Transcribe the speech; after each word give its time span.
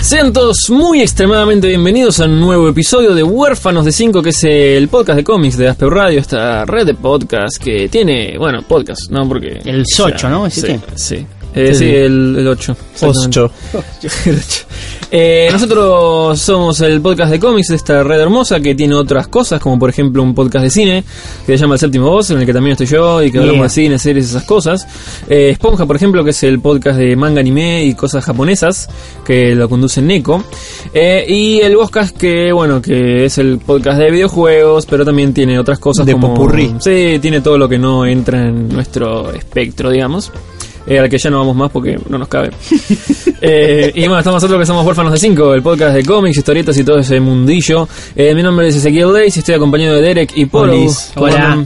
Sean 0.00 0.32
todos 0.34 0.68
muy 0.68 1.00
extremadamente 1.00 1.66
bienvenidos 1.66 2.20
a 2.20 2.26
un 2.26 2.38
nuevo 2.38 2.68
episodio 2.68 3.14
de 3.14 3.22
Huérfanos 3.22 3.86
de 3.86 3.92
5, 3.92 4.22
que 4.22 4.30
es 4.30 4.44
el 4.44 4.88
podcast 4.88 5.16
de 5.16 5.24
cómics 5.24 5.56
de 5.56 5.68
Asper 5.68 5.88
Radio, 5.88 6.20
esta 6.20 6.64
red 6.66 6.86
de 6.86 6.94
podcast 6.94 7.56
que 7.56 7.88
tiene, 7.88 8.36
bueno, 8.38 8.62
podcast, 8.62 9.10
¿no? 9.10 9.26
Porque... 9.26 9.60
El 9.64 9.84
8, 9.98 10.28
¿no? 10.28 10.46
¿Es 10.46 10.54
Sí, 10.54 10.66
este? 10.72 10.80
sí. 10.96 11.26
Eh, 11.54 11.74
sí, 11.74 11.88
el 11.88 12.46
8. 12.48 12.76
Ocho. 13.02 13.50
Eh, 15.10 15.48
nosotros 15.52 16.40
somos 16.40 16.80
el 16.80 17.00
podcast 17.00 17.30
de 17.30 17.38
cómics 17.38 17.68
de 17.68 17.76
esta 17.76 18.02
red 18.02 18.18
hermosa 18.20 18.58
que 18.58 18.74
tiene 18.74 18.94
otras 18.94 19.28
cosas, 19.28 19.60
como 19.60 19.78
por 19.78 19.88
ejemplo 19.90 20.22
un 20.22 20.34
podcast 20.34 20.64
de 20.64 20.70
cine 20.70 21.04
que 21.46 21.52
se 21.52 21.58
llama 21.58 21.74
El 21.74 21.78
Séptimo 21.80 22.10
Voz, 22.10 22.30
en 22.30 22.40
el 22.40 22.46
que 22.46 22.52
también 22.52 22.72
estoy 22.72 22.86
yo 22.88 23.22
y 23.22 23.30
que 23.30 23.38
hablamos 23.38 23.54
Yeah. 23.54 23.62
de 23.64 23.70
cine, 23.70 23.98
series, 23.98 24.30
esas 24.30 24.42
cosas. 24.44 24.86
Eh, 25.28 25.50
Esponja, 25.50 25.86
por 25.86 25.94
ejemplo, 25.94 26.24
que 26.24 26.30
es 26.30 26.42
el 26.42 26.60
podcast 26.60 26.98
de 26.98 27.14
manga, 27.14 27.38
anime 27.40 27.84
y 27.84 27.94
cosas 27.94 28.24
japonesas 28.24 28.88
que 29.24 29.54
lo 29.54 29.68
conduce 29.68 30.02
Neko. 30.02 30.42
Eh, 30.92 31.24
y 31.28 31.60
el 31.60 31.76
Boscast, 31.76 32.16
que 32.16 32.50
bueno, 32.52 32.82
que 32.82 33.26
es 33.26 33.38
el 33.38 33.58
podcast 33.58 33.98
de 34.00 34.10
videojuegos, 34.10 34.86
pero 34.86 35.04
también 35.04 35.32
tiene 35.32 35.58
otras 35.58 35.78
cosas 35.78 36.04
De 36.06 36.12
como. 36.14 36.34
popurrí. 36.34 36.74
Sí, 36.80 37.18
tiene 37.22 37.40
todo 37.40 37.56
lo 37.58 37.68
que 37.68 37.78
no 37.78 38.04
entra 38.06 38.48
en 38.48 38.68
nuestro 38.68 39.30
espectro, 39.32 39.90
digamos. 39.90 40.32
Eh, 40.86 40.98
al 40.98 41.08
que 41.08 41.16
ya 41.18 41.30
no 41.30 41.38
vamos 41.38 41.56
más 41.56 41.70
porque 41.70 41.98
no 42.08 42.18
nos 42.18 42.28
cabe. 42.28 42.50
Eh, 43.46 43.92
y 43.94 44.00
bueno, 44.02 44.18
estamos 44.20 44.42
nosotros 44.42 44.58
que 44.58 44.64
somos 44.64 44.86
Huérfanos 44.86 45.12
de 45.12 45.18
5, 45.18 45.52
el 45.54 45.62
podcast 45.62 45.94
de 45.94 46.02
cómics, 46.02 46.38
historietas 46.38 46.78
y 46.78 46.82
todo 46.84 46.98
ese 46.98 47.20
mundillo. 47.20 47.86
Eh, 48.16 48.34
mi 48.34 48.42
nombre 48.42 48.68
es 48.68 48.76
Ezequiel 48.76 49.12
Days 49.12 49.36
y 49.36 49.40
estoy 49.40 49.54
acompañado 49.56 49.96
de 49.96 50.00
Derek 50.00 50.32
y 50.34 50.46
Polo. 50.46 50.72
Hola. 51.16 51.62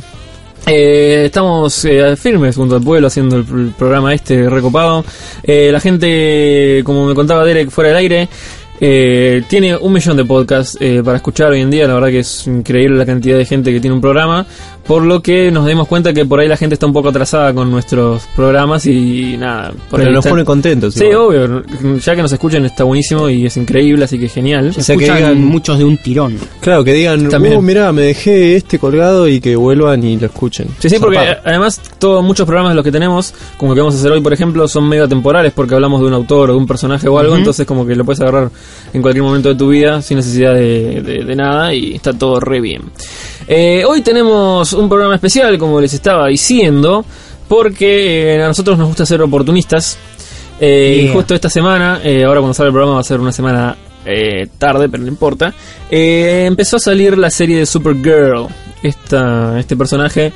Eh, 0.66 1.26
estamos 1.26 1.84
eh, 1.84 2.16
firmes 2.16 2.56
junto 2.56 2.74
al 2.74 2.82
pueblo 2.82 3.06
haciendo 3.06 3.36
el, 3.36 3.46
pr- 3.46 3.72
programa 3.74 4.12
este 4.12 4.50
recopado. 4.50 5.04
Eh, 5.44 5.70
la 5.72 5.78
gente, 5.78 6.82
como 6.84 7.06
me 7.06 7.14
contaba 7.14 7.44
Derek 7.44 7.70
fuera 7.70 7.90
del 7.90 7.98
aire, 7.98 8.28
eh, 8.80 9.42
tiene 9.48 9.76
un 9.76 9.92
millón 9.92 10.16
de 10.16 10.24
podcasts 10.24 10.76
eh, 10.80 11.00
para 11.04 11.16
escuchar 11.18 11.50
hoy 11.52 11.60
en 11.60 11.70
día. 11.70 11.86
La 11.86 11.94
verdad 11.94 12.08
que 12.08 12.18
es 12.20 12.46
increíble 12.48 12.96
la 12.98 13.06
cantidad 13.06 13.38
de 13.38 13.44
gente 13.44 13.72
que 13.72 13.78
tiene 13.80 13.94
un 13.94 14.00
programa. 14.00 14.44
Por 14.88 15.04
lo 15.04 15.20
que 15.22 15.50
nos 15.52 15.66
dimos 15.66 15.86
cuenta 15.86 16.12
que 16.14 16.24
por 16.24 16.40
ahí 16.40 16.48
la 16.48 16.56
gente 16.56 16.74
está 16.74 16.86
un 16.86 16.94
poco 16.94 17.10
atrasada 17.10 17.52
con 17.52 17.70
nuestros 17.70 18.22
programas 18.34 18.86
y 18.86 19.36
nada. 19.36 19.70
Por 19.90 20.00
Pero 20.00 20.12
nos 20.12 20.20
está- 20.24 20.30
pone 20.30 20.44
contentos. 20.46 20.94
Sí, 20.94 21.04
igual. 21.04 21.62
obvio. 21.62 21.98
Ya 21.98 22.16
que 22.16 22.22
nos 22.22 22.32
escuchen 22.32 22.64
está 22.64 22.84
buenísimo 22.84 23.28
y 23.28 23.44
es 23.44 23.56
increíble, 23.58 24.06
así 24.06 24.18
que 24.18 24.28
genial. 24.30 24.72
Se 24.72 24.80
O 24.80 24.84
sea, 24.84 24.96
que 24.96 25.04
digan- 25.04 25.44
muchos 25.44 25.76
de 25.76 25.84
un 25.84 25.98
tirón. 25.98 26.38
Claro, 26.60 26.82
que 26.84 26.94
digan, 26.94 27.28
También. 27.28 27.56
uh, 27.58 27.60
mirá, 27.62 27.92
me 27.92 28.00
dejé 28.00 28.56
este 28.56 28.78
colgado 28.78 29.28
y 29.28 29.40
que 29.40 29.54
vuelvan 29.56 30.02
y 30.02 30.16
lo 30.16 30.24
escuchen. 30.26 30.68
Sí, 30.78 30.88
sí, 30.88 30.96
porque 30.98 31.16
Zarpado. 31.18 31.36
eh, 31.36 31.42
además 31.44 31.80
todos 31.98 32.24
muchos 32.24 32.46
programas 32.46 32.72
de 32.72 32.76
los 32.76 32.84
que 32.84 32.90
tenemos, 32.92 33.34
como 33.58 33.72
el 33.72 33.76
que 33.76 33.80
vamos 33.82 33.94
a 33.94 33.98
hacer 33.98 34.10
hoy, 34.10 34.22
por 34.22 34.32
ejemplo, 34.32 34.66
son 34.68 34.88
medio 34.88 35.06
temporales 35.06 35.52
porque 35.54 35.74
hablamos 35.74 36.00
de 36.00 36.06
un 36.06 36.14
autor 36.14 36.48
o 36.48 36.52
de 36.54 36.58
un 36.58 36.66
personaje 36.66 37.06
o 37.08 37.18
algo, 37.18 37.36
entonces 37.36 37.66
como 37.66 37.84
que 37.86 37.94
lo 37.94 38.06
puedes 38.06 38.22
agarrar 38.22 38.50
en 38.94 39.02
cualquier 39.02 39.22
momento 39.22 39.50
de 39.50 39.54
tu 39.54 39.68
vida 39.68 40.00
sin 40.00 40.16
necesidad 40.16 40.54
de, 40.54 41.02
de- 41.02 41.24
de 41.24 41.36
nada 41.36 41.74
y 41.74 41.94
está 41.94 42.14
todo 42.14 42.40
re 42.40 42.62
bien. 42.62 42.80
Eh, 43.50 43.82
hoy 43.86 44.02
tenemos 44.02 44.74
un 44.80 44.88
programa 44.88 45.14
especial, 45.14 45.58
como 45.58 45.80
les 45.80 45.92
estaba 45.94 46.26
diciendo, 46.28 47.04
porque 47.48 48.36
eh, 48.36 48.42
a 48.42 48.48
nosotros 48.48 48.78
nos 48.78 48.88
gusta 48.88 49.06
ser 49.06 49.22
oportunistas. 49.22 49.98
Eh, 50.60 51.04
Y 51.04 51.08
justo 51.12 51.34
esta 51.34 51.48
semana, 51.48 52.00
eh, 52.02 52.24
ahora 52.24 52.40
cuando 52.40 52.54
sale 52.54 52.68
el 52.68 52.72
programa 52.72 52.94
va 52.94 53.00
a 53.00 53.04
ser 53.04 53.20
una 53.20 53.32
semana 53.32 53.76
eh, 54.04 54.48
tarde, 54.58 54.88
pero 54.88 55.02
no 55.02 55.08
importa, 55.08 55.52
empezó 55.90 56.76
a 56.76 56.80
salir 56.80 57.16
la 57.16 57.30
serie 57.30 57.58
de 57.58 57.66
Supergirl, 57.66 58.46
esta, 58.82 59.58
este 59.58 59.76
personaje 59.76 60.32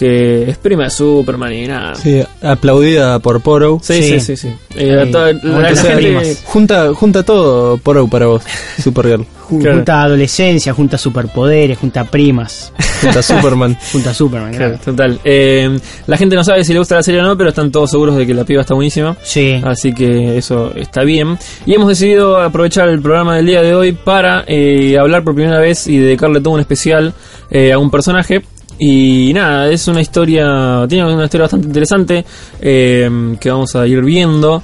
que 0.00 0.48
es 0.48 0.56
prima 0.56 0.84
de 0.84 0.90
Superman 0.90 1.52
y 1.52 1.66
nada. 1.66 1.94
Sí, 1.94 2.22
aplaudida 2.42 3.18
por 3.18 3.42
Poro. 3.42 3.78
Sí, 3.82 4.02
sí, 4.02 4.20
Sí. 4.20 4.36
sí. 4.36 4.36
sí. 4.36 4.54
Eh, 4.76 5.08
toda- 5.12 5.32
la, 5.34 5.60
la 5.70 5.76
gente-. 5.76 6.36
Junta, 6.44 6.94
junta 6.94 7.22
todo 7.22 7.76
Poro 7.76 8.08
para 8.08 8.24
vos, 8.26 8.42
Supergirl. 8.82 9.26
Claro. 9.50 9.74
Junta 9.78 10.02
adolescencia, 10.04 10.72
junta 10.72 10.96
superpoderes, 10.96 11.76
junta 11.76 12.04
primas, 12.04 12.72
Junta 13.02 13.20
Superman. 13.20 13.76
junta 13.92 14.14
Superman, 14.14 14.52
Claro, 14.54 14.76
claro. 14.76 14.84
total. 14.84 15.20
Eh, 15.24 15.76
la 16.06 16.16
gente 16.16 16.36
no 16.36 16.44
sabe 16.44 16.62
si 16.64 16.72
le 16.72 16.78
gusta 16.78 16.94
la 16.94 17.02
serie 17.02 17.20
o 17.20 17.24
no, 17.24 17.36
pero 17.36 17.48
están 17.48 17.72
todos 17.72 17.90
seguros 17.90 18.16
de 18.16 18.26
que 18.28 18.32
la 18.32 18.44
piba 18.44 18.60
está 18.60 18.74
buenísima. 18.74 19.16
Sí. 19.24 19.60
Así 19.64 19.92
que 19.92 20.38
eso 20.38 20.72
está 20.76 21.02
bien. 21.02 21.36
Y 21.66 21.74
hemos 21.74 21.88
decidido 21.88 22.40
aprovechar 22.40 22.88
el 22.90 23.00
programa 23.02 23.34
del 23.36 23.46
día 23.46 23.60
de 23.60 23.74
hoy 23.74 23.90
para 23.92 24.44
eh, 24.46 24.96
hablar 24.98 25.24
por 25.24 25.34
primera 25.34 25.58
vez 25.58 25.88
y 25.88 25.98
dedicarle 25.98 26.40
todo 26.40 26.54
un 26.54 26.60
especial 26.60 27.12
eh, 27.50 27.72
a 27.72 27.78
un 27.78 27.90
personaje. 27.90 28.42
Y 28.82 29.32
nada, 29.34 29.70
es 29.70 29.86
una 29.88 30.00
historia, 30.00 30.86
tiene 30.88 31.12
una 31.12 31.24
historia 31.24 31.42
bastante 31.44 31.66
interesante 31.66 32.24
eh, 32.60 33.36
que 33.38 33.50
vamos 33.50 33.76
a 33.76 33.86
ir 33.86 34.00
viendo. 34.02 34.62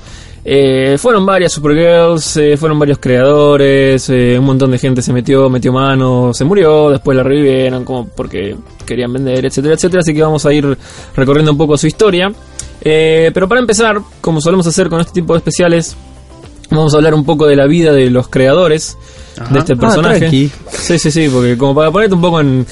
Eh, 0.49 0.97
fueron 0.99 1.27
varias 1.27 1.53
Supergirls, 1.53 2.37
eh, 2.37 2.57
fueron 2.57 2.79
varios 2.79 2.99
creadores, 2.99 4.09
eh, 4.11 4.37
un 4.39 4.45
montón 4.47 4.71
de 4.71 4.79
gente 4.79 5.03
se 5.03 5.13
metió, 5.13 5.51
metió 5.51 5.73
mano, 5.73 6.33
se 6.33 6.45
murió, 6.45 6.89
después 6.91 7.17
la 7.17 7.25
revivieron 7.25 7.85
como 7.85 8.07
porque 8.07 8.57
querían 8.87 9.13
vender, 9.13 9.45
etcétera, 9.45 9.75
etcétera. 9.75 10.01
Así 10.03 10.15
que 10.15 10.23
vamos 10.23 10.47
a 10.47 10.53
ir 10.53 10.79
recorriendo 11.17 11.51
un 11.53 11.59
poco 11.59 11.77
su 11.77 11.87
historia. 11.89 12.33
Eh, 12.81 13.33
pero 13.35 13.49
para 13.49 13.61
empezar, 13.61 14.01
como 14.21 14.41
solemos 14.41 14.67
hacer 14.69 14.89
con 14.89 15.01
este 15.01 15.13
tipo 15.15 15.33
de 15.35 15.39
especiales, 15.39 15.97
vamos 16.71 16.95
a 16.95 16.99
hablar 16.99 17.13
un 17.15 17.25
poco 17.25 17.47
de 17.47 17.57
la 17.57 17.67
vida 17.67 17.93
de 17.93 18.09
los 18.11 18.29
creadores 18.29 18.97
Ajá. 19.39 19.53
de 19.53 19.59
este 19.59 19.73
Ah, 19.73 19.77
personaje. 19.77 20.31
sí, 20.31 20.99
sí, 20.99 21.11
sí, 21.11 21.29
porque 21.29 21.59
como 21.59 21.75
para 21.75 21.91
ponerte 21.91 22.15
un 22.15 22.21
poco 22.21 22.41
en, 22.41 22.65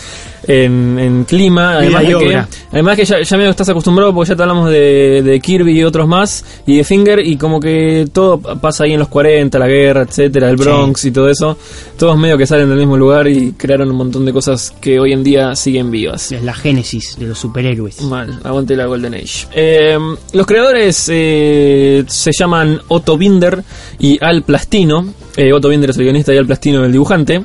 en, 0.47 0.99
en 0.99 1.25
clima, 1.25 1.75
además 1.79 2.03
de 2.03 2.09
que, 2.09 2.15
obra. 2.15 2.49
además 2.73 2.97
que 2.97 3.05
ya, 3.05 3.23
ya 3.23 3.37
medio 3.37 3.51
estás 3.51 3.69
acostumbrado 3.69 4.15
porque 4.15 4.31
ya 4.31 4.37
te 4.37 4.43
hablamos 4.43 4.71
de, 4.71 5.23
de 5.23 5.41
Kirby 5.41 5.79
y 5.79 5.85
otros 5.85 6.09
más, 6.09 6.45
y 6.67 6.79
de 6.79 6.85
Finger, 6.85 7.21
y 7.21 7.37
como 7.37 7.61
que 7.61 8.07
todo 8.13 8.39
pasa 8.39 8.85
ahí 8.85 8.93
en 8.93 9.01
los 9.01 9.09
40, 9.09 9.59
la 9.59 9.67
guerra, 9.67 10.03
etcétera, 10.03 10.51
el 10.51 10.57
Bronx 10.57 11.05
y 11.05 11.11
todo 11.11 11.29
eso, 11.29 11.57
todos 11.97 12.17
medio 12.19 12.37
que 12.39 12.47
salen 12.47 12.69
del 12.69 12.79
mismo 12.79 12.97
lugar 12.97 13.29
y 13.29 13.53
crearon 13.53 13.91
un 13.91 13.97
montón 13.97 14.25
de 14.25 14.33
cosas 14.33 14.73
que 14.81 14.99
hoy 15.01 15.13
en 15.13 15.23
día 15.23 15.55
siguen 15.57 15.91
vivas. 15.91 16.33
Es 16.33 16.43
la 16.43 16.55
génesis 16.55 17.17
de 17.19 17.27
los 17.27 17.39
superhéroes. 17.39 18.03
Mal, 18.03 18.41
aguante 18.45 18.77
la 18.77 18.87
Golden 18.87 19.15
Age. 19.15 19.47
Eh, 19.55 19.99
los 20.33 20.47
creadores 20.47 21.09
eh, 21.11 22.05
se 22.07 22.31
llaman 22.33 22.81
Otto 22.89 23.17
Binder 23.17 23.63
y 23.99 24.23
Al 24.23 24.43
Plastino. 24.43 25.15
Eh, 25.37 25.53
Otto 25.53 25.69
Binder 25.69 25.91
es 25.91 25.97
el 25.97 26.05
guionista 26.05 26.33
y 26.35 26.39
Al 26.39 26.47
Plastino 26.47 26.85
el 26.85 26.93
dibujante. 26.93 27.43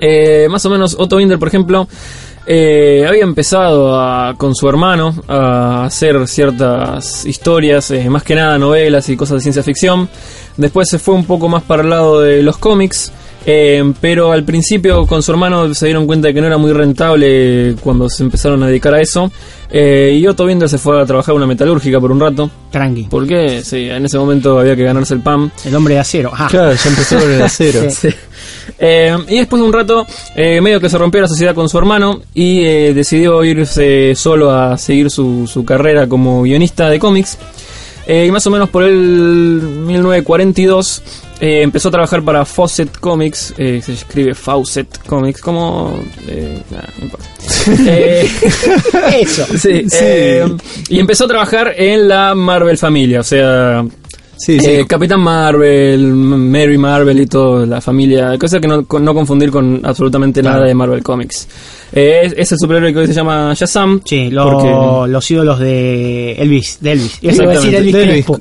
Eh, 0.00 0.46
más 0.50 0.64
o 0.66 0.70
menos, 0.70 0.96
Otto 0.98 1.16
Binder, 1.16 1.38
por 1.38 1.48
ejemplo, 1.48 1.86
eh, 2.46 3.04
había 3.08 3.22
empezado 3.24 3.98
a- 3.98 4.34
con 4.36 4.54
su 4.54 4.68
hermano 4.68 5.14
a 5.28 5.84
hacer 5.86 6.26
ciertas 6.28 7.24
historias, 7.24 7.90
eh, 7.90 8.08
más 8.10 8.22
que 8.22 8.34
nada 8.34 8.58
novelas 8.58 9.08
y 9.08 9.16
cosas 9.16 9.36
de 9.36 9.40
ciencia 9.42 9.62
ficción. 9.62 10.08
Después 10.56 10.88
se 10.88 10.98
fue 10.98 11.14
un 11.14 11.24
poco 11.24 11.48
más 11.48 11.62
para 11.62 11.82
el 11.82 11.90
lado 11.90 12.20
de 12.20 12.42
los 12.42 12.58
cómics. 12.58 13.12
Eh, 13.46 13.92
pero 14.00 14.32
al 14.32 14.44
principio 14.44 15.06
con 15.06 15.22
su 15.22 15.30
hermano 15.32 15.72
se 15.74 15.86
dieron 15.86 16.06
cuenta 16.06 16.28
de 16.28 16.34
que 16.34 16.40
no 16.40 16.46
era 16.46 16.58
muy 16.58 16.72
rentable 16.72 17.74
cuando 17.82 18.08
se 18.08 18.22
empezaron 18.22 18.62
a 18.62 18.68
dedicar 18.68 18.94
a 18.94 19.00
eso. 19.00 19.30
Eh, 19.70 20.16
y 20.20 20.26
Otto 20.26 20.46
Binder 20.46 20.68
se 20.68 20.78
fue 20.78 21.00
a 21.00 21.04
trabajar 21.04 21.32
en 21.32 21.38
una 21.38 21.46
metalúrgica 21.46 22.00
por 22.00 22.12
un 22.12 22.20
rato. 22.20 22.48
Tranqui. 22.70 23.08
Porque 23.10 23.62
sí, 23.64 23.88
en 23.90 24.04
ese 24.04 24.18
momento 24.18 24.58
había 24.58 24.76
que 24.76 24.84
ganarse 24.84 25.14
el 25.14 25.20
pan. 25.20 25.50
El 25.64 25.74
hombre 25.74 25.94
de 25.94 26.00
acero. 26.00 26.30
Ah, 26.32 26.46
Claro, 26.50 26.72
ya 26.74 26.88
empezó 26.90 27.18
con 27.18 27.30
el 27.32 27.42
acero. 27.42 27.90
Sí. 27.90 28.08
Eh, 28.78 29.16
y 29.28 29.38
después 29.38 29.60
de 29.60 29.66
un 29.66 29.72
rato, 29.72 30.06
eh, 30.36 30.60
medio 30.60 30.80
que 30.80 30.88
se 30.88 30.96
rompió 30.96 31.20
la 31.20 31.28
sociedad 31.28 31.54
con 31.54 31.68
su 31.68 31.76
hermano 31.76 32.20
y 32.34 32.62
decidió 32.92 33.42
irse 33.44 34.14
solo 34.14 34.50
a 34.52 34.78
seguir 34.78 35.10
su, 35.10 35.46
su 35.46 35.64
carrera 35.64 36.06
como 36.06 36.42
guionista 36.42 36.88
de 36.88 36.98
cómics. 36.98 37.36
Eh, 38.06 38.26
y 38.26 38.30
más 38.30 38.46
o 38.46 38.50
menos 38.50 38.68
por 38.68 38.82
el 38.84 39.60
1942 39.62 41.02
eh, 41.40 41.62
empezó 41.62 41.88
a 41.88 41.92
trabajar 41.92 42.22
para 42.22 42.44
Fawcett 42.44 42.98
Comics, 42.98 43.54
eh, 43.58 43.80
se 43.84 43.94
escribe 43.94 44.34
Fawcett 44.34 44.98
Comics, 45.06 45.40
como... 45.40 45.98
eh, 46.28 46.60
nada, 46.70 46.88
no 46.98 47.04
importa. 47.04 47.26
Eh, 47.86 48.28
Eso. 49.20 49.46
Sí, 49.58 49.84
Sí. 49.88 49.96
eh, 50.00 50.44
y 50.88 50.98
empezó 51.00 51.24
a 51.24 51.28
trabajar 51.28 51.74
en 51.76 52.08
la 52.08 52.34
Marvel 52.34 52.76
familia, 52.78 53.20
o 53.20 53.24
sea, 53.24 53.84
Sí, 54.44 54.60
sí. 54.60 54.66
Eh, 54.70 54.84
Capitán 54.86 55.20
Marvel, 55.20 56.12
Mary 56.12 56.76
Marvel 56.76 57.18
y 57.20 57.26
toda 57.26 57.64
la 57.64 57.80
familia, 57.80 58.36
cosa 58.38 58.60
que 58.60 58.68
no, 58.68 58.84
no 59.00 59.14
confundir 59.14 59.50
con 59.50 59.80
absolutamente 59.84 60.40
Claro. 60.40 60.56
nada 60.56 60.68
de 60.68 60.74
Marvel 60.74 61.02
Comics. 61.02 61.48
Eh, 61.92 62.20
es, 62.24 62.34
es 62.36 62.52
el 62.52 62.58
superhéroe 62.58 62.92
que 62.92 62.98
hoy 62.98 63.06
se 63.06 63.14
llama 63.14 63.54
Shazam. 63.54 64.00
Sí, 64.04 64.28
lo- 64.30 64.50
porque- 64.50 65.10
los 65.12 65.30
ídolos 65.30 65.58
de 65.60 66.32
Elvis, 66.32 66.78
de 66.80 66.92
Elvis. 66.92 67.18
Iba 67.22 67.32
a 67.32 67.34
decir 67.48 67.74
Exactamente, 67.74 67.78
Elvis 67.78 67.94
de 67.94 68.02
Elvis. 68.02 68.24
Crespo. 68.24 68.38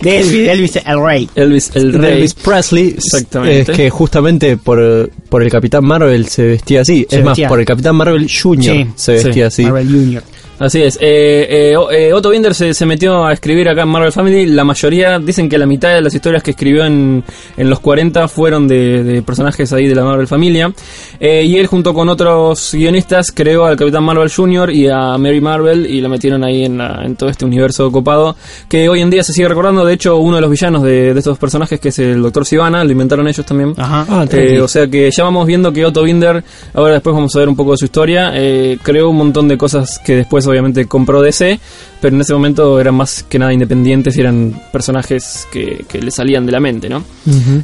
de 0.00 0.16
Elvis, 0.20 0.32
de 0.32 0.52
Elvis 0.52 0.76
el 0.86 1.04
Rey. 1.04 1.28
Elvis 1.34 1.70
el 1.74 1.92
rey. 1.92 2.12
Elvis 2.14 2.34
Presley 2.34 2.88
Exactamente. 2.96 3.72
es 3.72 3.76
que 3.76 3.90
justamente 3.90 4.56
por, 4.56 5.10
por 5.28 5.42
el 5.42 5.50
Capitán 5.50 5.84
Marvel 5.84 6.26
se 6.28 6.44
vestía 6.46 6.82
así. 6.82 7.06
Se 7.10 7.18
es 7.18 7.24
más, 7.24 7.38
por 7.40 7.58
el 7.60 7.66
Capitán 7.66 7.96
Marvel 7.96 8.28
Jr. 8.30 8.64
Sí, 8.64 8.86
se 8.94 9.12
vestía 9.14 9.50
sí. 9.50 9.62
así. 9.64 9.64
Marvel. 9.64 10.22
Así 10.60 10.82
es. 10.82 10.96
Eh, 11.00 11.72
eh, 11.72 11.74
eh, 11.90 12.12
Otto 12.12 12.28
Binder 12.30 12.54
se, 12.54 12.74
se 12.74 12.84
metió 12.84 13.24
a 13.24 13.32
escribir 13.32 13.68
acá 13.68 13.82
en 13.82 13.88
Marvel 13.88 14.12
Family. 14.12 14.44
La 14.46 14.62
mayoría 14.62 15.18
dicen 15.18 15.48
que 15.48 15.56
la 15.56 15.64
mitad 15.66 15.94
de 15.94 16.02
las 16.02 16.14
historias 16.14 16.42
que 16.42 16.50
escribió 16.52 16.84
en, 16.84 17.24
en 17.56 17.70
los 17.70 17.80
40 17.80 18.28
fueron 18.28 18.68
de, 18.68 19.02
de 19.02 19.22
personajes 19.22 19.72
ahí 19.72 19.88
de 19.88 19.94
la 19.94 20.04
Marvel 20.04 20.26
Familia. 20.28 20.70
Eh, 21.18 21.44
y 21.44 21.56
él 21.56 21.66
junto 21.66 21.94
con 21.94 22.10
otros 22.10 22.72
guionistas 22.74 23.32
creó 23.32 23.64
al 23.64 23.76
Capitán 23.76 24.04
Marvel 24.04 24.30
Jr. 24.30 24.70
y 24.70 24.86
a 24.88 25.16
Mary 25.16 25.40
Marvel 25.40 25.86
y 25.86 26.00
la 26.02 26.10
metieron 26.10 26.44
ahí 26.44 26.64
en, 26.66 26.76
la- 26.78 27.00
en 27.04 27.16
todo 27.16 27.30
este 27.30 27.46
universo 27.46 27.90
copado 27.90 28.36
que 28.68 28.88
hoy 28.90 29.00
en 29.00 29.08
día 29.08 29.24
se 29.24 29.32
sigue 29.32 29.48
recordando. 29.48 29.84
De 29.86 29.94
hecho, 29.94 30.18
uno 30.18 30.36
de 30.36 30.42
los 30.42 30.50
villanos 30.50 30.82
de, 30.82 31.14
de 31.14 31.18
estos 31.18 31.38
personajes 31.38 31.80
que 31.80 31.88
es 31.88 31.98
el 32.00 32.20
Doctor 32.20 32.44
Sivana, 32.44 32.84
lo 32.84 32.92
inventaron 32.92 33.26
ellos 33.26 33.46
también. 33.46 33.72
Ajá. 33.78 34.04
Ah, 34.10 34.26
Eh, 34.30 34.60
o 34.60 34.68
sea 34.68 34.86
que 34.88 35.10
ya 35.10 35.24
vamos 35.24 35.46
viendo 35.46 35.72
que 35.72 35.86
Otto 35.86 36.02
Binder, 36.02 36.44
ahora 36.74 36.92
después 36.94 37.14
vamos 37.16 37.34
a 37.34 37.38
ver 37.38 37.48
un 37.48 37.56
poco 37.56 37.70
de 37.72 37.78
su 37.78 37.86
historia, 37.86 38.32
eh, 38.34 38.76
creó 38.82 39.08
un 39.08 39.16
montón 39.16 39.48
de 39.48 39.56
cosas 39.56 39.98
que 40.04 40.16
después 40.16 40.46
obviamente 40.50 40.86
compró 40.86 41.22
DC, 41.22 41.58
pero 42.00 42.14
en 42.14 42.20
ese 42.20 42.32
momento 42.32 42.80
eran 42.80 42.94
más 42.94 43.24
que 43.28 43.38
nada 43.38 43.52
independientes 43.52 44.16
y 44.16 44.20
eran 44.20 44.60
personajes 44.72 45.46
que, 45.52 45.84
que 45.88 46.00
le 46.00 46.10
salían 46.10 46.46
de 46.46 46.52
la 46.52 46.60
mente, 46.60 46.88
¿no? 46.88 47.02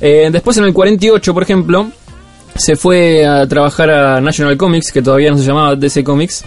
Eh, 0.00 0.28
después 0.32 0.56
en 0.58 0.64
el 0.64 0.72
48, 0.72 1.34
por 1.34 1.42
ejemplo, 1.42 1.86
se 2.54 2.76
fue 2.76 3.26
a 3.26 3.46
trabajar 3.46 3.90
a 3.90 4.20
National 4.20 4.56
Comics, 4.56 4.92
que 4.92 5.02
todavía 5.02 5.30
no 5.30 5.38
se 5.38 5.44
llamaba 5.44 5.76
DC 5.76 6.02
Comics, 6.02 6.44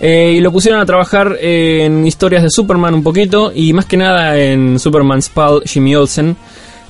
eh, 0.00 0.34
y 0.36 0.40
lo 0.40 0.50
pusieron 0.50 0.80
a 0.80 0.86
trabajar 0.86 1.36
en 1.40 2.06
historias 2.06 2.42
de 2.42 2.50
Superman 2.50 2.94
un 2.94 3.02
poquito, 3.02 3.52
y 3.54 3.72
más 3.72 3.86
que 3.86 3.96
nada 3.96 4.38
en 4.38 4.78
Superman's 4.78 5.28
pal 5.28 5.62
Jimmy 5.64 5.94
Olsen, 5.94 6.36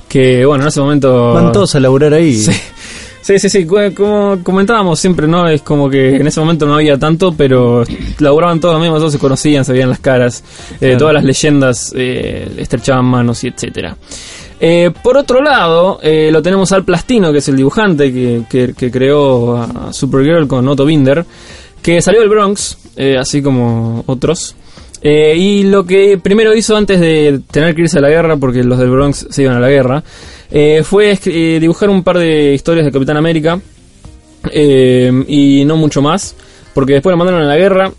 que 0.07 0.45
bueno, 0.45 0.63
en 0.63 0.67
ese 0.69 0.79
momento... 0.81 1.33
Van 1.33 1.51
todos 1.51 1.75
a 1.75 1.79
laburar 1.79 2.13
ahí. 2.13 2.37
Sí. 2.37 2.51
Sí, 3.21 3.37
sí, 3.37 3.49
sí, 3.49 3.65
como 3.95 4.39
comentábamos 4.43 4.99
siempre, 4.99 5.27
¿no? 5.27 5.47
Es 5.47 5.61
como 5.61 5.89
que 5.89 6.15
en 6.15 6.25
ese 6.25 6.39
momento 6.39 6.65
no 6.65 6.75
había 6.75 6.97
tanto, 6.97 7.31
pero 7.33 7.83
laburaban 8.19 8.59
todos 8.59 8.73
lo 8.75 8.79
mismo, 8.79 8.97
todos 8.97 9.13
se 9.13 9.19
conocían, 9.19 9.63
se 9.63 9.73
veían 9.73 9.89
las 9.89 9.99
caras, 9.99 10.43
eh, 10.81 10.95
todas 10.97 11.13
las 11.13 11.23
leyendas 11.23 11.93
eh, 11.95 12.51
estrechaban 12.57 13.05
manos 13.05 13.43
y 13.43 13.49
etcétera. 13.49 13.95
Eh, 14.59 14.91
por 15.03 15.17
otro 15.17 15.41
lado, 15.41 15.99
eh, 16.01 16.29
lo 16.31 16.41
tenemos 16.41 16.71
al 16.71 16.83
Plastino, 16.83 17.31
que 17.31 17.37
es 17.39 17.47
el 17.47 17.57
dibujante 17.57 18.11
que, 18.11 18.43
que- 18.49 18.73
que 18.73 18.91
creó 18.91 19.57
a 19.57 19.93
Supergirl 19.93 20.47
con 20.47 20.67
Otto 20.67 20.85
Binder, 20.85 21.23
que 21.81 22.01
salió 22.01 22.21
del 22.21 22.29
Bronx, 22.29 22.77
así 23.19 23.41
como 23.41 24.03
otros. 24.07 24.55
Eh, 25.03 25.35
y 25.35 25.63
lo 25.63 25.83
que 25.83 26.19
primero 26.19 26.55
hizo 26.55 26.77
antes 26.77 26.99
de 26.99 27.41
tener 27.49 27.73
que 27.73 27.81
irse 27.81 27.97
a 27.97 28.01
la 28.01 28.09
guerra, 28.09 28.37
porque 28.37 28.63
los 28.63 28.77
del 28.77 28.91
Bronx 28.91 29.27
se 29.29 29.41
iban 29.41 29.57
a 29.57 29.59
la 29.59 29.69
guerra, 29.69 30.03
eh, 30.51 30.83
fue 30.83 31.17
eh, 31.25 31.57
dibujar 31.59 31.89
un 31.89 32.03
par 32.03 32.19
de 32.19 32.53
historias 32.53 32.85
de 32.85 32.91
Capitán 32.91 33.17
América 33.17 33.59
y 34.53 35.63
no 35.65 35.77
mucho 35.77 36.01
más, 36.01 36.35
porque 36.73 36.93
después 36.93 37.13
lo 37.13 37.17
mandaron 37.17 37.41
a 37.41 37.45
la 37.45 37.57
guerra. 37.57 37.91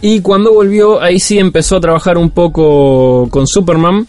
Y 0.00 0.20
cuando 0.20 0.52
volvió, 0.52 1.02
ahí 1.02 1.18
sí 1.18 1.38
empezó 1.38 1.76
a 1.76 1.80
trabajar 1.80 2.18
un 2.18 2.30
poco 2.30 3.28
con 3.30 3.46
Superman. 3.46 4.06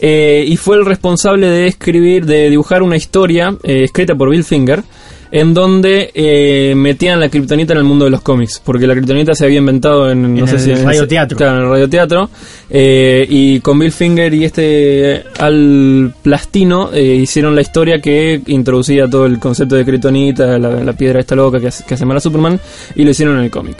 y 0.00 0.56
fue 0.56 0.76
el 0.76 0.86
responsable 0.86 1.48
de 1.48 1.66
escribir, 1.66 2.24
de 2.24 2.48
dibujar 2.48 2.82
una 2.82 2.96
historia 2.96 3.54
escrita 3.62 4.14
por 4.14 4.30
Bill 4.30 4.44
Finger, 4.44 4.82
en 5.30 5.52
donde 5.54 6.10
eh, 6.14 6.74
metían 6.74 7.20
la 7.20 7.28
kriptonita 7.28 7.72
en 7.74 7.78
el 7.78 7.84
mundo 7.84 8.04
de 8.06 8.10
los 8.10 8.22
cómics, 8.22 8.60
porque 8.64 8.86
la 8.86 8.94
kriptonita 8.94 9.34
se 9.34 9.44
había 9.44 9.58
inventado 9.58 10.10
en, 10.10 10.34
no 10.34 10.40
En 10.40 10.48
sé 10.48 10.54
el 10.56 10.60
si 10.60 10.70
en 10.72 10.84
radioteatro. 10.86 11.36
Claro, 11.36 11.58
en 11.58 11.64
el 11.64 11.70
radioteatro. 11.70 12.30
eh, 12.70 13.26
y 13.28 13.60
con 13.60 13.78
Bill 13.78 13.92
Finger 13.92 14.32
y 14.32 14.44
este 14.44 15.24
Al 15.38 16.14
Plastino 16.22 16.90
eh, 16.92 17.02
hicieron 17.02 17.54
la 17.54 17.60
historia 17.60 18.00
que 18.00 18.40
introducía 18.46 19.08
todo 19.08 19.26
el 19.26 19.38
concepto 19.38 19.74
de 19.76 19.84
kriptonita, 19.84 20.58
la, 20.58 20.70
la 20.82 20.92
piedra 20.94 21.20
esta 21.20 21.34
loca 21.34 21.60
que 21.60 21.68
hace, 21.68 21.84
que 21.84 21.94
hace 21.94 22.06
mal 22.06 22.16
a 22.16 22.20
Superman, 22.20 22.58
y 22.94 23.04
lo 23.04 23.10
hicieron 23.10 23.36
en 23.38 23.44
el 23.44 23.50
cómic. 23.50 23.76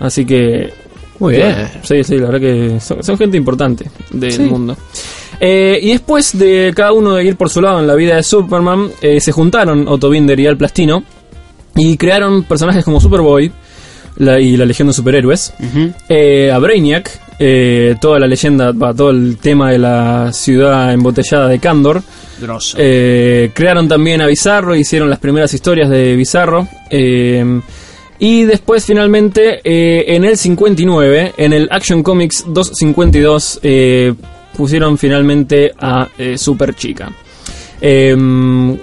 Así 0.00 0.24
que 0.24 0.70
Muy 1.18 1.36
bien. 1.36 1.54
Sí, 1.82 2.04
sí, 2.04 2.18
la 2.18 2.26
verdad 2.30 2.40
que 2.40 2.80
son, 2.80 3.02
son 3.02 3.16
gente 3.16 3.36
importante 3.36 3.86
del 4.10 4.32
Sí. 4.32 4.42
mundo. 4.42 4.76
Eh, 5.40 5.78
y 5.82 5.90
después 5.90 6.38
de 6.38 6.72
cada 6.74 6.92
uno 6.92 7.14
de 7.14 7.24
ir 7.24 7.36
por 7.36 7.50
su 7.50 7.60
lado 7.60 7.80
en 7.80 7.86
la 7.86 7.94
vida 7.94 8.16
de 8.16 8.22
Superman, 8.22 8.90
eh, 9.02 9.20
se 9.20 9.32
juntaron 9.32 9.86
Otto 9.88 10.08
Binder 10.10 10.38
y 10.40 10.46
Al 10.46 10.56
Plastino 10.56 11.04
y 11.74 11.96
crearon 11.96 12.44
personajes 12.44 12.84
como 12.84 13.00
Superboy 13.00 13.50
la- 14.16 14.40
y 14.40 14.56
la 14.56 14.64
Legión 14.64 14.88
de 14.88 14.94
Superhéroes, 14.94 15.52
eh, 16.08 16.50
a 16.50 16.58
Brainiac, 16.58 17.20
eh, 17.38 17.96
toda 18.00 18.18
la 18.18 18.26
leyenda, 18.26 18.72
va, 18.72 18.94
todo 18.94 19.10
el 19.10 19.36
tema 19.36 19.70
de 19.72 19.78
la 19.78 20.32
ciudad 20.32 20.90
embotellada 20.94 21.48
de. 21.48 21.58
Eh, 22.78 23.50
crearon 23.52 23.88
también 23.88 24.22
a 24.22 24.26
Bizarro, 24.26 24.74
hicieron 24.74 25.10
las 25.10 25.18
primeras 25.18 25.52
historias 25.52 25.90
de 25.90 26.16
Bizarro. 26.16 26.66
eh, 26.90 27.60
y 28.18 28.44
después 28.44 28.86
finalmente 28.86 29.60
en 30.16 30.24
el 30.24 30.38
59, 30.38 31.34
en 31.36 31.52
el 31.52 31.68
Action 31.70 32.02
Comics 32.02 32.46
252, 32.48 33.60
eh, 33.62 34.14
pusieron 34.56 34.98
finalmente 34.98 35.72
a 35.78 36.08
eh, 36.18 36.36
Super 36.38 36.74
Chica. 36.74 37.10
Em, 37.80 38.76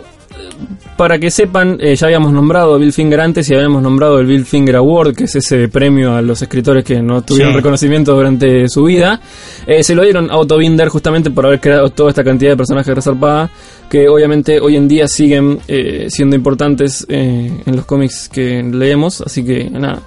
para 0.96 1.18
que 1.18 1.32
sepan, 1.32 1.78
eh, 1.82 1.96
ya 1.96 2.06
habíamos 2.08 2.32
nombrado 2.32 2.76
a 2.76 2.78
Bill 2.78 2.94
Finger 2.94 3.20
antes 3.22 3.50
y 3.50 3.56
habíamos 3.56 3.82
nombrado 3.82 4.20
el 4.20 4.28
Bill 4.28 4.46
Finger 4.46 4.76
Award, 4.76 5.16
que 5.16 5.24
es 5.24 5.36
ese 5.36 5.68
premio 5.68 6.14
a 6.16 6.22
los 6.22 6.42
escritores 6.42 6.84
que 6.86 7.02
no 7.02 7.24
tuvieron 7.24 7.52
Sí. 7.54 7.58
reconocimiento 7.58 8.14
durante 8.16 8.70
su 8.70 8.84
vida. 8.84 9.20
Eh, 9.66 9.84
se 9.84 9.96
lo 9.96 10.04
dieron 10.04 10.30
a 10.30 10.38
Otto 10.38 10.58
Binder 10.58 10.90
justamente 10.90 11.32
por 11.32 11.48
haber 11.48 11.60
creado 11.60 11.90
toda 11.90 12.10
esta 12.10 12.24
cantidad 12.24 12.52
de 12.52 12.58
personajes 12.58 12.94
resarpada, 12.94 13.50
que 13.90 14.08
obviamente 14.08 14.60
hoy 14.60 14.76
en 14.76 14.88
día 14.88 15.08
siguen 15.08 15.60
eh, 15.68 16.08
siendo 16.10 16.36
importantes 16.36 17.06
en 17.10 17.64
los 17.76 17.86
cómics 17.86 18.30
que 18.32 18.62
leemos. 18.64 19.22
Así 19.22 19.44
que 19.44 19.70
nada, 19.72 20.04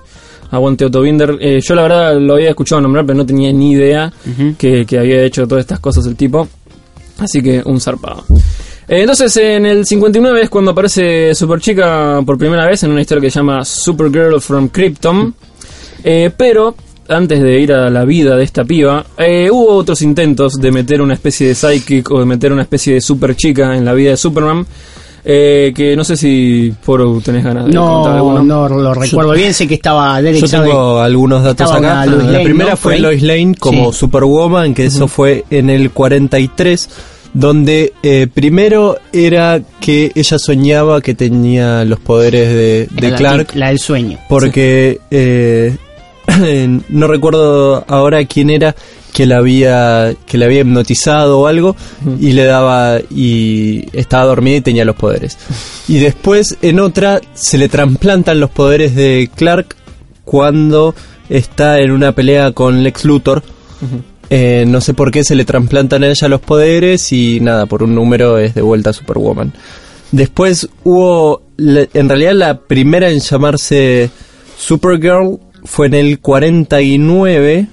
aguante 0.50 0.84
Otto 0.84 1.02
Binder. 1.02 1.36
Eh, 1.40 1.60
yo 1.60 1.74
la 1.74 1.82
verdad 1.82 2.20
lo 2.20 2.34
había 2.34 2.50
escuchado 2.50 2.80
nombrar, 2.80 3.04
pero 3.06 3.16
no 3.16 3.26
tenía 3.26 3.52
ni 3.52 3.72
idea 3.72 4.12
que, 4.58 4.84
que 4.86 4.98
había 4.98 5.22
hecho 5.22 5.46
todas 5.46 5.62
estas 5.62 5.80
cosas 5.80 6.06
el 6.06 6.16
tipo. 6.16 6.48
Así 7.18 7.42
que 7.42 7.62
un 7.64 7.80
zarpado. 7.80 8.24
Eh, 8.88 9.00
entonces 9.00 9.36
en 9.38 9.66
el 9.66 9.86
59 9.86 10.42
es 10.42 10.50
cuando 10.50 10.70
aparece 10.70 11.34
Superchica 11.34 12.20
por 12.24 12.38
primera 12.38 12.66
vez 12.66 12.82
en 12.82 12.92
una 12.92 13.00
historia 13.00 13.22
que 13.22 13.30
se 13.30 13.40
llama 13.40 13.64
Supergirl 13.64 14.40
from 14.40 14.68
Krypton. 14.68 15.34
Eh, 16.04 16.30
pero 16.36 16.74
antes 17.08 17.42
de 17.42 17.60
ir 17.60 17.72
a 17.72 17.88
la 17.88 18.04
vida 18.04 18.36
de 18.36 18.44
esta 18.44 18.64
piba, 18.64 19.04
hubo 19.50 19.74
otros 19.74 20.02
intentos 20.02 20.54
de 20.54 20.72
meter 20.72 21.00
una 21.00 21.14
especie 21.14 21.48
de 21.48 21.54
psychic 21.54 22.10
o 22.10 22.20
de 22.20 22.26
meter 22.26 22.52
una 22.52 22.62
especie 22.62 22.94
de 22.94 23.00
superchica 23.00 23.76
en 23.76 23.84
la 23.84 23.94
vida 23.94 24.10
de 24.10 24.16
Superman. 24.16 24.66
Eh, 25.28 25.72
que 25.74 25.96
no 25.96 26.04
sé 26.04 26.16
si 26.16 26.72
Poro 26.84 27.20
tenés 27.20 27.42
ganas 27.42 27.64
de 27.66 27.72
contar 27.74 28.14
No, 28.14 28.16
alguno. 28.16 28.42
no 28.44 28.68
lo 28.68 28.94
recuerdo 28.94 29.32
bien. 29.32 29.52
Sé 29.52 29.66
que 29.66 29.74
estaba 29.74 30.22
Derek 30.22 30.40
Yo 30.40 30.48
tengo 30.48 31.00
algunos 31.00 31.42
datos 31.42 31.68
acá. 31.72 32.06
la 32.06 32.42
primera 32.42 32.70
¿no? 32.70 32.76
fue. 32.76 32.98
Lois 33.00 33.22
Lane 33.22 33.54
como 33.58 33.92
Sí. 33.92 33.98
Superwoman, 33.98 34.72
que 34.72 34.86
eso 34.86 35.08
fue 35.08 35.44
en 35.50 35.68
el 35.68 35.90
43, 35.90 36.88
donde 37.34 37.92
eh, 38.04 38.28
primero 38.32 38.98
era 39.12 39.60
que 39.80 40.12
ella 40.14 40.38
soñaba 40.38 41.00
que 41.00 41.14
tenía 41.14 41.84
los 41.84 41.98
poderes 41.98 42.48
de, 42.48 42.88
de 42.92 43.10
la, 43.10 43.16
Clark, 43.16 43.48
La 43.56 43.68
del 43.68 43.78
sueño. 43.80 44.18
porque 44.28 45.00
eh, 45.10 45.76
no 46.88 47.06
recuerdo 47.06 47.84
ahora 47.88 48.24
quién 48.24 48.50
era 48.50 48.74
que 49.12 49.24
la 49.24 49.38
había 49.38 50.14
que 50.26 50.36
la 50.36 50.44
había 50.44 50.60
hipnotizado 50.60 51.40
o 51.40 51.46
algo 51.46 51.74
y 52.20 52.32
le 52.32 52.44
daba 52.44 52.98
y 53.10 53.86
estaba 53.94 54.26
dormida 54.26 54.56
y 54.56 54.60
tenía 54.60 54.84
los 54.84 54.96
poderes. 54.96 55.38
Y 55.88 56.00
después 56.00 56.58
en 56.62 56.80
otra 56.80 57.20
se 57.34 57.58
le 57.58 57.68
trasplantan 57.68 58.40
los 58.40 58.50
poderes 58.50 58.96
de 58.96 59.30
Clark 59.36 59.76
cuando 60.24 60.96
está 61.28 61.78
en 61.80 61.92
una 61.92 62.10
pelea 62.10 62.50
con 62.50 62.82
Lex 62.82 63.04
Luthor. 63.04 63.44
Eh, 64.28 64.64
no 64.66 64.80
sé 64.80 64.94
por 64.94 65.12
qué 65.12 65.22
se 65.22 65.36
le 65.36 65.44
trasplantan 65.44 66.02
a 66.02 66.08
ella 66.08 66.28
los 66.28 66.40
poderes 66.40 67.12
y 67.12 67.38
nada, 67.40 67.66
por 67.66 67.84
un 67.84 67.94
número 67.94 68.36
es 68.38 68.54
de 68.56 68.62
vuelta 68.62 68.90
a 68.90 68.92
Superwoman. 68.92 69.52
Después 70.10 70.68
hubo, 70.82 71.42
en 71.56 72.08
realidad 72.08 72.32
la 72.32 72.58
primera 72.58 73.10
en 73.10 73.20
llamarse 73.20 74.10
Supergirl 74.58 75.38
fue 75.66 75.86
en 75.88 75.94
el 75.94 76.20
49, 76.20 77.66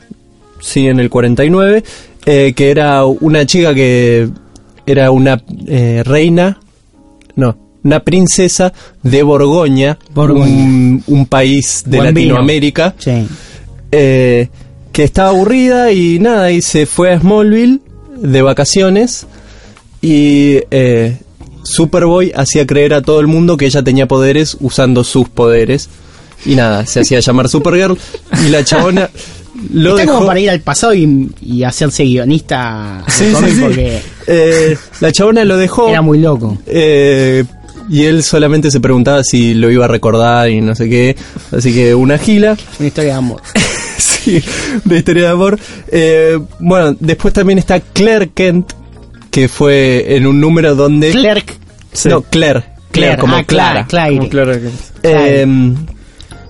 sí, 0.59 0.87
en 0.87 0.99
el 0.99 1.09
49, 1.09 1.83
eh, 2.25 2.53
que 2.55 2.71
era 2.71 3.05
una 3.05 3.45
chica 3.45 3.73
que 3.73 4.29
era 4.85 5.11
una 5.11 5.41
eh, 5.67 6.01
reina, 6.05 6.59
no, 7.35 7.57
una 7.83 7.99
princesa 8.01 8.73
de 9.01 9.23
Borgoña, 9.23 9.97
Borgoña. 10.13 10.45
Un, 10.45 11.03
un 11.07 11.25
país 11.25 11.83
de 11.85 11.97
Buen. 11.97 12.13
Latinoamérica 12.13 12.95
Sí. 12.97 13.27
eh, 13.91 14.49
que 14.91 15.03
estaba 15.03 15.29
aburrida 15.29 15.91
y 15.91 16.19
nada, 16.19 16.51
y 16.51 16.61
se 16.61 16.85
fue 16.85 17.11
a 17.13 17.19
Smallville 17.19 17.79
de 18.17 18.41
vacaciones 18.41 19.25
y 20.01 20.59
eh, 20.71 21.17
Superboy 21.63 22.31
hacía 22.35 22.67
creer 22.67 22.93
a 22.93 23.01
todo 23.01 23.19
el 23.19 23.27
mundo 23.27 23.57
que 23.57 23.65
ella 23.65 23.81
tenía 23.83 24.07
poderes 24.07 24.55
usando 24.59 25.03
sus 25.03 25.29
poderes. 25.29 25.89
Y 26.45 26.55
nada, 26.55 26.85
se 26.85 27.01
hacía 27.01 27.19
llamar 27.19 27.47
Supergirl 27.49 27.97
y 28.45 28.49
la 28.49 28.63
chabona 28.63 29.09
lo 29.71 29.91
Está 29.91 30.01
dejó... 30.03 30.13
como 30.15 30.27
para 30.27 30.39
ir 30.39 30.49
al 30.49 30.59
pasado 30.61 30.93
y, 30.93 31.29
y 31.41 31.63
hacerse 31.63 32.03
guionista 32.03 33.03
Sí, 33.07 33.33
sí, 33.33 33.51
sí. 33.51 33.61
porque 33.61 34.01
Eh, 34.27 34.77
la 34.99 35.11
chabona 35.11 35.45
lo 35.45 35.57
dejó 35.57 35.87
era 35.89 36.01
muy 36.01 36.19
loco. 36.19 36.57
eh, 36.65 37.43
y 37.89 38.03
él 38.05 38.23
solamente 38.23 38.71
se 38.71 38.79
preguntaba 38.79 39.23
si 39.23 39.53
lo 39.53 39.69
iba 39.69 39.85
a 39.85 39.87
recordar 39.89 40.49
y 40.49 40.61
no 40.61 40.73
sé 40.73 40.89
qué. 40.89 41.15
Así 41.51 41.73
que 41.73 41.93
una 41.93 42.17
gila. 42.17 42.57
Una 42.79 42.87
historia 42.87 43.11
de 43.11 43.17
amor. 43.17 43.41
sí, 43.97 44.41
de 44.85 44.97
historia 44.97 45.23
de 45.23 45.29
amor. 45.29 45.59
Eh, 45.91 46.39
bueno, 46.59 46.95
después 46.99 47.33
también 47.33 47.59
está 47.59 47.81
Claire 47.81 48.29
Kent, 48.33 48.71
que 49.29 49.49
fue 49.49 50.15
en 50.15 50.27
un 50.27 50.39
número 50.39 50.75
donde... 50.75 51.11
Clerk. 51.11 51.57
No, 52.05 52.21
Claire. 52.21 52.63
Claire, 52.91 53.17
como 53.17 53.35
ah, 53.35 53.43
Clara. 53.43 53.85
Claire. 53.85 54.17
Como 54.17 54.29
claro 54.29 54.53
que- 54.53 54.69
Eh, 55.03 55.45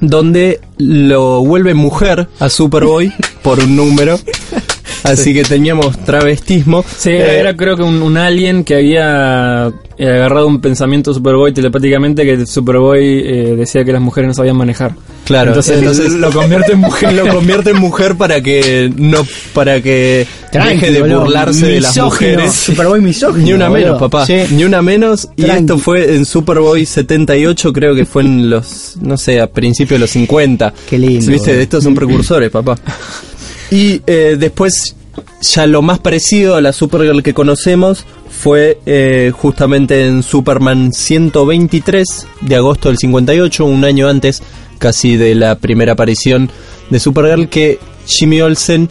donde 0.07 0.60
lo 0.77 1.43
vuelve 1.43 1.74
mujer 1.74 2.27
a 2.39 2.50
Superboy 2.50 3.13
por 3.41 3.60
un 3.60 3.75
número. 3.75 4.19
Así 5.03 5.33
que 5.33 5.43
teníamos 5.43 5.98
travestismo. 6.05 6.83
Sí, 6.98 7.10
Eh, 7.12 7.39
era 7.39 7.55
creo 7.55 7.75
que 7.75 7.83
un, 7.83 8.01
un 8.01 8.17
alien 8.17 8.63
que 8.63 8.75
había 8.75 9.72
eh, 9.98 10.07
agarrado 10.07 10.48
un 10.48 10.62
pensamiento 10.62 11.13
Superboy 11.13 11.53
telepáticamente 11.53 12.24
que 12.25 12.45
Superboy 12.45 13.19
eh, 13.25 13.55
decía 13.57 13.83
que 13.83 13.91
las 13.93 14.01
mujeres 14.01 14.29
no 14.29 14.33
sabían 14.33 14.55
manejar. 14.55 14.93
Claro, 15.25 15.50
entonces, 15.51 15.77
entonces 15.79 16.12
lo 16.13 16.31
convierte 16.31 16.74
en 16.74 16.79
mujer. 16.79 17.13
lo 17.25 17.27
convierte 17.27 17.69
en 17.69 17.77
mujer 17.79 18.15
para 18.15 18.41
que 18.41 18.91
no 18.98 19.25
para 19.53 19.81
que 19.81 20.25
Tranqui, 20.51 20.74
deje 20.75 20.91
de 20.91 21.00
boludo. 21.01 21.22
burlarse 21.22 21.65
de 21.67 21.81
las 21.81 21.98
mujeres. 21.98 22.51
Superboy 22.53 23.00
misógino. 23.01 23.45
Ni 23.45 23.53
una 23.53 23.69
boludo. 23.69 23.86
menos, 23.86 24.00
papá. 24.01 24.25
Sí. 24.25 24.38
Ni 24.51 24.63
una 24.65 24.81
menos. 24.81 25.29
Y 25.38 25.43
Tranqui. 25.43 25.62
esto 25.62 25.77
fue 25.77 26.15
en 26.15 26.25
Superboy 26.25 26.86
78, 26.86 27.72
creo 27.74 27.95
que 27.95 28.05
fue 28.05 28.24
en 28.24 28.50
los, 28.50 28.98
no 29.01 29.15
sé, 29.17 29.39
a 29.39 29.48
principios 29.48 29.98
de 29.98 30.00
los 30.00 30.10
50. 30.12 30.74
Qué 30.89 30.98
lindo, 30.98 31.31
Viste, 31.31 31.62
estos 31.62 31.83
son 31.83 31.93
precursores, 31.95 32.50
papá. 32.50 32.75
Y 33.72 34.01
eh, 34.08 34.36
después, 34.39 34.96
ya 35.41 35.67
lo 35.67 35.82
más 35.82 36.00
parecido 36.00 36.55
a 36.55 36.62
la 36.62 36.74
Supergirl 36.74 37.24
que 37.24 37.34
conocemos 37.34 38.05
fue 38.29 38.79
eh, 38.86 39.32
justamente 39.36 40.05
en 40.05 40.24
Superman 40.24 40.93
123 40.93 42.27
de 42.41 42.55
agosto 42.55 42.89
del 42.89 42.98
58, 42.98 43.65
un 43.65 43.86
año 43.86 44.08
antes 44.08 44.41
casi 44.79 45.15
de 45.15 45.36
la 45.36 45.55
primera 45.55 45.93
aparición 45.93 46.50
de 46.89 47.00
Supergirl, 47.00 47.48
que 47.48 47.79
Jimmy 48.05 48.41
Olsen 48.41 48.89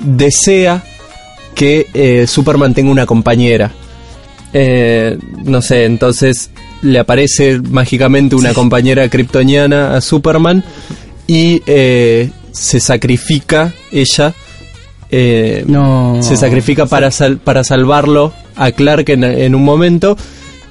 desea 0.00 0.84
que 1.54 1.86
eh, 1.94 2.26
Superman 2.26 2.74
tenga 2.74 2.90
una 2.90 3.06
compañera. 3.06 3.72
Eh, 4.52 5.18
no 5.44 5.62
sé, 5.62 5.84
entonces 5.84 6.50
le 6.82 6.98
aparece 6.98 7.60
mágicamente 7.60 8.34
una 8.34 8.52
compañera 8.52 9.08
kryptoniana 9.08 9.94
a 9.94 10.00
Superman 10.00 10.64
y 11.26 11.62
eh, 11.66 12.30
se 12.52 12.80
sacrifica 12.80 13.72
ella. 13.92 14.34
eh, 15.10 15.64
No. 15.66 16.18
se 16.22 16.36
sacrifica 16.36 16.86
para, 16.86 17.10
sal- 17.10 17.38
para 17.38 17.64
salvarlo 17.64 18.32
a 18.56 18.70
Clark 18.72 19.08
en, 19.10 19.24
en 19.24 19.54
un 19.54 19.64
momento 19.64 20.16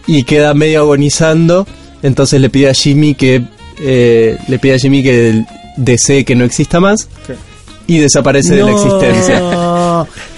y 0.07 0.23
queda 0.23 0.53
medio 0.53 0.81
agonizando. 0.81 1.67
Entonces 2.03 2.39
le 2.39 2.49
pide 2.49 2.69
a 2.69 2.73
Jimmy 2.73 3.15
que 3.15 3.43
eh, 3.81 4.37
le 4.47 4.59
pide 4.59 4.75
a 4.75 4.77
Jimmy 4.79 5.03
que 5.03 5.43
desee 5.77 6.23
que 6.25 6.35
no 6.35 6.45
exista 6.45 6.79
más 6.79 7.07
y 7.87 7.97
desaparece 7.97 8.55
de 8.55 8.63
la 8.63 8.71
No. 8.71 8.77
existencia. 8.77 9.41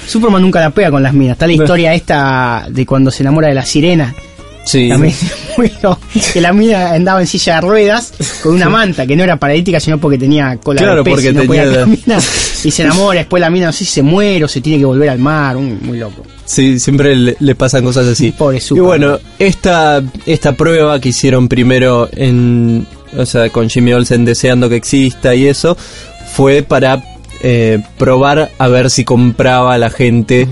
Superman 0.08 0.42
nunca 0.42 0.60
la 0.60 0.72
pega 0.72 0.90
con 0.92 1.04
las 1.04 1.14
minas. 1.14 1.34
Está 1.36 1.46
la 1.48 1.54
historia 1.54 1.94
esta 1.94 2.66
de 2.70 2.86
cuando 2.86 3.12
se 3.12 3.22
enamora 3.24 3.48
de 3.50 3.54
la 3.54 3.66
sirena. 3.66 4.14
Sí, 4.63 4.89
También 4.89 5.13
loco, 5.82 6.00
que 6.34 6.39
la 6.39 6.53
mina 6.53 6.91
andaba 6.94 7.20
en 7.22 7.27
silla 7.27 7.56
de 7.56 7.62
ruedas 7.62 8.13
con 8.44 8.53
una 8.53 8.70
manta 8.70 9.08
que 9.08 9.15
no 9.15 9.24
era 9.24 9.36
paralítica 9.38 9.80
sino 9.80 9.98
porque 9.98 10.18
tenía 10.20 10.56
cola 10.63 10.80
Claro, 10.82 10.98
de 10.98 11.03
pez 11.03 11.13
porque 11.13 11.30
y 11.30 11.34
no 11.34 11.44
podía 11.46 11.63
tenía 11.63 11.77
la- 11.80 11.84
caminar. 11.86 12.22
y 12.63 12.72
se 12.72 12.84
enamora 12.84 13.20
después 13.20 13.41
la 13.41 13.50
mina 13.50 13.65
no 13.68 13.72
sé 13.72 13.80
si 13.86 13.91
se 13.91 14.01
muere 14.03 14.46
o 14.46 14.48
se 14.48 14.62
tiene 14.62 14.77
que 14.80 14.86
volver 14.86 15.10
al 15.10 15.18
mar 15.20 15.58
un- 15.58 15.80
muy 15.82 15.98
loco 15.98 16.24
Sí, 16.46 16.80
siempre 16.80 17.15
le, 17.15 17.38
le 17.39 17.56
pasan 17.56 17.82
cosas 17.84 18.06
así. 18.08 18.32
Pobre 18.34 18.58
y 18.58 18.60
Superman. 18.60 18.88
bueno, 18.88 19.20
esta, 19.39 20.03
esta 20.25 20.51
prueba 20.51 21.00
que 21.00 21.10
hicieron 21.10 21.48
primero 21.48 22.10
en, 22.12 22.86
o 23.18 23.25
sea, 23.25 23.50
con 23.50 23.70
Jimmy 23.70 23.94
Olsen 23.94 24.25
deseando 24.25 24.68
que 24.68 24.75
exista 24.75 25.34
y 25.34 25.48
eso, 25.48 25.77
fue 26.34 26.62
para 26.62 27.01
eh, 27.41 27.80
probar 27.98 28.51
a 28.58 28.68
ver 28.68 28.89
si 28.89 29.06
compraba 29.06 29.77
la 29.77 29.89
gente 29.89 30.46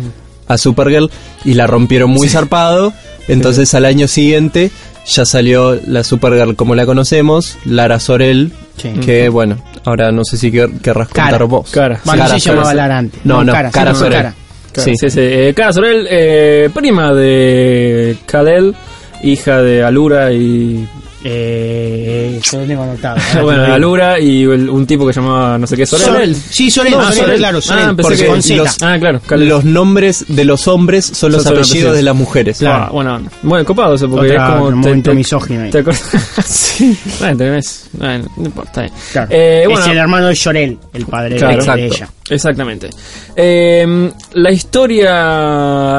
a 0.47 0.57
Supergirl 0.57 1.11
y 1.43 1.55
la 1.55 1.67
rompieron 1.67 2.09
muy 2.11 2.29
zarpado. 2.29 2.93
Entonces 3.29 3.73
al 3.73 3.85
año 3.85 4.07
siguiente 4.07 4.71
ya 5.05 5.25
salió 5.25 5.79
la 5.87 6.03
Supergirl 6.03 6.55
como 6.55 6.75
la 6.75 6.85
conocemos, 6.85 7.57
Lara 7.65 7.99
Sorel, 7.99 8.51
Sí. 8.77 8.89
que 9.05 9.29
bueno, 9.29 9.57
ahora 9.85 10.11
no 10.11 10.23
sé 10.25 10.37
si 10.37 10.51
quer- 10.51 10.79
querrás 10.81 11.07
Cara. 11.09 11.29
contar 11.31 11.47
vos. 11.47 11.69
Cara. 11.71 11.99
bueno 12.05 12.21
Cara 12.23 12.33
no 12.33 12.39
se 12.39 12.49
llamaba. 12.49 12.73
Lara 12.73 12.97
antes 12.97 13.21
No, 13.23 13.43
no, 13.43 13.51
cara, 13.53 13.71
Cara 13.71 13.93
sí, 13.93 13.99
Sorel. 13.99 14.13
cara. 14.13 14.35
Sí. 14.75 14.91
sí, 14.95 15.09
sí. 15.09 15.19
Eh, 15.21 15.53
Cara 15.55 15.73
Sorel, 15.73 16.07
eh, 16.09 16.69
prima 16.73 17.13
de 17.13 18.17
Kal-El, 18.25 18.75
hija 19.23 19.61
de 19.61 19.83
Alura 19.83 20.31
y... 20.31 20.87
eh, 21.23 22.39
yo 22.43 22.59
lo 22.61 22.65
tengo 22.65 22.83
anotado 22.83 23.19
bueno, 23.43 23.63
Alura 23.73 24.19
y 24.19 24.43
el- 24.43 24.69
un 24.69 24.85
tipo 24.87 25.05
que 25.05 25.13
llamaba 25.13 25.57
no 25.57 25.67
sé 25.67 25.75
qué, 25.75 25.85
Sorel. 25.85 26.05
Sorel. 26.05 26.35
sí 26.35 26.71
Sorel, 26.71 26.93
Ah, 26.97 27.11
Sorel, 27.11 27.37
claro 27.37 27.61
Sorel, 27.61 27.85
Ah, 27.89 27.93
porque 28.01 28.17
que 28.17 28.25
con 28.27 28.41
Z. 28.41 28.55
los- 28.63 28.81
Ah, 28.81 28.97
claro. 28.99 29.19
Kal-El. 29.25 29.49
Los 29.49 29.65
nombres 29.65 30.25
de 30.27 30.45
los 30.45 30.67
hombres 30.67 31.05
son 31.05 31.31
los 31.31 31.43
Son 31.43 31.53
apellidos 31.53 31.69
apellidos. 31.71 31.95
de 31.97 32.03
las 32.03 32.15
mujeres. 32.15 32.63
Ah, 32.63 32.89
bueno, 32.91 33.21
bueno, 33.43 33.65
copado 33.65 33.95
eso, 33.95 34.09
porque 34.09 34.27
Otra- 34.31 34.45
es 34.45 34.51
como... 34.53 34.63
otro 34.65 34.77
momento 34.77 35.13
misógino 35.13 35.61
ahí. 35.63 35.71
¿Te 35.71 35.79
acuerdas? 35.79 36.03
sí. 36.45 36.97
Bueno, 37.19 37.37
te 37.37 37.49
ves. 37.49 37.89
Bueno, 37.93 38.25
no 38.37 38.45
importa. 38.45 38.85
eh. 38.85 38.91
Claro. 39.11 39.27
Eh, 39.31 39.63
bueno, 39.65 39.81
es 39.81 39.87
el 39.91 39.97
hermano 39.97 40.27
de 40.27 40.35
Llorel 40.35 40.77
el 40.93 41.05
padre 41.05 41.29
de- 41.35 41.39
Claro, 41.39 41.75
de, 41.75 41.85
ella 41.87 42.09
Exactamente. 42.29 42.89
Eh, 43.35 44.11
la 44.33 44.51
historia, 44.51 45.09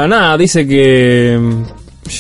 nada, 0.07 0.37
dice 0.39 0.67
que 0.67 1.39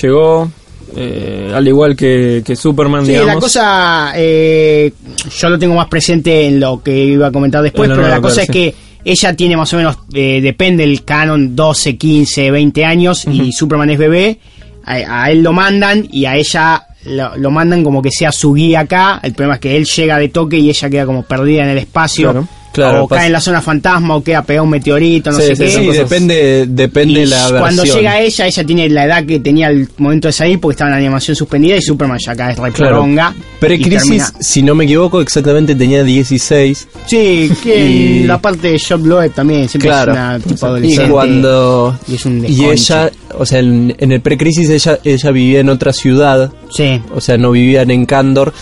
llegó, 0.02 0.50
eh, 0.97 1.52
al 1.54 1.66
igual 1.66 1.97
que, 1.97 2.42
que 2.44 2.56
Superman, 2.56 3.04
Sí, 3.04 3.12
digamos. 3.12 3.35
la 3.35 3.40
cosa, 3.40 4.12
eh, 4.16 4.92
yo 5.38 5.49
lo 5.49 5.59
tengo 5.59 5.75
más 5.75 5.88
presente 5.88 6.47
en 6.47 6.61
lo 6.61 6.82
que 6.82 6.97
iba 7.04 7.28
a 7.28 7.32
comentar 7.32 7.62
después, 7.62 7.88
pero 7.88 8.02
la 8.09 8.20
cosa 8.20 8.44
claro, 8.44 8.44
es 8.44 8.50
que 8.50 8.75
ella 9.04 9.35
tiene 9.35 9.56
más 9.56 9.73
o 9.73 9.76
menos, 9.76 9.99
eh, 10.12 10.40
depende 10.42 10.87
del 10.87 11.04
canon, 11.04 11.54
12, 11.56 11.97
15, 11.97 12.50
20 12.50 12.85
años, 12.85 13.25
y 13.26 13.52
Superman 13.52 13.90
es 13.90 13.99
bebé, 13.99 14.38
a, 14.85 15.25
a 15.25 15.30
él 15.30 15.42
lo 15.42 15.52
mandan 15.52 16.06
y 16.11 16.25
a 16.26 16.37
ella 16.37 16.87
lo, 17.04 17.37
lo 17.37 17.50
mandan 17.50 17.82
como 17.82 18.02
que 18.02 18.11
sea 18.11 18.30
su 18.32 18.52
guía 18.52 18.80
acá, 18.80 19.20
el 19.23 19.32
problema 19.32 19.54
es 19.54 19.61
que 19.61 19.76
él 19.76 19.85
llega 19.87 20.18
de 20.18 20.28
toque 20.28 20.59
y 20.59 20.68
ella 20.68 20.90
queda 20.90 21.06
como 21.06 21.23
perdida 21.23 21.62
en 21.64 21.70
el 21.70 21.78
espacio. 21.78 22.30
Claro, 22.32 22.49
claro, 22.73 23.05
o 23.05 23.09
pasa- 23.09 23.21
cae 23.21 23.27
en 23.29 23.33
la 23.33 23.41
zona 23.41 23.61
fantasma 23.61 24.17
o 24.17 24.23
queda 24.23 24.43
pegado 24.43 24.65
un 24.65 24.71
meteorito, 24.71 25.31
no 25.31 25.39
Sí, 25.39 25.43
sé 25.49 25.57
sí, 25.57 25.62
qué. 25.65 25.71
Sí, 25.71 25.87
cosas- 25.87 26.09
depende, 26.11 26.67
depende 26.69 27.21
Y 27.23 27.27
la 27.27 27.37
versión. 27.39 27.61
cuando 27.61 27.85
llega 27.85 28.21
ella, 28.21 28.47
ella 28.47 28.65
tiene 28.65 28.89
la 28.89 29.05
edad 29.05 29.25
que 29.27 29.41
tenía 29.41 29.67
al 29.69 29.89
momento 29.99 30.29
de 30.29 30.33
salir 30.33 30.61
porque 30.61 30.75
estaba 30.75 30.89
en 30.89 30.93
la 30.93 30.99
animación 30.99 31.37
suspendida 31.37 31.77
y 31.77 31.83
Superman 31.83 32.19
ya 32.25 32.33
acá 32.33 32.50
es 32.53 32.59
re 32.59 32.73
Claro. 32.73 33.07
y 33.07 33.17
Pre-crisis, 33.61 34.33
si 34.41 34.62
no 34.62 34.75
me 34.75 34.85
equivoco, 34.85 35.21
exactamente 35.21 35.75
tenía 35.75 36.03
16. 36.03 36.89
Sí, 37.07 37.50
que 37.62 37.87
Y- 37.87 38.25
la 38.25 38.41
parte 38.41 38.69
de 38.73 38.79
Shop 38.79 39.05
Loeb 39.05 39.33
también 39.33 39.69
siempre 39.69 39.89
Claro. 39.91 40.12
es 40.12 40.19
una 40.19 40.39
tipo 40.39 40.67
Y 40.67 40.69
adolescente. 40.69 41.11
cuando. 41.11 41.99
y 42.09 42.15
es 42.15 42.27
un 42.27 42.45
Y 42.49 42.65
ella, 42.65 43.11
o 43.39 43.45
sea, 43.47 43.59
en, 43.61 43.95
en 43.99 44.12
el 44.12 44.21
pre-crisis 44.21 44.69
ella, 44.71 44.99
ella 45.05 45.31
vivía 45.31 45.61
en 45.61 45.69
otra 45.69 45.93
ciudad, 45.93 46.50
Sí, 46.75 47.00
o 47.15 47.21
sea, 47.21 47.37
no 47.37 47.50
vivían 47.50 47.91
en 47.91 48.07
Candor. 48.07 48.53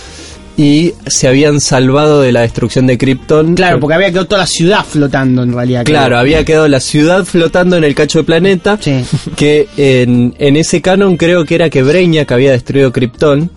Y 0.59 0.93
se 1.07 1.29
habían 1.29 1.61
salvado 1.61 2.21
de 2.21 2.33
la 2.33 2.41
destrucción 2.41 2.87
de 2.89 2.99
Krypton. 2.99 3.55
claro, 3.55 3.79
porque 3.79 3.95
había 3.95 4.09
quedado 4.11 4.27
toda 4.27 4.41
la 4.43 4.47
ciudad 4.49 4.85
flotando 4.85 5.45
en 5.45 5.53
realidad. 5.53 5.85
Claro, 5.85 6.07
creo. 6.09 6.19
había 6.19 6.45
quedado 6.45 6.67
la 6.67 6.81
ciudad 6.81 7.25
flotando 7.25 7.77
en 7.77 7.85
el 7.85 7.95
cacho 7.95 8.19
de 8.19 8.25
planeta. 8.25 8.77
Sí. 8.81 9.05
Que 9.37 9.69
en, 9.77 10.35
en 10.39 10.57
ese 10.57 10.83
canon 10.83 11.17
creo 11.17 11.45
que 11.45 11.55
era 11.55 11.71
que 11.71 11.83
Brainiac 11.85 12.33
había 12.33 12.51
destruido 12.51 12.91
Krypton. 12.93 13.51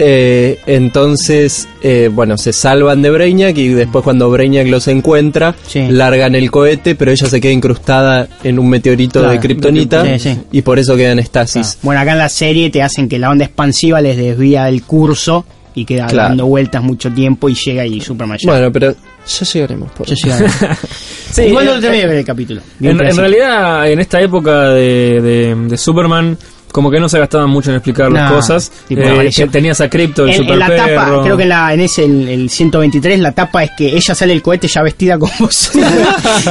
Eh, 0.00 0.60
entonces, 0.66 1.66
eh, 1.82 2.08
bueno, 2.12 2.36
se 2.38 2.52
salvan 2.52 3.02
de 3.02 3.10
Brainiac 3.10 3.56
y 3.58 3.68
después 3.70 4.04
cuando 4.04 4.30
Brainiac 4.30 4.68
los 4.68 4.86
encuentra, 4.86 5.54
Sí. 5.66 5.86
largan 5.88 6.34
el 6.34 6.50
cohete, 6.50 6.94
pero 6.94 7.10
ella 7.10 7.26
se 7.26 7.40
queda 7.40 7.52
incrustada 7.52 8.28
en 8.44 8.58
un 8.58 8.68
meteorito 8.68 9.18
Claro, 9.20 9.32
de 9.32 9.40
Kryptonita 9.40 10.04
sí, 10.04 10.18
sí. 10.34 10.38
y 10.52 10.62
por 10.62 10.78
eso 10.78 10.94
queda 10.94 11.12
en 11.12 11.18
estasis. 11.20 11.78
Bueno, 11.82 12.00
acá 12.02 12.12
en 12.12 12.18
la 12.18 12.28
serie 12.28 12.70
te 12.70 12.82
hacen 12.82 13.08
que 13.08 13.18
la 13.18 13.30
onda 13.30 13.46
expansiva 13.46 14.00
les 14.00 14.16
desvía 14.16 14.66
del 14.66 14.82
curso 14.82 15.44
y 15.80 15.84
queda 15.84 16.06
Claro. 16.06 16.28
dando 16.30 16.46
vueltas 16.46 16.82
mucho 16.82 17.10
tiempo 17.12 17.48
y 17.48 17.54
llega 17.54 17.84
y 17.86 18.00
Superman 18.00 18.38
ya. 18.38 18.50
Bueno, 18.50 18.72
pero 18.72 18.92
ya 19.26 19.44
llegaremos. 19.46 19.90
Por 19.92 20.06
Ya 20.06 20.14
llega. 20.14 20.76
Sí, 21.30 21.42
Igual 21.42 21.66
no 21.66 21.76
eh, 21.76 21.80
terminé 21.80 22.18
el 22.20 22.24
capítulo. 22.24 22.60
Vi 22.78 22.88
un 22.88 23.00
En, 23.02 23.06
en 23.08 23.16
realidad, 23.16 23.90
en 23.90 24.00
esta 24.00 24.18
época 24.20 24.70
de, 24.70 25.20
de- 25.20 25.54
de 25.68 25.76
Superman, 25.76 26.38
como 26.72 26.90
que 26.90 27.00
no 27.00 27.08
se 27.08 27.18
gastaban 27.18 27.50
mucho 27.50 27.70
en 27.70 27.76
explicar 27.76 28.10
las 28.10 28.32
cosas. 28.32 28.70
tipo, 28.86 29.02
Eh, 29.02 29.48
tenías 29.50 29.80
a 29.80 29.88
Crypto, 29.88 30.24
el 30.24 30.30
En, 30.30 30.36
super 30.36 30.52
en 30.54 30.58
la 30.58 30.76
tapa, 30.76 31.22
creo 31.22 31.36
que 31.36 31.42
en, 31.44 31.48
la, 31.48 31.74
en 31.74 31.80
ese, 31.80 32.04
el, 32.04 32.28
el 32.28 32.50
123, 32.50 33.20
la 33.20 33.32
tapa 33.32 33.64
es 33.64 33.70
que 33.76 33.96
ella 33.96 34.14
sale 34.14 34.32
del 34.32 34.42
cohete 34.42 34.68
ya 34.68 34.82
vestida 34.82 35.18
como 35.18 35.32
vos. 35.40 35.70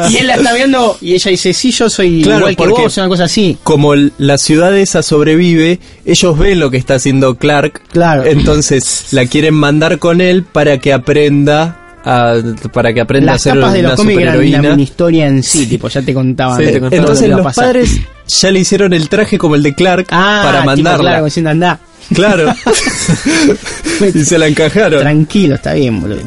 y 0.09 0.17
él 0.17 0.27
la 0.27 0.35
está 0.35 0.53
viendo 0.53 0.97
y 1.01 1.13
ella 1.13 1.31
dice, 1.31 1.53
sí, 1.53 1.71
yo 1.71 1.89
soy 1.89 2.21
Claro, 2.23 2.49
igual 2.49 2.73
que 2.75 2.81
vos, 2.83 2.97
una 2.97 3.07
cosa 3.07 3.25
así. 3.25 3.57
Como 3.63 3.93
la 3.95 4.37
ciudad 4.37 4.75
esa 4.77 5.03
sobrevive, 5.03 5.79
ellos 6.05 6.37
ven 6.37 6.59
lo 6.59 6.71
que 6.71 6.77
está 6.77 6.95
haciendo 6.95 7.35
Clark. 7.35 7.81
Claro. 7.91 8.25
Entonces 8.25 9.07
la 9.11 9.25
quieren 9.25 9.53
mandar 9.53 9.99
con 9.99 10.21
él 10.21 10.43
para 10.43 10.79
que 10.79 10.93
aprenda 10.93 11.86
a, 12.09 12.35
para 12.71 12.93
que 12.93 13.01
aprenda 13.01 13.33
a 13.33 13.35
Las 13.35 13.41
ser 13.41 13.55
tapas 13.55 13.73
de 13.73 13.79
una 13.81 13.89
los 13.89 13.99
eran 13.99 14.07
una 14.07 14.13
superheroína. 14.15 14.69
mini 14.71 14.83
historia 14.83 15.27
en 15.27 15.43
sí, 15.43 15.65
tipo, 15.67 15.87
ya 15.89 16.01
te 16.01 16.13
contaban. 16.13 16.57
Sí, 16.57 16.65
te 16.65 16.79
contaban. 16.79 16.93
Entonces 16.99 17.25
a 17.25 17.35
los 17.35 17.41
pasar. 17.41 17.65
padres 17.65 17.99
ya 18.27 18.51
le 18.51 18.59
hicieron 18.59 18.93
el 18.93 19.09
traje 19.09 19.37
como 19.37 19.55
el 19.55 19.63
de 19.63 19.73
Clark 19.75 20.07
Ah, 20.11 20.41
para 20.43 20.59
tipo, 20.59 20.65
mandarla. 20.67 21.09
claro, 21.11 21.25
diciendo, 21.25 21.49
andá. 21.51 21.79
Claro. 22.13 22.53
y 24.13 24.23
se 24.23 24.37
la 24.37 24.47
encajaron. 24.47 24.99
Tranquilo, 25.01 25.55
está 25.55 25.73
bien, 25.73 25.99
boludo. 26.01 26.21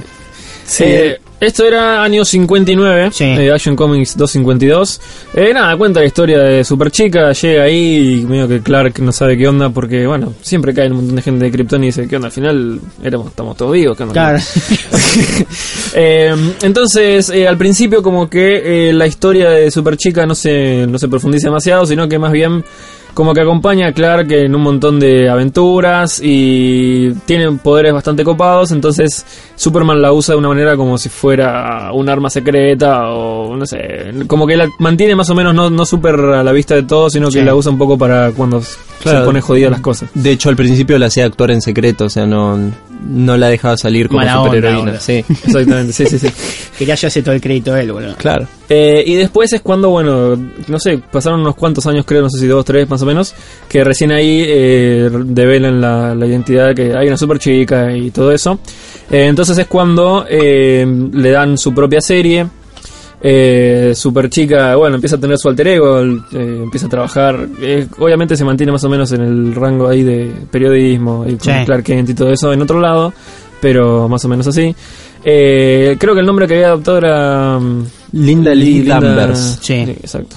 Eh, 0.81 1.19
esto 1.41 1.65
era 1.65 2.03
año 2.03 2.25
59, 2.25 3.11
Sí. 3.13 3.25
eh, 3.25 3.51
Action 3.53 3.75
Comics 3.75 4.17
252. 4.17 5.01
Eh, 5.35 5.53
nada, 5.55 5.77
cuenta 5.77 6.01
la 6.01 6.07
historia 6.07 6.39
de 6.39 6.63
Superchica, 6.65 7.33
llega 7.33 7.63
ahí 7.65 8.21
y 8.23 8.27
medio 8.27 8.47
que 8.47 8.61
Clark 8.61 8.99
no 9.01 9.11
sabe 9.13 9.37
qué 9.39 9.49
onda 9.49 9.71
porque, 9.71 10.07
bueno, 10.07 10.35
siempre 10.43 10.75
cae 10.75 10.89
un 10.91 10.97
montón 10.97 11.17
de 11.17 11.23
gente 11.23 11.45
de 11.47 11.51
Krypton 11.51 11.83
y 11.85 11.87
dice, 11.87 12.07
¿qué 12.07 12.17
onda? 12.17 12.27
Al 12.27 12.33
final 12.33 12.81
éramos, 13.03 13.29
estamos 13.29 13.57
todos 13.57 13.73
vivos, 13.73 13.97
¿qué 13.97 14.03
onda? 14.05 14.13
Claro. 14.13 14.39
Eh, 15.95 16.35
entonces, 16.63 17.31
eh, 17.31 17.49
al 17.49 17.57
principio 17.59 18.01
como 18.03 18.31
que 18.31 18.89
eh, 18.91 18.93
la 18.93 19.07
historia 19.09 19.51
de 19.51 19.71
Superchica 19.71 20.25
no 20.25 20.35
se, 20.37 20.87
no 20.87 20.99
se 20.99 21.09
profundiza 21.09 21.49
demasiado, 21.49 21.85
sino 21.85 22.09
que 22.09 22.19
más 22.19 22.31
bien 22.31 22.65
como 23.15 23.35
que 23.35 23.41
acompaña 23.41 23.89
a 23.89 23.93
Clark 23.93 24.31
en 24.33 24.55
un 24.55 24.63
montón 24.63 24.99
de 25.01 25.29
aventuras 25.29 26.21
y 26.23 27.13
tiene 27.27 27.51
poderes 27.53 27.93
bastante 27.93 28.25
copados, 28.25 28.71
entonces 28.71 29.25
Superman 29.57 30.01
la 30.01 30.13
usa 30.13 30.35
de 30.35 30.39
una 30.39 30.49
manera 30.49 30.77
como 30.77 30.97
si 30.99 31.09
fuera 31.09 31.91
un 31.93 32.09
arma 32.09 32.31
secreta 32.31 33.11
o 33.11 33.57
no 33.57 33.67
sé, 33.67 34.13
como 34.27 34.47
que 34.47 34.57
la 34.57 34.69
mantiene 34.79 35.15
más 35.17 35.29
o 35.31 35.35
menos 35.35 35.55
no, 35.55 35.71
no 35.71 35.85
súper 35.87 36.15
a 36.17 36.43
la 36.43 36.53
vista 36.53 36.75
de 36.75 36.83
todos, 36.85 37.13
sino 37.13 37.27
que 37.29 37.41
Sí. 37.41 37.45
la 37.45 37.55
usa 37.55 37.71
un 37.73 37.79
poco 37.79 37.97
para 37.99 38.31
cuando 38.33 38.63
Claro. 39.03 39.21
se 39.21 39.25
pone 39.25 39.41
jodida 39.41 39.71
las 39.71 39.81
cosas. 39.81 40.11
De 40.13 40.31
hecho, 40.31 40.51
al 40.51 40.57
principio 40.57 40.99
la 40.99 41.07
hacía 41.07 41.25
actuar 41.25 41.51
en 41.53 41.63
secreto, 41.63 42.05
o 42.05 42.11
sea, 42.11 42.27
no, 42.27 42.59
no 43.09 43.37
la 43.39 43.49
dejaba 43.49 43.77
salir 43.79 44.09
como 44.09 44.21
superheroína. 44.45 45.01
sí, 45.01 45.25
Exactamente, 45.29 45.93
sí, 45.95 46.05
sí, 46.07 46.19
sí. 46.19 46.29
Quería 46.79 46.95
yo 46.97 47.09
hacer 47.09 47.25
todo 47.25 47.35
el 47.35 47.41
crédito 47.41 47.73
a 47.73 47.81
él, 47.81 47.93
boludo. 47.93 48.15
claro. 48.17 48.47
Eh, 48.73 49.03
y 49.05 49.15
después 49.17 49.53
es 49.53 49.61
cuando, 49.63 49.91
bueno, 49.91 50.37
no 50.69 50.79
sé, 50.79 51.03
pasaron 51.11 51.41
unos 51.41 51.57
cuantos 51.57 51.87
años, 51.89 52.05
creo, 52.07 52.23
no 52.23 52.31
sé 52.31 52.39
si 52.39 52.47
dos, 52.47 52.65
tres 52.65 52.89
más 52.89 53.03
o 53.03 53.07
menos, 53.07 53.35
que 53.69 53.83
recién 53.83 54.13
ahí 54.13 54.45
eh, 54.47 55.11
develan 55.25 55.81
la, 55.81 56.15
la 56.15 56.27
identidad, 56.27 56.73
que 56.73 56.95
hay 56.95 57.09
una 57.09 57.17
super 57.17 57.41
chica 57.41 57.93
y 57.97 58.13
todo 58.13 58.31
eso. 58.31 58.61
Eh, 59.11 59.27
entonces 59.27 59.59
es 59.59 59.67
cuando 59.67 60.25
eh, 60.29 60.87
le 61.13 61.31
dan 61.31 61.59
su 61.59 61.75
propia 61.75 62.01
serie. 62.01 62.47
Eh, 63.23 63.93
super 63.95 64.31
chica, 64.31 64.77
bueno, 64.77 64.95
empieza 64.95 65.17
a 65.17 65.21
tener 65.21 65.37
su 65.37 65.49
alter 65.49 65.67
ego, 65.69 65.99
empieza 66.01 66.87
a 66.87 66.89
trabajar. 66.89 67.49
eh, 67.61 67.87
obviamente 67.99 68.37
se 68.37 68.45
mantiene 68.45 68.73
más 68.73 68.85
o 68.85 68.89
menos 68.89 69.13
en 69.13 69.21
el 69.21 69.55
rango 69.55 69.89
ahí 69.89 70.03
de 70.03 70.33
periodismo 70.51 71.25
y 71.27 71.33
con 71.33 71.41
Sí. 71.41 71.65
Clark 71.67 71.83
Kent 71.85 72.09
y 72.11 72.15
todo 72.15 72.31
eso 72.31 72.51
en 72.53 72.63
otro 72.63 72.81
lado, 72.81 73.13
pero 73.61 74.09
más 74.09 74.25
o 74.25 74.29
menos 74.29 74.47
así. 74.47 74.75
Eh, 75.25 75.97
creo 75.99 76.15
que 76.15 76.21
el 76.21 76.27
nombre 76.27 76.47
que 76.47 76.55
había 76.55 76.69
adoptado 76.69 76.99
era. 76.99 77.59
mm, 77.59 77.85
Linda 78.13 78.55
Lee 78.55 78.81
Linda- 78.81 79.01
Danvers. 79.01 79.59
Sí. 79.61 79.75
exacto. 79.75 80.37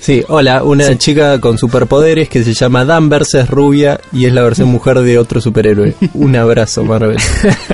Sí, 0.00 0.22
hola, 0.28 0.62
una 0.62 0.96
chica 0.96 1.40
con 1.40 1.58
superpoderes 1.58 2.28
que 2.28 2.44
se 2.44 2.54
llama 2.54 2.84
Danvers, 2.84 3.34
es 3.34 3.50
rubia 3.50 4.00
y 4.12 4.26
es 4.26 4.32
la 4.32 4.42
versión 4.42 4.68
mujer 4.68 5.00
de 5.00 5.18
otro 5.18 5.40
superhéroe. 5.40 5.94
Un 6.14 6.36
abrazo, 6.36 6.84
Marvel. 6.84 7.16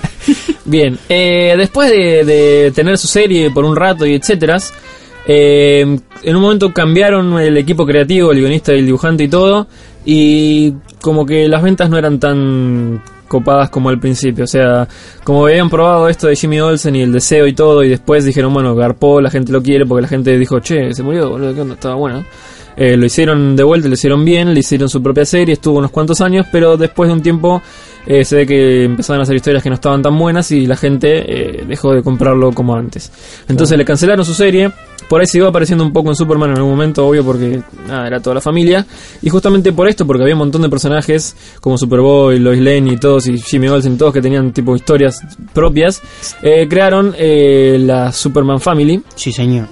Bien, 0.64 0.98
eh, 1.08 1.54
después 1.58 1.90
de, 1.90 2.24
de 2.24 2.72
tener 2.74 2.96
su 2.96 3.06
serie 3.06 3.50
por 3.50 3.64
un 3.66 3.76
rato 3.76 4.06
y 4.06 4.14
etcétera, 4.14 4.56
eh, 5.26 5.98
en 6.22 6.36
un 6.36 6.42
momento 6.42 6.72
cambiaron 6.72 7.38
el 7.38 7.58
equipo 7.58 7.84
creativo, 7.86 8.32
el 8.32 8.38
guionista 8.40 8.72
y 8.74 8.78
el 8.78 8.86
dibujante 8.86 9.24
y 9.24 9.28
todo, 9.28 9.66
y 10.06 10.72
como 11.02 11.26
que 11.26 11.46
las 11.48 11.62
ventas 11.62 11.90
no 11.90 11.98
eran 11.98 12.18
tan 12.18 13.02
copadas 13.34 13.68
como 13.68 13.88
al 13.88 13.98
principio, 13.98 14.44
o 14.44 14.46
sea, 14.46 14.86
como 15.24 15.44
habían 15.46 15.68
probado 15.68 16.08
esto 16.08 16.28
de 16.28 16.36
Jimmy 16.36 16.60
Olsen 16.60 16.94
y 16.94 17.02
el 17.02 17.10
deseo 17.10 17.48
y 17.48 17.52
todo, 17.52 17.82
y 17.82 17.88
después 17.88 18.24
dijeron, 18.24 18.54
bueno, 18.54 18.76
garpó, 18.76 19.20
la 19.20 19.28
gente 19.28 19.50
lo 19.50 19.60
quiere, 19.60 19.84
porque 19.84 20.02
la 20.02 20.08
gente 20.08 20.38
dijo, 20.38 20.60
che, 20.60 20.94
se 20.94 21.02
murió, 21.02 21.30
boludo, 21.30 21.52
¿qué 21.52 21.60
onda? 21.62 21.74
Estaba 21.74 21.96
bueno. 21.96 22.24
Eh, 22.76 22.96
lo 22.96 23.06
hicieron 23.06 23.56
de 23.56 23.64
vuelta, 23.64 23.88
lo 23.88 23.94
hicieron 23.94 24.24
bien, 24.24 24.54
le 24.54 24.60
hicieron 24.60 24.88
su 24.88 25.02
propia 25.02 25.24
serie, 25.24 25.54
estuvo 25.54 25.78
unos 25.78 25.90
cuantos 25.90 26.20
años, 26.20 26.46
pero 26.52 26.76
después 26.76 27.08
de 27.08 27.14
un 27.14 27.22
tiempo 27.22 27.60
eh, 28.06 28.24
se 28.24 28.36
ve 28.36 28.46
que 28.46 28.84
empezaron 28.84 29.18
a 29.18 29.22
hacer 29.24 29.34
historias 29.34 29.62
que 29.62 29.68
no 29.68 29.74
estaban 29.74 30.00
tan 30.00 30.16
buenas 30.16 30.52
y 30.52 30.66
la 30.66 30.76
gente 30.76 31.24
eh, 31.26 31.64
dejó 31.66 31.92
de 31.92 32.02
comprarlo 32.04 32.52
como 32.52 32.76
antes. 32.76 33.10
Entonces 33.48 33.76
le 33.76 33.84
cancelaron 33.84 34.24
su 34.24 34.34
serie, 34.34 34.70
por 35.08 35.20
ahí 35.20 35.26
se 35.26 35.38
iba 35.38 35.48
apareciendo 35.48 35.84
un 35.84 35.92
poco 35.92 36.10
en 36.10 36.16
Superman 36.16 36.50
en 36.50 36.56
algún 36.56 36.72
momento, 36.72 37.06
obvio 37.06 37.24
porque 37.24 37.62
nada, 37.86 38.06
era 38.06 38.20
toda 38.20 38.34
la 38.34 38.40
familia, 38.40 38.86
y 39.22 39.28
justamente 39.28 39.72
por 39.72 39.88
esto, 39.88 40.06
porque 40.06 40.22
había 40.22 40.34
un 40.34 40.40
montón 40.40 40.62
de 40.62 40.68
personajes 40.68 41.36
como 41.60 41.78
Superboy, 41.78 42.38
Lois 42.38 42.60
Lane 42.60 42.92
y 42.92 42.96
todos, 42.96 43.26
y 43.26 43.38
Jimmy 43.38 43.68
Olsen, 43.68 43.98
todos 43.98 44.12
que 44.12 44.22
tenían 44.22 44.52
tipo 44.52 44.74
historias 44.76 45.20
propias, 45.52 46.02
eh, 46.42 46.66
crearon 46.68 47.14
eh, 47.18 47.78
la 47.80 48.12
Superman 48.12 48.60
Family. 48.60 49.02
Sí, 49.14 49.32
señor. 49.32 49.68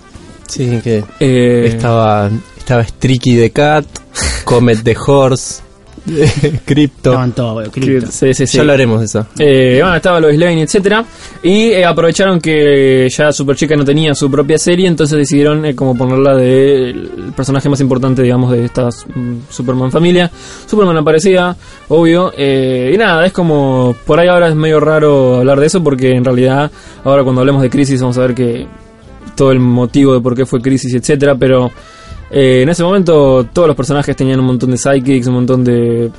Sí, 0.46 0.80
que 0.84 1.04
eh, 1.18 1.64
estaba, 1.66 2.30
estaba 2.58 2.84
Streaky 2.84 3.36
the 3.36 3.50
Cat, 3.50 3.86
Comet 4.44 4.82
the 4.82 4.96
Horse, 5.06 5.62
Crypto. 6.64 7.10
Estaban 7.10 7.32
que- 7.70 7.80
cripto. 7.80 8.10
sí, 8.10 8.34
sí, 8.34 8.46
sí. 8.46 8.56
Ya 8.56 8.62
hablaremos 8.62 9.00
de 9.00 9.06
eso. 9.06 9.26
Eh, 9.38 9.78
bueno, 9.80 9.96
estaba 9.96 10.20
Lois 10.20 10.38
Lane, 10.38 10.62
etcétera, 10.62 11.04
y 11.42 11.70
eh, 11.70 11.84
aprovecharon 11.84 12.40
que 12.40 13.08
ya 13.08 13.32
Superchica 13.32 13.76
no 13.76 13.84
tenía 13.84 14.14
su 14.14 14.30
propia 14.30 14.58
serie, 14.58 14.88
entonces 14.88 15.16
decidieron 15.18 15.64
eh, 15.64 15.74
como 15.74 15.96
ponerla 15.96 16.34
de 16.36 16.90
el 16.90 17.32
personaje 17.36 17.68
más 17.68 17.80
importante, 17.80 18.22
digamos, 18.22 18.50
de 18.52 18.64
esta 18.64 18.88
mm, 18.88 19.42
Superman 19.48 19.90
familia. 19.92 20.30
Superman 20.66 20.96
aparecía, 20.96 21.56
obvio, 21.88 22.32
eh, 22.36 22.90
y 22.94 22.98
nada, 22.98 23.24
es 23.24 23.32
como 23.32 23.94
por 24.06 24.18
ahí 24.18 24.28
ahora 24.28 24.48
es 24.48 24.54
medio 24.54 24.80
raro 24.80 25.36
hablar 25.36 25.60
de 25.60 25.66
eso 25.66 25.82
porque 25.82 26.10
en 26.12 26.24
realidad 26.24 26.70
ahora 27.04 27.22
cuando 27.22 27.40
hablemos 27.40 27.62
de 27.62 27.70
Crisis 27.70 28.00
vamos 28.00 28.18
a 28.18 28.22
ver 28.22 28.34
que 28.34 28.66
todo 29.36 29.52
el 29.52 29.60
motivo 29.60 30.14
de 30.14 30.20
por 30.20 30.34
qué 30.36 30.44
fue 30.44 30.60
Crisis, 30.60 30.92
etcétera, 30.94 31.34
pero 31.36 31.70
eh, 32.32 32.62
en 32.62 32.68
ese 32.68 32.82
momento 32.82 33.46
todos 33.52 33.68
los 33.68 33.76
personajes 33.76 34.16
tenían 34.16 34.40
un 34.40 34.46
montón 34.46 34.70
de 34.70 34.76
sidekicks, 34.78 35.26
un 35.28 35.34
montón 35.34 35.62
de 35.64 36.10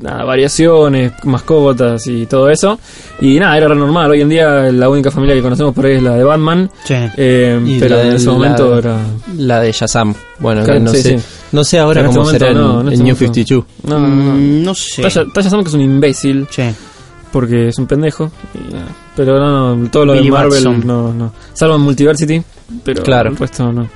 nada, 0.00 0.24
variaciones, 0.24 1.12
mascotas 1.24 2.06
y 2.06 2.26
todo 2.26 2.48
eso. 2.50 2.78
Y 3.20 3.38
nada, 3.38 3.56
era 3.56 3.68
re 3.68 3.76
normal. 3.76 4.10
Hoy 4.10 4.20
en 4.20 4.28
día 4.28 4.70
la 4.72 4.88
única 4.88 5.10
familia 5.10 5.34
que 5.36 5.42
conocemos 5.42 5.72
por 5.74 5.86
ahí 5.86 5.92
es 5.96 6.02
la 6.02 6.16
de 6.16 6.24
Batman. 6.24 6.70
Sí. 6.84 6.94
Eh, 7.16 7.76
pero 7.80 7.96
la 7.96 8.02
en 8.02 8.12
ese 8.14 8.26
la- 8.26 8.32
momento 8.32 8.78
era... 8.78 8.96
La 9.36 9.60
de 9.60 9.72
Shazam. 9.72 10.14
Bueno, 10.40 10.64
Claro, 10.64 10.78
que 10.80 10.84
no 10.84 10.90
sí, 10.90 11.02
sé. 11.02 11.18
sí. 11.18 11.24
No 11.52 11.64
sé 11.64 11.78
ahora 11.78 12.00
En 12.00 12.06
este 12.06 12.16
cómo 12.18 12.26
momento 12.26 12.44
será 12.46 12.58
en, 12.58 12.66
no, 12.66 12.80
en 12.80 12.86
en 12.88 12.92
este 12.94 13.04
New 13.04 13.14
momento 13.14 13.34
52. 13.34 13.64
No, 13.84 13.98
no, 14.00 14.08
no. 14.08 14.32
Mm, 14.34 14.62
no 14.64 14.74
sé. 14.74 15.02
Taya 15.02 15.50
Sam, 15.50 15.62
que 15.62 15.68
es 15.68 15.74
un 15.74 15.80
imbécil 15.82 16.46
Sí. 16.50 16.62
porque 17.30 17.68
es 17.68 17.78
un 17.78 17.86
pendejo. 17.86 18.30
y 18.54 18.72
nada. 18.72 18.86
Pero 19.14 19.38
no, 19.38 19.76
no, 19.76 19.90
todo 19.90 20.06
lo 20.06 20.12
Billy 20.14 20.24
de 20.24 20.30
Marvel 20.32 20.50
Batson. 20.64 20.82
no, 20.86 21.12
no. 21.12 21.32
Salvo 21.52 21.76
en 21.76 21.82
Multiversity, 21.82 22.42
pero 22.82 23.02
Claro. 23.02 23.30
el 23.30 23.36
resto 23.36 23.70
no. 23.70 23.86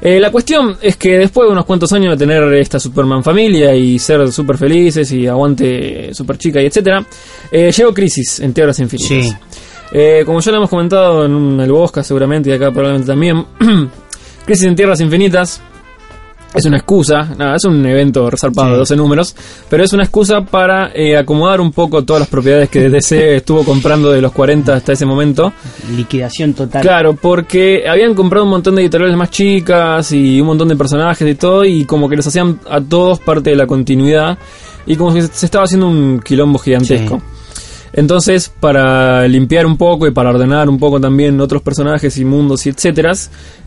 Eh, 0.00 0.20
la 0.20 0.30
cuestión 0.30 0.76
es 0.82 0.96
que 0.96 1.18
después 1.18 1.46
de 1.48 1.52
unos 1.52 1.64
cuantos 1.64 1.92
años 1.92 2.10
de 2.18 2.26
tener 2.26 2.42
esta 2.54 2.78
Superman 2.78 3.22
familia 3.24 3.74
y 3.74 3.98
ser 3.98 4.30
súper 4.32 4.58
felices 4.58 5.10
y 5.12 5.26
aguante 5.26 6.12
super 6.12 6.36
chica 6.36 6.60
y 6.60 6.66
etcétera, 6.66 7.04
eh, 7.50 7.70
llegó 7.74 7.94
Crisis 7.94 8.40
en 8.40 8.52
Tierras 8.52 8.78
Infinitas. 8.80 9.08
Sí. 9.30 9.32
Eh, 9.92 10.22
como 10.26 10.40
ya 10.40 10.50
lo 10.50 10.58
hemos 10.58 10.70
comentado 10.70 11.24
en 11.24 11.34
un- 11.34 11.60
el 11.60 11.70
Bosca 11.70 12.02
seguramente 12.02 12.50
y 12.50 12.52
acá 12.52 12.70
probablemente 12.70 13.06
también, 13.06 13.44
Crisis 14.44 14.64
en 14.66 14.76
Tierras 14.76 15.00
Infinitas 15.00 15.60
es 16.54 16.64
una 16.66 16.76
excusa, 16.76 17.34
nada, 17.36 17.56
es 17.56 17.64
un 17.64 17.84
evento 17.84 18.30
resarpado 18.30 18.68
Sí. 18.68 18.72
de 18.72 18.78
12 18.78 18.96
números, 18.96 19.36
pero 19.68 19.82
es 19.84 19.92
una 19.92 20.04
excusa 20.04 20.40
para 20.42 20.92
eh, 20.94 21.16
acomodar 21.16 21.60
un 21.60 21.72
poco 21.72 22.04
todas 22.04 22.20
las 22.20 22.28
propiedades 22.28 22.68
que 22.68 22.88
DC 22.88 23.36
estuvo 23.36 23.64
comprando 23.64 24.12
de 24.12 24.20
los 24.22 24.32
40 24.32 24.74
hasta 24.74 24.92
ese 24.92 25.04
momento. 25.04 25.52
Liquidación 25.96 26.54
total. 26.54 26.82
Claro, 26.82 27.14
porque 27.20 27.84
habían 27.88 28.14
comprado 28.14 28.44
un 28.44 28.50
montón 28.50 28.76
de 28.76 28.82
editoriales 28.82 29.16
más 29.16 29.30
chicas 29.30 30.12
y 30.12 30.40
un 30.40 30.46
montón 30.46 30.68
de 30.68 30.76
personajes 30.76 31.28
y 31.28 31.34
todo, 31.34 31.64
y 31.64 31.84
como 31.84 32.08
que 32.08 32.16
les 32.16 32.26
hacían 32.26 32.60
a 32.70 32.80
todos 32.80 33.18
parte 33.18 33.50
de 33.50 33.56
la 33.56 33.66
continuidad, 33.66 34.38
y 34.86 34.96
como 34.96 35.12
que 35.12 35.22
se 35.22 35.46
estaba 35.46 35.64
haciendo 35.64 35.88
un 35.88 36.20
quilombo 36.20 36.58
gigantesco. 36.58 37.20
Entonces, 37.96 38.52
para 38.60 39.26
limpiar 39.28 39.66
un 39.66 39.76
poco 39.76 40.06
y 40.06 40.10
para 40.10 40.30
ordenar 40.30 40.68
un 40.68 40.78
poco 40.78 41.00
también 41.00 41.40
otros 41.40 41.62
personajes 41.62 42.18
y 42.18 42.24
mundos 42.24 42.66
y 42.66 42.70
etcétera, 42.70 43.12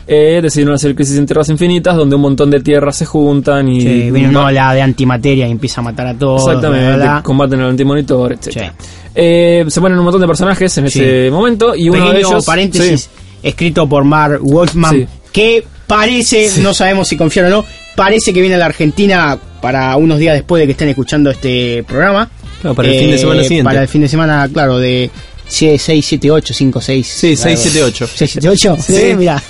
eh, 0.06 0.40
decidieron 0.44 0.76
hacer 0.76 0.94
Crisis 0.96 1.18
en 1.18 1.26
Tierras 1.26 1.48
Infinitas, 1.50 1.96
donde 1.96 2.16
un 2.18 2.22
montón 2.22 2.52
de 2.52 2.60
tierras 2.60 2.98
se 2.98 3.06
juntan 3.06 3.70
y... 3.70 3.82
Sí, 3.82 4.12
viene 4.12 4.30
una 4.30 4.46
ola 4.48 4.74
de 4.74 4.82
antimateria 4.82 5.48
y 5.48 5.52
empieza 5.52 5.80
a 5.80 5.86
matar 5.86 6.08
a 6.08 6.13
todos. 6.13 6.46
Exactamente, 6.46 6.88
bla, 6.88 6.96
bla, 6.98 7.24
combaten 7.24 7.62
al 7.62 7.70
antimonitor, 7.70 8.34
etcétera. 8.34 8.74
Sí. 8.78 8.88
Eh, 9.16 9.66
se 9.68 9.82
ponen 9.82 9.98
un 9.98 10.04
montón 10.04 10.22
de 10.22 10.28
personajes 10.28 10.78
en 10.78 10.90
Sí. 10.90 11.00
ese 11.00 11.32
momento 11.32 11.74
y 11.76 11.90
uno 11.90 12.12
de 12.12 12.20
ellos... 12.20 12.46
paréntesis, 12.46 13.10
escrito 13.42 13.88
por 13.88 14.04
Mark 14.04 14.40
Wolfman, 14.42 15.08
que 15.32 15.63
parece, 15.88 16.50
no 16.62 16.74
sabemos 16.74 17.08
si 17.08 17.16
confiar 17.16 17.46
o 17.46 17.50
no, 17.50 17.66
parece 17.96 18.34
que 18.34 18.42
viene 18.42 18.56
a 18.56 18.60
la 18.60 18.66
Argentina 18.66 19.38
para 19.62 19.96
unos 19.96 20.20
días 20.20 20.36
después 20.36 20.60
de 20.60 20.66
que 20.68 20.74
estén 20.74 20.90
escuchando 20.90 21.30
este 21.32 21.84
programa. 21.88 22.30
Claro, 22.62 22.76
para 22.76 22.88
el 22.89 23.00
fin 23.00 23.12
de 23.12 23.17
semana 23.17 23.43
siguiente. 23.43 23.63
Para 23.65 23.82
el 23.84 23.88
fin 23.88 24.02
de 24.02 24.08
semana, 24.08 24.50
claro, 24.52 24.78
de 24.80 25.10
6, 25.50 25.82
7, 26.06 26.30
8, 26.32 26.54
5, 26.54 26.82
6. 26.82 27.08
Sí, 27.08 27.36
6, 27.38 27.60
7, 27.62 27.84
8. 27.84 28.10
6, 28.15 28.32
7, 28.34 28.50
8. 28.50 28.78
Sí, 28.82 28.93
Sí. 28.96 29.15
mira, 29.15 29.41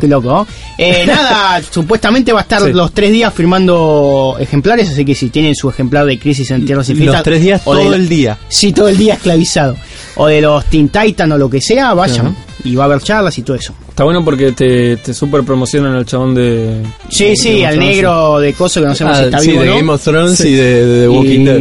qué, 0.00 0.06
loco. 0.08 0.28
¿no? 0.28 0.46
Eh, 0.78 1.04
nada, 1.06 1.60
supuestamente 1.68 2.32
va 2.32 2.40
a 2.40 2.42
estar 2.42 2.62
Sí. 2.62 2.72
los 2.72 2.92
tres 2.92 3.10
días 3.12 3.32
firmando 3.34 4.36
ejemplares, 4.38 4.90
así 4.90 5.04
que 5.04 5.14
si 5.14 5.30
tienen 5.30 5.54
su 5.54 5.68
ejemplar 5.68 6.06
de 6.06 6.18
Crisis 6.18 6.50
en 6.50 6.64
Tierras 6.64 6.88
Infinitas. 6.88 7.16
Los 7.16 7.24
tres 7.24 7.40
días, 7.42 7.60
de 7.60 7.64
todo 7.64 7.90
la- 7.90 7.96
el 7.96 8.08
día. 8.08 8.38
Sí, 8.48 8.72
todo 8.72 8.88
el 8.88 8.96
día 8.96 9.14
esclavizado. 9.14 9.76
O 10.16 10.26
de 10.26 10.40
los 10.40 10.64
Teen 10.66 10.88
Titan 10.88 11.32
o 11.32 11.38
lo 11.38 11.50
que 11.50 11.60
sea, 11.60 11.92
vayan. 11.94 12.36
Y 12.64 12.74
va 12.76 12.84
a 12.84 12.86
haber 12.86 13.00
charlas 13.02 13.36
y 13.38 13.42
todo 13.42 13.56
eso. 13.56 13.74
Está 13.88 14.04
bueno 14.04 14.24
porque 14.24 14.52
te, 14.52 14.96
te 14.96 15.12
super 15.12 15.42
promocionan 15.42 15.94
al 15.96 16.06
chabón 16.06 16.34
de. 16.34 16.82
Sí, 17.10 17.36
sí, 17.36 17.58
de 17.58 17.66
al 17.66 17.78
negro 17.78 18.38
de 18.38 18.52
coso 18.54 18.80
que 18.80 18.86
no 18.86 18.94
sabemos 18.94 19.18
si 19.18 19.24
Ah, 19.24 19.26
está 19.26 19.38
sí, 19.40 19.50
vivo 19.50 19.62
de 19.62 19.68
no. 19.68 19.76
Game 19.76 19.92
of 19.92 20.02
Thrones 20.02 20.40
y 20.40 20.52
de, 20.54 20.86
de 20.86 21.08
Walking 21.08 21.44
Dead. 21.44 21.58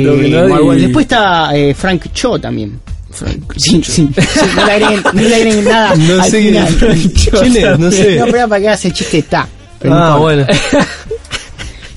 Y- 0.77 0.81
Después 0.81 1.03
está 1.05 1.55
eh, 1.55 1.73
Frank 1.73 2.05
Cho 2.13 2.39
también. 2.39 2.79
Sí, 3.57 3.79
sí, 3.83 3.83
sí, 3.83 4.09
no 4.55 4.65
le 4.65 4.71
agreguen, 4.71 5.03
no 5.13 5.21
le 5.21 5.35
agreguen 5.35 5.65
nada 5.65 5.95
No 5.97 6.21
al 6.23 6.31
sé 6.31 6.41
final. 6.41 6.75
quién 6.79 7.57
es, 7.57 7.79
no 7.79 7.91
sé. 7.91 8.15
No, 8.17 8.25
pero 8.25 8.47
para 8.49 8.61
que 8.61 8.67
hagas 8.69 8.85
el 8.85 8.93
chiste 8.93 9.17
está. 9.19 9.41
Ah, 9.83 10.15
no 10.15 10.19
bueno. 10.19 10.47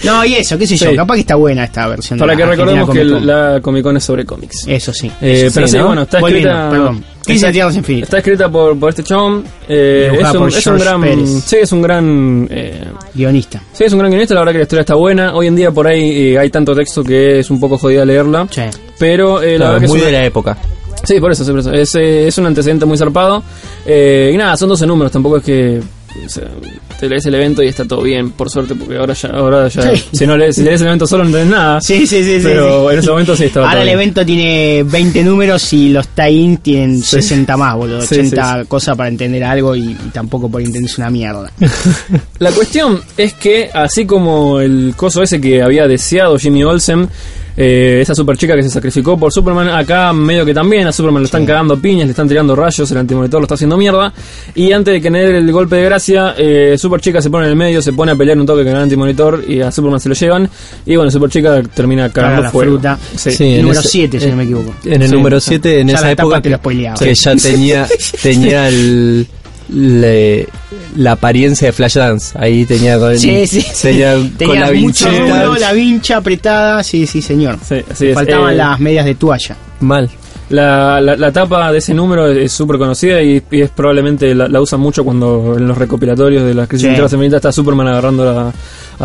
No, 0.06 0.24
y 0.24 0.34
eso, 0.34 0.56
qué 0.56 0.66
sé 0.66 0.76
yo, 0.76 0.90
Sí. 0.90 0.96
capaz 0.96 1.14
que 1.14 1.20
está 1.20 1.34
buena 1.34 1.64
esta 1.64 1.86
versión. 1.88 2.18
Para 2.18 2.32
de 2.32 2.36
que 2.38 2.44
la 2.44 2.50
recordemos 2.50 2.90
que 2.90 2.98
Argentina 3.00 3.20
Comic 3.20 3.34
Con. 3.36 3.52
la 3.54 3.60
Comic 3.60 3.82
Con 3.82 3.96
es 3.96 4.04
sobre 4.04 4.24
cómics. 4.24 4.64
Eso 4.66 4.92
sí. 4.92 5.10
Eh, 5.20 5.44
Eso 5.46 5.54
pero 5.54 5.66
sí, 5.66 5.72
sí, 5.72 5.78
¿no? 5.78 5.86
bueno, 5.86 6.02
está 6.02 6.20
Volviendo, 6.20 6.48
escrita. 6.50 6.70
Perdón. 6.70 7.04
Está- 7.26 7.46
en 7.48 7.52
Tierras 7.52 7.76
Infinitas. 7.76 8.06
Está 8.08 8.18
escrita 8.18 8.48
por, 8.48 8.78
por 8.78 8.88
este 8.90 9.02
chabón. 9.02 9.44
Eh, 9.68 10.12
es, 10.20 10.34
un, 10.34 10.48
es 10.48 10.64
gran. 10.84 11.00
Pérez. 11.00 11.28
Sí, 11.44 11.56
es 11.60 11.72
un 11.72 11.82
gran. 11.82 12.48
Eh, 12.50 12.84
Guionista. 13.14 13.60
sí, 13.72 13.84
es 13.84 13.92
un 13.92 13.98
gran 13.98 14.10
guionista. 14.12 14.34
La 14.34 14.40
verdad 14.40 14.52
que 14.52 14.58
la 14.58 14.62
historia 14.62 14.80
está 14.82 14.94
buena. 14.94 15.34
Hoy 15.34 15.48
en 15.48 15.56
día 15.56 15.70
por 15.72 15.88
ahí 15.88 16.28
eh, 16.34 16.38
hay 16.38 16.50
tanto 16.50 16.72
texto 16.74 17.02
que 17.02 17.40
es 17.40 17.50
un 17.50 17.58
poco 17.58 17.78
jodida 17.78 18.04
leerla. 18.04 18.46
Sí. 18.50 18.62
Pero 18.98 19.42
eh, 19.42 19.52
la 19.52 19.56
Claro, 19.56 19.72
verdad 19.72 19.80
que 19.82 19.88
muy 19.88 19.98
es 19.98 20.04
de 20.06 20.12
la 20.12 20.24
época. 20.24 20.56
Sí, 21.02 21.20
por 21.20 21.32
eso, 21.32 21.44
sí, 21.44 21.50
por 21.50 21.60
eso. 21.60 21.72
Es, 21.72 21.94
eh, 21.96 22.28
es 22.28 22.38
un 22.38 22.46
antecedente 22.46 22.86
muy 22.86 22.96
zarpado. 22.96 23.42
Eh, 23.84 24.30
y 24.32 24.36
nada, 24.36 24.56
son 24.56 24.68
12 24.68 24.86
números, 24.86 25.10
tampoco 25.12 25.38
es 25.38 25.42
que 25.44 25.80
o 26.24 26.28
sea, 26.28 26.44
te 26.98 27.08
lees 27.08 27.24
el 27.26 27.34
evento 27.34 27.62
y 27.62 27.68
está 27.68 27.84
todo 27.84 28.02
bien, 28.02 28.30
por 28.30 28.48
suerte, 28.50 28.74
porque 28.74 28.96
ahora 28.96 29.14
ya, 29.14 29.28
ahora 29.30 29.68
ya 29.68 29.94
Sí. 29.96 30.04
si 30.12 30.26
no 30.26 30.36
lees, 30.36 30.56
si 30.56 30.62
lees 30.62 30.80
el 30.80 30.86
evento 30.88 31.06
solo 31.06 31.24
no 31.24 31.30
entendés 31.30 31.50
nada. 31.50 31.80
Sí, 31.80 32.06
sí, 32.06 32.22
sí. 32.24 32.36
sí, 32.36 32.40
Pero 32.42 32.88
sí. 32.88 32.92
en 32.94 32.98
ese 33.00 33.10
momento 33.10 33.36
sí 33.36 33.44
estaba 33.44 33.66
Ahora 33.66 33.80
todo 33.80 33.82
el 33.82 33.88
bien. 33.88 34.00
evento 34.00 34.26
tiene 34.26 34.82
20 34.84 35.22
números 35.24 35.72
y 35.72 35.90
los 35.90 36.08
tie-in 36.08 36.56
tienen 36.58 37.02
60 37.02 37.56
más, 37.56 37.74
boludo. 37.76 38.02
Sí, 38.02 38.14
80 38.20 38.64
cosas 38.66 38.96
para 38.96 39.08
entender 39.08 39.42
algo 39.44 39.74
y, 39.76 39.90
y 39.90 40.10
tampoco 40.12 40.50
por 40.50 40.62
entenderse 40.62 41.00
una 41.00 41.10
mierda. 41.10 41.50
La 42.38 42.50
cuestión 42.52 43.00
es 43.16 43.34
que, 43.34 43.70
así 43.72 44.06
como 44.06 44.60
el 44.60 44.94
coso 44.96 45.22
ese 45.22 45.40
que 45.40 45.62
había 45.62 45.86
deseado 45.86 46.38
Jimmy 46.38 46.64
Olsen, 46.64 47.08
eh, 47.56 48.00
esa 48.02 48.14
super 48.14 48.36
chica 48.36 48.54
que 48.54 48.62
se 48.62 48.68
sacrificó 48.70 49.18
por 49.18 49.32
Superman, 49.32 49.68
acá 49.68 50.12
medio 50.12 50.44
que 50.44 50.52
también 50.52 50.86
a 50.86 50.92
Superman 50.92 51.22
le 51.22 51.26
están 51.26 51.46
cagando 51.46 51.78
piñas, 51.78 52.06
le 52.06 52.10
están 52.10 52.28
tirando 52.28 52.54
rayos, 52.54 52.90
el 52.90 52.98
antimonitor 52.98 53.40
lo 53.40 53.44
está 53.44 53.54
haciendo 53.54 53.76
mierda. 53.76 54.12
Y 54.54 54.72
antes 54.72 54.94
de 54.94 55.00
que 55.00 55.10
le 55.10 55.18
dé 55.32 55.38
el 55.38 55.52
golpe 55.52 55.76
de 55.76 55.84
gracia, 55.84 56.34
eh, 56.36 56.76
Super 56.78 57.00
Chica 57.00 57.20
se 57.22 57.30
pone 57.30 57.44
en 57.46 57.50
el 57.52 57.56
medio, 57.56 57.80
se 57.80 57.92
pone 57.92 58.12
a 58.12 58.16
pelear 58.16 58.38
un 58.38 58.46
toque 58.46 58.62
con 58.64 58.72
el 58.72 58.78
antimonitor 58.82 59.44
y 59.48 59.60
a 59.60 59.70
Superman 59.72 60.00
se 60.00 60.08
lo 60.08 60.14
llevan. 60.14 60.48
Y 60.84 60.96
bueno, 60.96 61.10
Super 61.10 61.30
Chica 61.30 61.62
termina 61.74 62.08
Caga 62.10 62.12
cagando 62.28 62.42
la 62.42 62.50
fuego. 62.50 62.72
fruta. 62.72 62.98
Sí. 63.16 63.30
Sí, 63.32 63.58
Número 63.58 63.80
ese- 63.80 63.88
7, 63.88 64.20
si 64.20 64.26
no 64.30 64.36
me 64.36 64.44
equivoco. 64.44 64.74
En 64.84 65.02
el 65.02 65.08
Sí, 65.08 65.14
número 65.14 65.40
sí. 65.40 65.48
7, 65.50 65.80
en 65.80 65.88
Ya 65.88 65.94
esa 65.94 66.06
la 66.06 66.12
etapa 66.12 66.26
época 66.28 66.42
te 66.42 66.50
lo 66.50 66.56
spoileaba. 66.58 66.98
que 66.98 67.14
ya 67.14 67.36
tenía 67.36 67.86
tenía 68.22 68.68
el, 68.68 69.26
le- 69.68 70.48
la 70.96 71.12
apariencia 71.12 71.68
de 71.68 71.72
Flashdance. 71.72 72.36
Ahí 72.38 72.64
tenía 72.64 72.98
con, 72.98 73.18
Sí, 73.18 73.46
sí. 73.46 73.64
tenía 73.82 74.14
con 74.14 74.60
la 74.60 74.70
rulo, 75.10 75.56
la 75.58 75.72
vincha 75.72 76.16
apretada, 76.18 76.82
sí, 76.82 77.06
sí, 77.06 77.20
señor. 77.22 77.58
Sí, 77.66 77.76
así 77.90 78.08
es. 78.08 78.14
Faltaban 78.14 78.52
Eh, 78.54 78.56
las 78.56 78.80
medias 78.80 79.04
de 79.04 79.14
toalla. 79.14 79.56
Mal. 79.80 80.10
La, 80.50 81.00
la, 81.00 81.16
la 81.16 81.32
tapa 81.32 81.72
de 81.72 81.78
ese 81.78 81.92
número 81.94 82.28
es 82.28 82.52
súper 82.52 82.78
conocida 82.78 83.20
y, 83.22 83.42
y 83.50 83.60
es 83.62 83.70
probablemente 83.70 84.34
la, 84.34 84.48
la 84.48 84.60
usan 84.60 84.80
mucho 84.80 85.04
cuando 85.04 85.54
en 85.56 85.66
los 85.66 85.76
recopilatorios 85.76 86.44
de 86.44 86.54
las 86.54 86.68
crisis 86.68 86.86
Sí. 86.86 87.18
de 87.18 87.36
está 87.36 87.50
Superman 87.50 87.88
agarrando 87.88 88.28
a, 88.28 88.52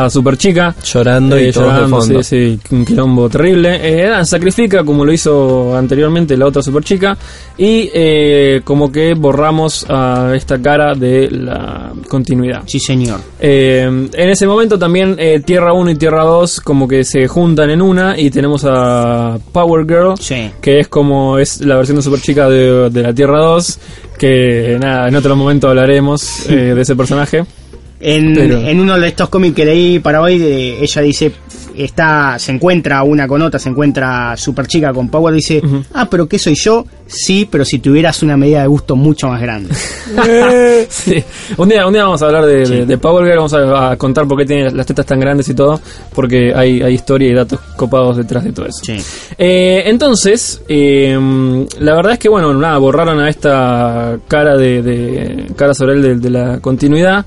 a 0.06 0.10
Super 0.10 0.38
Chica. 0.38 0.76
Llorando 0.84 1.38
y 1.40 1.44
eh, 1.44 1.46
de 1.48 1.52
llorando, 1.52 2.00
fondo. 2.00 2.24
sí, 2.24 2.60
sí, 2.70 2.76
un 2.76 2.86
quilombo 2.86 3.30
terrible. 3.30 3.80
Eh, 3.82 4.26
sacrifica 4.26 4.84
como 4.84 5.04
lo 5.04 5.12
hizo 5.12 5.76
anteriormente 5.76 6.38
la 6.38 6.46
otra 6.46 6.62
Super 6.62 6.84
Chica 6.84 7.18
y 7.58 7.90
eh, 7.94 8.62
como 8.64 8.92
que 8.92 9.14
borramos 9.16 9.86
a 9.90 10.34
esta 10.36 10.62
cara 10.62 10.94
de 10.96 11.30
la 11.32 11.92
continuidad. 12.08 12.62
Sí, 12.66 12.80
señor. 12.80 13.20
Eh, 13.40 13.84
en 14.14 14.30
ese 14.30 14.46
momento 14.48 14.78
también 14.78 15.16
eh, 15.18 15.42
Tierra 15.44 15.74
1 15.74 15.92
y 15.92 15.96
Tierra 15.96 16.24
2 16.24 16.62
como 16.62 16.88
que 16.88 17.04
se 17.04 17.28
juntan 17.28 17.70
en 17.72 17.82
una 17.82 18.20
y 18.20 18.30
tenemos 18.30 18.66
a 18.66 19.38
Power 19.52 19.86
Girl 19.88 20.14
Sí. 20.20 20.52
que 20.62 20.80
es 20.80 20.88
como 20.88 21.31
es 21.40 21.62
la 21.62 21.76
versión 21.78 21.98
de 21.98 22.04
Super 22.04 22.22
Chica 22.22 22.50
de, 22.50 22.90
de 22.90 23.02
la 23.04 23.14
Tierra 23.14 23.40
2 23.40 23.80
que 24.18 24.78
nada, 24.80 25.08
en 25.08 25.16
otro 25.16 25.36
momento 25.36 25.68
hablaremos 25.70 26.48
eh, 26.50 26.74
de 26.76 26.82
ese 26.82 26.96
personaje. 26.96 27.44
En, 28.00 28.34
Pero- 28.34 28.60
en 28.62 28.80
uno 28.80 29.00
de 29.00 29.08
estos 29.08 29.30
cómics 29.30 29.56
que 29.56 29.66
leí 29.66 30.00
para 30.00 30.22
hoy, 30.22 30.38
de- 30.40 30.84
ella 30.84 31.02
dice, 31.02 31.32
está, 31.76 32.38
se 32.40 32.52
encuentra 32.52 33.04
una 33.04 33.28
con 33.28 33.42
otra, 33.42 33.60
se 33.60 33.70
encuentra 33.70 34.36
super 34.38 34.68
chica 34.68 34.92
con 34.94 35.10
Power, 35.10 35.34
dice, 35.34 35.62
ah, 35.94 36.08
pero 36.10 36.28
¿qué 36.28 36.38
soy 36.40 36.56
yo? 36.56 36.86
Sí, 37.08 37.48
pero 37.52 37.66
si 37.66 37.80
tuvieras 37.80 38.24
una 38.24 38.38
medida 38.38 38.62
de 38.62 38.68
gusto 38.68 38.96
mucho 38.96 39.28
más 39.28 39.42
grande. 39.42 39.70
Sí. 40.90 41.24
Un 41.58 41.70
día, 41.70 41.86
un 41.88 41.94
día 41.94 42.04
vamos 42.04 42.22
a 42.22 42.26
hablar 42.26 42.46
de, 42.46 42.66
de- 42.68 42.86
de 42.86 42.98
Power 42.98 43.24
Girl, 43.26 43.38
vamos 43.38 43.54
a, 43.54 43.92
a 43.92 43.98
contar 43.98 44.28
por 44.28 44.38
qué 44.38 44.46
tiene 44.46 44.72
las 44.72 44.86
tetas 44.86 45.06
tan 45.06 45.20
grandes 45.20 45.48
y 45.50 45.54
todo, 45.54 45.80
porque 46.14 46.54
hay, 46.56 46.82
hay 46.82 46.94
historia 46.94 47.30
y 47.30 47.34
datos 47.34 47.60
copados 47.76 48.18
detrás 48.18 48.44
de 48.44 48.52
todo 48.52 48.66
eso. 48.66 48.80
Sí. 48.84 48.98
Eh, 49.38 49.84
entonces, 49.86 50.62
eh, 50.68 51.18
la 51.80 51.96
verdad 51.96 52.14
es 52.14 52.20
que, 52.20 52.30
bueno, 52.30 52.54
nada, 52.54 52.78
borraron 52.78 53.20
a 53.20 53.30
esta 53.30 54.18
cara 54.28 54.56
de, 54.58 54.82
de 54.82 55.46
cara 55.56 55.74
sobre 55.74 55.94
él 55.94 56.02
de, 56.02 56.16
de 56.16 56.30
la 56.30 56.60
continuidad. 56.60 57.26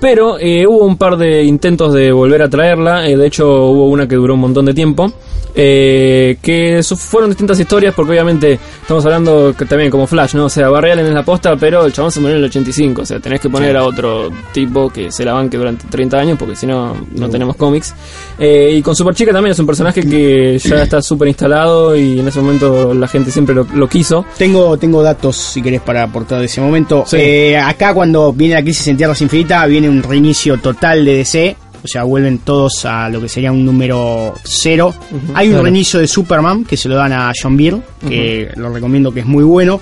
Pero 0.00 0.38
eh, 0.38 0.66
hubo 0.66 0.84
un 0.84 0.96
par 0.98 1.16
de 1.16 1.44
intentos 1.44 1.92
de 1.92 2.12
volver 2.12 2.42
a 2.42 2.50
traerla. 2.50 3.08
eh, 3.08 3.16
de 3.16 3.26
hecho, 3.26 3.66
hubo 3.66 3.88
una 3.88 4.06
que 4.06 4.16
duró 4.16 4.34
un 4.34 4.40
montón 4.40 4.66
de 4.66 4.74
tiempo. 4.74 5.12
Eh, 5.58 6.36
que 6.42 6.82
fueron 6.96 7.30
distintas 7.30 7.58
historias, 7.58 7.94
porque 7.94 8.12
obviamente 8.12 8.58
estamos 8.82 9.04
hablando 9.06 9.54
que 9.56 9.64
también 9.64 9.90
como 9.90 10.06
Flash, 10.06 10.34
¿no? 10.34 10.44
O 10.44 10.48
sea, 10.50 10.68
Barry 10.68 10.90
Allen 10.90 11.06
es 11.06 11.14
la 11.14 11.22
posta, 11.22 11.56
pero 11.56 11.86
el 11.86 11.92
chabón 11.94 12.12
se 12.12 12.20
murió 12.20 12.36
en 12.36 12.42
el 12.42 12.50
85. 12.50 13.02
O 13.02 13.06
sea, 13.06 13.20
tenés 13.20 13.40
que 13.40 13.48
poner 13.48 13.74
a 13.74 13.84
otro 13.84 14.30
tipo 14.52 14.90
que 14.90 15.10
se 15.10 15.24
la 15.24 15.32
banque 15.32 15.56
durante 15.56 15.86
30 15.88 16.18
años, 16.18 16.38
porque 16.38 16.54
si 16.54 16.66
no, 16.66 16.94
no 17.12 17.30
tenemos 17.30 17.56
cómics. 17.56 17.94
Eh, 18.38 18.74
y 18.76 18.82
con 18.82 18.94
Superchica 18.94 19.32
también 19.32 19.52
es 19.52 19.58
un 19.58 19.66
personaje 19.66 20.02
que 20.02 20.58
ya 20.58 20.76
está 20.82 21.00
súper 21.00 21.28
instalado 21.28 21.96
y 21.96 22.20
en 22.20 22.28
ese 22.28 22.40
momento 22.40 22.92
la 22.92 23.08
gente 23.08 23.30
siempre 23.30 23.54
lo, 23.54 23.66
lo 23.74 23.88
quiso. 23.88 24.26
Tengo, 24.36 24.76
tengo 24.76 25.02
datos, 25.02 25.36
si 25.36 25.62
querés, 25.62 25.80
para 25.80 26.02
aportar 26.02 26.38
de 26.40 26.46
ese 26.46 26.60
momento. 26.60 27.04
Sí. 27.06 27.16
Eh, 27.18 27.56
acá 27.56 27.94
cuando 27.94 28.30
viene 28.32 28.54
la 28.54 28.62
crisis 28.62 28.88
en 28.88 28.98
Tierras 28.98 29.22
Infinitas, 29.22 29.66
viene 29.68 29.88
un 29.88 30.02
reinicio 30.02 30.58
total 30.58 31.04
de 31.04 31.16
DC. 31.16 31.56
O 31.86 31.88
sea, 31.88 32.02
vuelven 32.02 32.38
todos 32.38 32.84
a 32.84 33.08
lo 33.08 33.20
que 33.20 33.28
sería 33.28 33.52
un 33.52 33.64
número 33.64 34.34
cero. 34.42 34.92
Hay 35.34 35.46
un 35.46 35.52
claro. 35.52 35.62
reinicio 35.62 36.00
de 36.00 36.08
Superman 36.08 36.64
que 36.64 36.76
se 36.76 36.88
lo 36.88 36.96
dan 36.96 37.12
a 37.12 37.32
John 37.40 37.56
Byrne, 37.56 37.80
que 38.08 38.50
lo 38.56 38.72
recomiendo 38.72 39.12
que 39.12 39.20
es 39.20 39.26
muy 39.26 39.44
bueno. 39.44 39.80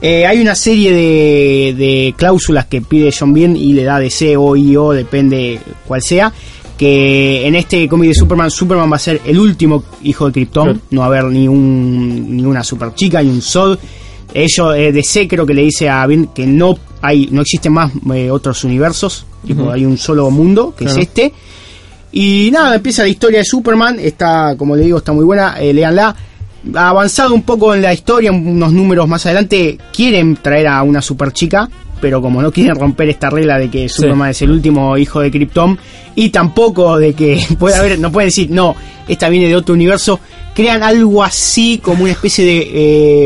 Eh, 0.00 0.26
hay 0.26 0.40
una 0.40 0.54
serie 0.54 0.92
de, 0.92 1.74
de 1.76 2.14
cláusulas 2.16 2.66
que 2.66 2.82
pide 2.82 3.12
John 3.12 3.32
Byrne 3.32 3.58
y 3.58 3.72
le 3.72 3.82
da 3.82 3.98
DC 3.98 4.36
o 4.36 4.54
IO, 4.54 4.92
depende 4.92 5.58
cuál 5.88 6.02
sea. 6.02 6.32
Que 6.78 7.48
en 7.48 7.56
este 7.56 7.88
cómic 7.88 8.10
de 8.10 8.14
Superman, 8.14 8.48
Superman 8.48 8.90
va 8.90 8.96
a 8.96 9.00
ser 9.00 9.20
el 9.26 9.40
último 9.40 9.82
hijo 10.04 10.26
de 10.26 10.32
Krypton. 10.32 10.64
Claro. 10.66 10.80
No 10.90 11.00
va 11.00 11.06
a 11.06 11.08
haber 11.08 11.24
ni, 11.24 11.48
un, 11.48 12.36
ni 12.36 12.44
una 12.44 12.62
super 12.62 12.94
chica, 12.94 13.20
ni 13.22 13.30
un 13.30 13.42
Zod. 13.42 13.76
Ellos, 14.32 14.76
eh, 14.76 14.92
DC 14.92 15.26
creo 15.26 15.44
que 15.44 15.54
le 15.54 15.62
dice 15.62 15.88
a 15.90 16.06
Byrne 16.06 16.28
que 16.32 16.46
no 16.46 16.78
hay, 17.02 17.28
no 17.32 17.40
existen 17.40 17.72
más 17.72 17.90
eh, 18.14 18.30
otros 18.30 18.62
universos. 18.62 19.26
Tipo, 19.46 19.70
hay 19.70 19.84
un 19.84 19.96
solo 19.96 20.30
mundo, 20.30 20.74
que 20.76 20.84
Claro. 20.84 21.00
es 21.00 21.06
este. 21.08 21.32
Y 22.12 22.50
nada, 22.52 22.74
empieza 22.76 23.02
la 23.02 23.08
historia 23.08 23.38
de 23.38 23.44
Superman. 23.44 23.98
Está, 24.00 24.54
como 24.56 24.76
le 24.76 24.82
digo, 24.84 24.98
está 24.98 25.12
muy 25.12 25.24
buena. 25.24 25.56
Eh, 25.60 25.72
léanla. 25.72 26.14
Ha 26.74 26.88
avanzado 26.88 27.32
un 27.34 27.42
poco 27.42 27.74
en 27.74 27.80
la 27.82 27.94
historia, 27.94 28.30
unos 28.32 28.72
números 28.72 29.08
más 29.08 29.24
adelante. 29.26 29.78
Quieren 29.94 30.36
traer 30.36 30.66
a 30.66 30.82
una 30.82 31.00
super 31.00 31.32
chica, 31.32 31.70
pero 32.02 32.20
como 32.20 32.42
no 32.42 32.52
quieren 32.52 32.74
romper 32.74 33.08
esta 33.08 33.30
regla 33.30 33.58
de 33.58 33.70
que 33.70 33.88
Superman 33.88 34.30
es 34.30 34.42
el 34.42 34.50
último 34.50 34.98
hijo 34.98 35.20
de 35.20 35.30
Krypton, 35.30 35.78
y 36.16 36.28
tampoco 36.28 36.98
de 36.98 37.14
que 37.14 37.42
puede 37.58 37.76
haber, 37.76 37.98
no 37.98 38.12
pueden 38.12 38.28
decir, 38.28 38.50
no, 38.50 38.76
esta 39.08 39.30
viene 39.30 39.48
de 39.48 39.56
otro 39.56 39.74
universo, 39.74 40.20
crean 40.54 40.82
algo 40.82 41.22
así 41.24 41.78
como 41.82 42.02
una 42.02 42.12
especie 42.12 42.44
de 42.44 42.70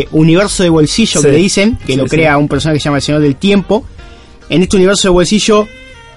eh, 0.00 0.08
universo 0.12 0.62
de 0.62 0.68
bolsillo 0.68 1.20
Sí. 1.20 1.26
que 1.26 1.32
le 1.32 1.38
dicen, 1.38 1.76
que 1.84 1.94
Sí, 1.94 1.98
lo 1.98 2.06
crea 2.06 2.36
un 2.38 2.46
personaje 2.46 2.76
que 2.76 2.80
se 2.82 2.84
llama 2.84 2.98
el 2.98 3.02
Señor 3.02 3.20
del 3.20 3.34
Tiempo. 3.36 3.84
En 4.48 4.62
este 4.62 4.76
universo 4.76 5.08
de 5.08 5.12
bolsillo 5.12 5.66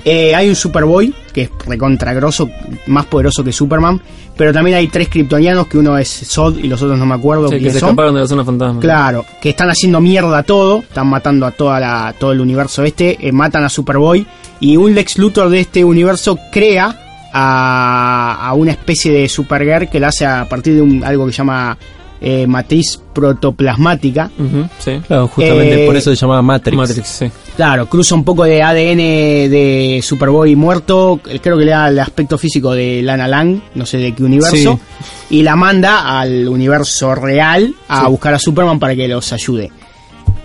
eh, 0.05 0.33
hay 0.35 0.49
un 0.49 0.55
Superboy, 0.55 1.13
que 1.33 1.43
es 1.43 1.49
recontragroso, 1.65 2.49
más 2.87 3.05
poderoso 3.05 3.43
que 3.43 3.51
Superman, 3.51 4.01
pero 4.35 4.53
también 4.53 4.77
hay 4.77 4.87
tres 4.87 5.09
kryptonianos, 5.09 5.67
que 5.67 5.77
uno 5.77 5.97
es 5.97 6.07
Zod 6.09 6.57
y 6.59 6.67
los 6.67 6.81
otros 6.81 6.97
no 6.99 7.05
me 7.05 7.15
acuerdo 7.15 7.49
Sí, 7.49 7.59
que 7.59 7.71
se 7.71 7.79
son. 7.79 7.89
escaparon 7.89 8.15
de 8.15 8.21
la 8.21 8.27
zona 8.27 8.45
fantasma. 8.45 8.79
Claro, 8.79 9.25
que 9.41 9.49
están 9.49 9.69
haciendo 9.69 9.99
mierda 9.99 10.43
todo, 10.43 10.79
están 10.79 11.07
matando 11.07 11.45
a 11.45 11.51
toda 11.51 11.79
la, 11.79 12.13
todo 12.19 12.31
el 12.31 12.39
universo 12.41 12.83
este, 12.83 13.17
eh, 13.27 13.31
matan 13.31 13.63
a 13.63 13.69
Superboy 13.69 14.25
y 14.59 14.77
un 14.77 14.93
Lex 14.95 15.17
Luthor 15.17 15.49
de 15.49 15.59
este 15.61 15.83
universo 15.83 16.37
crea 16.51 16.95
a, 17.33 18.47
a 18.47 18.53
una 18.53 18.71
especie 18.71 19.11
de 19.11 19.27
Supergirl 19.27 19.89
que 19.89 19.99
la 19.99 20.07
hace 20.09 20.25
a 20.25 20.47
partir 20.47 20.75
de 20.75 20.81
un, 20.81 21.03
algo 21.03 21.25
que 21.25 21.31
se 21.31 21.37
llama 21.39 21.77
eh, 22.21 22.45
matriz 22.47 22.99
protoplasmática. 23.13 24.29
Sí. 24.79 24.99
Claro, 25.07 25.27
justamente 25.27 25.83
Eh, 25.83 25.87
por 25.87 25.95
eso 25.95 26.09
se 26.09 26.15
llamaba 26.15 26.41
Matrix. 26.41 26.77
Matrix, 26.77 27.07
sí. 27.07 27.25
Claro, 27.55 27.87
cruza 27.87 28.15
un 28.15 28.23
poco 28.23 28.43
de 28.43 28.61
ADN 28.61 28.97
de 29.49 29.99
Superboy 30.03 30.55
muerto, 30.55 31.19
creo 31.41 31.57
que 31.57 31.65
le 31.65 31.71
da 31.71 31.87
el 31.89 31.99
aspecto 31.99 32.37
físico 32.37 32.73
de 32.73 33.01
Lana 33.01 33.27
Lang, 33.27 33.59
no 33.75 33.85
sé 33.85 33.97
de 33.97 34.13
qué 34.13 34.23
universo, 34.23 34.79
y 35.29 35.41
la 35.43 35.55
manda 35.55 36.19
al 36.19 36.47
universo 36.47 37.15
real 37.15 37.73
a 37.87 38.01
Sí. 38.01 38.07
buscar 38.11 38.33
a 38.33 38.39
Superman 38.39 38.79
para 38.79 38.95
que 38.95 39.07
los 39.07 39.31
ayude. 39.33 39.71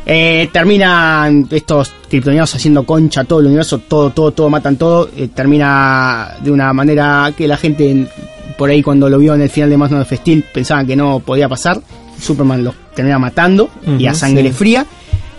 Eh, 0.04 0.48
terminan 0.52 1.46
estos 1.50 1.92
kryptonianos 2.08 2.52
haciendo 2.54 2.82
concha 2.84 3.22
todo 3.22 3.38
el 3.38 3.46
universo, 3.46 3.78
todo, 3.78 4.10
todo, 4.10 4.32
todo, 4.32 4.50
matan 4.50 4.76
todo. 4.76 5.08
eh, 5.16 5.28
termina 5.32 6.34
de 6.42 6.50
una 6.50 6.72
manera 6.72 7.32
que 7.36 7.46
la 7.46 7.56
gente 7.56 8.08
por 8.56 8.70
ahí 8.70 8.82
cuando 8.82 9.08
lo 9.08 9.18
vio 9.18 9.34
en 9.34 9.42
el 9.42 9.50
final 9.50 9.70
de 9.70 9.76
Man 9.76 9.94
of 9.94 10.12
Steel 10.12 10.44
pensaban 10.52 10.86
que 10.86 10.96
no 10.96 11.20
podía 11.20 11.48
pasar. 11.48 11.80
Superman 12.20 12.64
los 12.64 12.74
termina 12.94 13.18
matando 13.18 13.70
y 13.98 14.06
a 14.06 14.14
sangre 14.14 14.48
sí. 14.48 14.52
fría. 14.52 14.86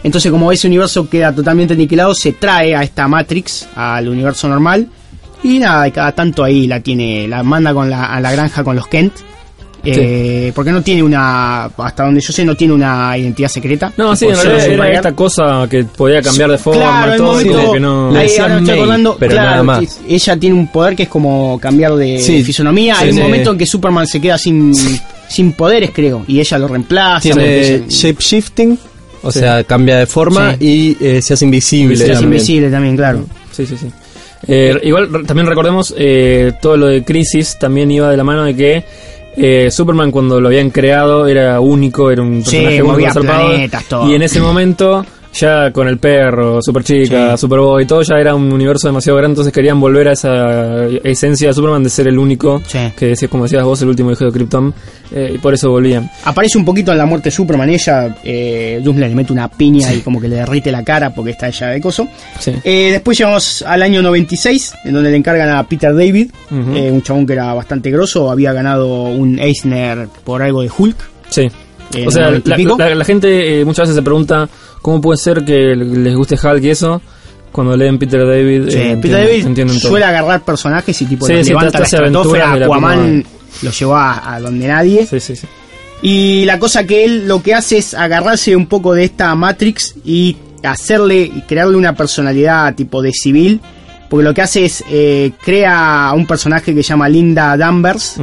Entonces 0.03 0.31
como 0.31 0.51
ese 0.51 0.67
universo 0.67 1.09
queda 1.09 1.33
totalmente 1.33 1.73
aniquilado, 1.73 2.13
se 2.13 2.33
trae 2.33 2.75
a 2.75 2.83
esta 2.83 3.07
Matrix 3.07 3.67
al 3.75 4.09
universo 4.09 4.47
normal. 4.49 4.87
Y 5.43 5.59
nada, 5.59 5.89
cada 5.91 6.13
tanto 6.13 6.43
ahí 6.43 6.67
la 6.67 6.79
tiene, 6.79 7.27
la 7.27 7.43
manda 7.43 7.73
con 7.73 7.89
la, 7.89 8.05
a 8.05 8.19
la 8.21 8.31
granja 8.31 8.63
con 8.63 8.75
los 8.75 8.87
Kent. 8.87 9.13
Eh, 9.85 10.51
Porque 10.55 10.71
no 10.71 10.81
tiene 10.81 11.03
una, 11.03 11.65
hasta 11.65 12.05
donde 12.05 12.21
yo 12.21 12.31
sé, 12.31 12.45
no 12.45 12.55
tiene 12.55 12.73
una 12.73 13.17
identidad 13.17 13.49
secreta. 13.49 13.91
No, 13.97 14.15
sí, 14.15 14.25
en 14.27 14.35
realidad 14.35 14.69
era 14.87 14.95
esta 14.95 15.11
cosa 15.13 15.67
que 15.69 15.83
podía 15.83 16.21
cambiar 16.21 16.51
de 16.51 16.57
forma 16.57 16.81
Claro, 16.81 17.17
todo, 17.17 17.41
como 17.55 17.73
que 17.73 17.79
no... 17.79 18.11
Le 18.11 18.19
ahí 18.19 18.27
decían 18.27 18.43
ahora 18.43 18.55
me 18.55 18.59
estoy 18.61 18.73
May, 18.75 18.79
acordando, 18.83 19.15
pero 19.19 19.31
claro, 19.33 19.49
nada 19.49 19.63
más. 19.63 19.99
Ella 20.07 20.37
tiene 20.37 20.55
un 20.55 20.67
poder 20.67 20.95
que 20.95 21.03
es 21.03 21.09
como 21.09 21.59
cambiar 21.61 21.95
de 21.95 22.19
Sí, 22.19 22.43
fisonomía. 22.43 22.95
sí, 22.95 23.03
Hay 23.05 23.11
un 23.11 23.19
momento 23.19 23.51
en 23.51 23.57
que 23.57 23.65
Superman 23.65 24.07
se 24.07 24.21
queda 24.21 24.37
sin, 24.37 24.73
sin 25.27 25.51
poderes, 25.53 25.91
creo, 25.93 26.23
y 26.27 26.39
ella 26.39 26.57
lo 26.59 26.67
reemplaza. 26.69 27.19
Tiene 27.21 27.83
shapeshifting, 27.89 28.79
o 29.21 29.31
sea, 29.31 29.63
cambia 29.65 29.97
de 29.97 30.05
forma 30.05 30.55
y 30.59 30.95
eh, 31.01 31.21
se 31.21 31.33
hace 31.33 31.45
invisible. 31.45 31.95
se 31.97 32.03
hace 32.03 32.13
también. 32.13 32.33
invisible 32.33 32.69
también, 32.69 32.95
claro. 32.95 33.25
Sí, 33.51 33.65
sí, 33.65 33.75
sí. 33.77 33.87
Eh, 34.47 34.77
igual 34.83 35.09
también 35.25 35.47
recordemos 35.47 35.93
eh, 35.97 36.51
todo 36.61 36.75
lo 36.75 36.87
de 36.87 37.03
Crisis 37.05 37.57
también 37.57 37.89
iba 37.91 38.09
de 38.11 38.17
la 38.17 38.25
mano 38.25 38.43
de 38.43 38.53
que 38.55 38.83
eh, 39.35 39.69
Superman 39.71 40.11
cuando 40.11 40.39
lo 40.39 40.47
habían 40.49 40.69
creado 40.69 41.27
era 41.27 41.59
único, 41.59 42.11
era 42.11 42.21
un 42.21 42.43
Sí, 42.43 42.51
personaje 42.57 42.75
único 42.81 42.93
movía 42.93 43.13
zarpado, 43.13 43.47
planetas, 43.49 43.83
todo. 43.85 44.09
y 44.09 44.13
en 44.15 44.21
ese 44.21 44.39
momento 44.41 45.05
ya 45.33 45.71
con 45.71 45.87
el 45.87 45.97
perro, 45.97 46.61
Super 46.61 46.83
Chica, 46.83 47.31
Sí. 47.35 47.41
Superboy, 47.41 47.85
todo 47.85 48.01
ya 48.03 48.15
era 48.19 48.35
un 48.35 48.51
universo 48.51 48.87
demasiado 48.87 49.17
grande, 49.17 49.33
entonces 49.33 49.51
querían 49.53 49.79
volver 49.79 50.07
a 50.09 50.11
esa 50.13 50.85
esencia 51.03 51.47
de 51.49 51.53
Superman 51.53 51.83
de 51.83 51.89
ser 51.89 52.07
el 52.07 52.17
único, 52.19 52.61
Sí. 52.67 52.79
que 52.95 53.07
decías 53.07 53.29
como 53.31 53.43
decías 53.43 53.63
vos, 53.63 53.81
el 53.81 53.89
último 53.89 54.11
hijo 54.11 54.25
de 54.25 54.31
Krypton, 54.31 54.73
eh, 55.11 55.31
y 55.35 55.37
por 55.39 55.53
eso 55.53 55.69
volvían. 55.69 56.09
Aparece 56.25 56.57
un 56.57 56.65
poquito 56.65 56.91
en 56.91 56.97
la 56.97 57.05
muerte 57.05 57.25
de 57.29 57.31
Superman. 57.31 57.69
Ella, 57.69 58.15
eh, 58.23 58.79
Doomsday 58.83 59.09
le 59.09 59.15
mete 59.15 59.33
una 59.33 59.47
piña 59.49 59.93
y 59.93 59.99
como 60.01 60.19
que 60.21 60.27
le 60.27 60.37
derrite 60.37 60.71
la 60.71 60.83
cara 60.83 61.13
porque 61.13 61.31
está 61.31 61.47
ella 61.47 61.67
de 61.67 61.81
coso. 61.81 62.07
Eh, 62.63 62.89
después 62.91 63.17
llegamos 63.17 63.63
al 63.67 63.81
año 63.81 64.01
96, 64.01 64.73
en 64.85 64.93
donde 64.93 65.11
le 65.11 65.17
encargan 65.17 65.49
a 65.49 65.63
Peter 65.67 65.93
David, 65.95 66.31
eh, 66.75 66.89
un 66.91 67.01
chabón 67.01 67.25
que 67.25 67.33
era 67.33 67.53
bastante 67.53 67.89
grosso, 67.91 68.29
había 68.31 68.53
ganado 68.53 69.03
un 69.05 69.39
Eisner 69.39 70.07
por 70.23 70.41
algo 70.41 70.61
de 70.61 70.69
Hulk. 70.77 70.97
Sí. 71.29 71.49
O 72.07 72.11
sea, 72.11 72.29
en 72.29 72.35
el 72.35 72.43
90 72.43 72.47
y 72.47 72.49
la, 72.49 72.55
pico. 72.55 72.75
la- 72.77 72.95
la 72.95 73.05
gente 73.05 73.61
eh, 73.61 73.65
muchas 73.65 73.83
veces 73.83 73.95
se 73.95 74.01
pregunta 74.01 74.49
cómo 74.81 74.99
puede 75.01 75.17
ser 75.17 75.43
que 75.45 75.75
les 75.75 76.15
guste 76.15 76.35
Hulk 76.41 76.63
y 76.63 76.69
eso 76.69 77.01
cuando 77.51 77.77
leen 77.77 77.99
Peter 77.99 78.25
David. 78.25 78.69
Sí, 78.69 78.77
eh, 78.77 78.97
Peter 79.01 79.25
David 79.25 79.45
entienden 79.45 79.79
suele 79.79 80.05
agarrar 80.05 80.41
personajes 80.43 80.99
y 81.01 81.05
tipo 81.05 81.25
Sí, 81.27 81.33
los 81.33 81.43
sí, 81.45 81.49
levanta 81.49 81.79
la 81.79 81.85
estratosfera, 81.85 82.53
Aquaman 82.65 83.23
lo 83.61 83.71
llevó 83.71 83.95
a, 83.95 84.33
a 84.35 84.39
donde 84.39 84.67
nadie. 84.67 85.05
Sí, 85.05 85.19
sí, 85.19 85.35
sí. 85.35 85.47
Y 86.01 86.43
la 86.45 86.59
cosa 86.59 86.85
que 86.85 87.05
él 87.05 87.27
lo 87.27 87.41
que 87.43 87.53
hace 87.53 87.77
es 87.77 87.93
agarrarse 87.93 88.55
un 88.55 88.65
poco 88.67 88.93
de 88.93 89.05
esta 89.05 89.33
Matrix 89.35 89.95
y 90.03 90.35
hacerle 90.63 91.21
y 91.21 91.41
crearle 91.47 91.77
una 91.77 91.95
personalidad 91.95 92.73
tipo 92.75 93.01
de 93.01 93.11
civil. 93.13 93.61
Porque 94.13 94.25
lo 94.25 94.33
que 94.35 94.43
hace 94.43 94.65
es 94.65 94.83
eh, 94.91 95.31
crea 95.43 96.09
a 96.09 96.13
un 96.13 96.27
personaje 96.27 96.75
que 96.75 96.83
se 96.83 96.89
llama 96.89 97.09
Linda 97.09 97.57
Danvers. 97.57 98.17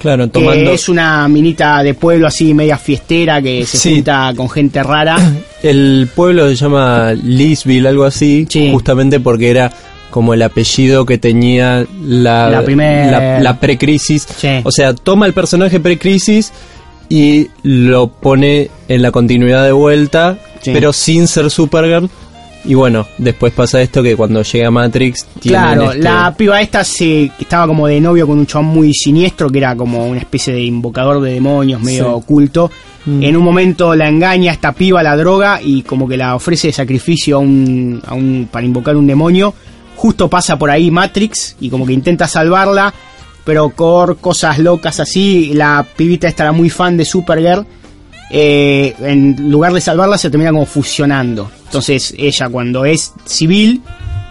Claro, 0.00 0.24
Que 0.24 0.30
tomando 0.40 0.72
es 0.72 0.88
una 0.88 1.28
minita 1.28 1.84
de 1.84 1.94
pueblo 1.94 2.26
así 2.26 2.52
media 2.52 2.76
fiestera 2.76 3.40
que 3.40 3.64
se 3.64 3.76
Sí. 3.76 3.94
junta 3.94 4.32
con 4.36 4.50
gente 4.50 4.82
rara. 4.82 5.16
el 5.62 6.08
pueblo 6.12 6.48
se 6.48 6.56
llama 6.56 7.12
Lisville, 7.12 7.86
algo 7.86 8.02
así, 8.02 8.44
Sí. 8.50 8.70
justamente 8.72 9.20
porque 9.20 9.48
era 9.50 9.70
como 10.10 10.34
el 10.34 10.42
apellido 10.42 11.06
que 11.06 11.16
tenía 11.18 11.86
la, 12.04 12.50
La 12.50 12.64
primer- 12.64 13.12
la, 13.12 13.38
la 13.38 13.60
precrisis. 13.60 14.26
Sí. 14.36 14.48
O 14.64 14.72
sea, 14.72 14.94
toma 14.94 15.26
el 15.26 15.32
personaje 15.32 15.78
precrisis 15.78 16.52
y 17.08 17.50
lo 17.62 18.08
pone 18.08 18.68
en 18.88 19.00
la 19.00 19.12
continuidad 19.12 19.62
de 19.64 19.70
vuelta, 19.70 20.38
Sí. 20.60 20.72
pero 20.74 20.92
sin 20.92 21.28
ser 21.28 21.52
Supergirl. 21.52 22.10
Y 22.66 22.74
bueno, 22.74 23.06
después 23.18 23.52
pasa 23.52 23.80
esto 23.80 24.02
que 24.02 24.16
cuando 24.16 24.42
llega 24.42 24.70
Matrix 24.70 25.26
Claro, 25.40 25.92
este- 25.92 26.02
la 26.02 26.34
piba 26.36 26.60
esta 26.60 26.82
se 26.82 27.30
estaba 27.38 27.66
como 27.68 27.86
de 27.86 28.00
novio 28.00 28.26
con 28.26 28.38
un 28.38 28.46
chabón 28.46 28.66
muy 28.66 28.92
siniestro 28.92 29.48
que 29.50 29.58
era 29.58 29.76
como 29.76 30.04
una 30.06 30.18
especie 30.18 30.52
de 30.52 30.62
invocador 30.62 31.20
de 31.20 31.32
demonios 31.34 31.80
medio 31.80 32.04
Sí. 32.04 32.10
oculto. 32.12 32.70
Mm. 33.04 33.22
En 33.22 33.36
un 33.36 33.44
momento 33.44 33.94
la 33.94 34.08
engaña 34.08 34.50
esta 34.52 34.72
piba 34.72 35.00
la 35.02 35.16
droga 35.16 35.60
y 35.62 35.82
como 35.82 36.08
que 36.08 36.16
la 36.16 36.34
ofrece 36.34 36.66
de 36.68 36.72
sacrificio 36.72 37.36
a 37.36 37.38
un, 37.38 38.02
a 38.04 38.14
un 38.14 38.48
para 38.50 38.66
invocar 38.66 38.96
un 38.96 39.06
demonio. 39.06 39.54
Justo 39.94 40.28
pasa 40.28 40.58
por 40.58 40.68
ahí 40.70 40.90
Matrix 40.90 41.56
y 41.60 41.70
como 41.70 41.86
que 41.86 41.92
intenta 41.92 42.26
salvarla, 42.26 42.92
pero 43.44 43.68
por 43.70 44.16
cosas 44.18 44.58
locas 44.58 44.98
así, 44.98 45.52
la 45.54 45.86
pibita 45.96 46.26
esta 46.26 46.42
era 46.42 46.52
muy 46.52 46.68
fan 46.68 46.96
de 46.96 47.04
Supergirl. 47.04 47.64
Eh, 48.30 48.94
en 49.00 49.50
lugar 49.50 49.72
de 49.72 49.80
salvarla 49.80 50.18
se 50.18 50.30
termina 50.30 50.50
como 50.52 50.66
fusionando. 50.66 51.50
Entonces 51.66 52.14
ella 52.18 52.48
cuando 52.48 52.84
es 52.84 53.12
civil 53.24 53.82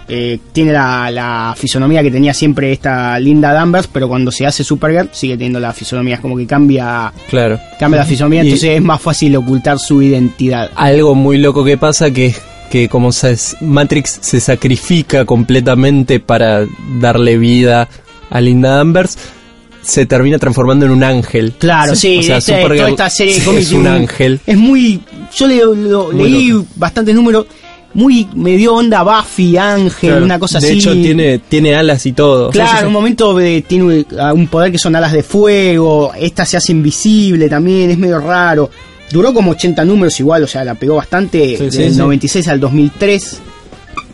eh, 0.08 0.38
tiene 0.52 0.72
la, 0.74 1.10
la 1.10 1.56
fisonomía 1.58 2.04
que 2.04 2.12
tenía 2.12 2.34
siempre 2.34 2.72
esta 2.72 3.18
Linda 3.20 3.52
Danvers, 3.54 3.88
pero 3.92 4.08
cuando 4.08 4.32
se 4.32 4.46
hace 4.46 4.64
Supergirl 4.64 5.10
sigue 5.12 5.34
teniendo 5.36 5.60
la 5.60 5.74
fisonomía, 5.74 6.16
es 6.16 6.22
como 6.22 6.38
que 6.38 6.46
cambia, 6.46 7.12
Claro. 7.30 7.60
cambia 7.80 8.02
la 8.02 8.06
fisonomía, 8.06 8.44
Y- 8.44 8.48
entonces 8.48 8.70
es 8.78 8.82
más 8.84 9.02
fácil 9.02 9.36
ocultar 9.36 9.80
su 9.80 10.02
identidad. 10.02 10.70
algo 10.76 11.16
muy 11.16 11.38
loco 11.40 11.64
que 11.64 11.78
pasa 11.78 12.12
que 12.12 12.28
es 12.28 12.42
que 12.70 12.88
como 12.90 13.12
se- 13.12 13.36
Matrix 13.62 14.20
se 14.22 14.40
sacrifica 14.40 15.26
completamente 15.26 16.20
para 16.20 16.66
darle 17.00 17.38
vida 17.38 17.88
a 18.30 18.42
Linda 18.42 18.76
Danvers, 18.76 19.18
se 19.86 20.06
termina 20.06 20.38
transformando 20.40 20.86
en 20.86 20.92
un 20.92 21.04
ángel. 21.04 21.54
Claro, 21.58 21.96
sí, 21.96 22.20
O 22.20 22.24
sea, 22.24 22.38
este- 22.38 22.62
toda 22.62 22.90
esta 22.90 23.10
serie 23.10 23.40
de 23.40 23.60
es 23.60 23.72
un 23.72 23.88
ángel. 23.88 24.40
Es 24.46 24.58
muy. 24.58 25.02
Yo 25.36 25.48
le, 25.48 25.58
lo- 25.58 26.12
Muy 26.12 26.30
leí 26.30 26.48
loco. 26.50 26.68
bastantes 26.76 27.14
números. 27.16 27.46
Muy. 27.94 28.28
Me 28.36 28.58
dio 28.58 28.74
onda 28.76 29.04
Buffy, 29.04 29.56
Ángel, 29.58 30.10
Claro. 30.10 30.26
una 30.26 30.38
cosa 30.40 30.60
de 30.60 30.68
así. 30.68 30.78
hecho, 30.80 30.92
tiene, 30.94 31.40
tiene 31.40 31.76
alas 31.76 32.06
y 32.06 32.12
todo. 32.12 32.50
Claro, 32.50 32.70
Sí, 32.72 32.76
sí, 32.76 32.82
sí. 32.82 32.88
un 32.88 32.94
momento 32.94 33.34
de- 33.36 33.62
tiene 33.62 33.84
un, 33.86 34.06
un 34.34 34.48
poder 34.48 34.72
que 34.72 34.78
son 34.78 34.96
alas 34.96 35.14
de 35.14 35.24
fuego. 35.24 36.12
Esta 36.20 36.46
se 36.46 36.58
hace 36.58 36.72
invisible 36.74 37.48
también, 37.48 37.92
es 37.92 37.98
medio 37.98 38.20
raro. 38.20 38.70
Duró 39.12 39.34
como 39.34 39.52
80 39.52 39.86
números 39.86 40.20
igual, 40.20 40.44
o 40.44 40.48
sea, 40.48 40.66
la 40.66 40.76
pegó 40.76 40.96
bastante. 40.96 41.58
Sí, 41.58 41.72
sí, 41.72 41.78
del 41.78 41.94
sí. 41.94 42.00
96 42.00 42.48
al 42.50 42.60
2003. 42.60 43.38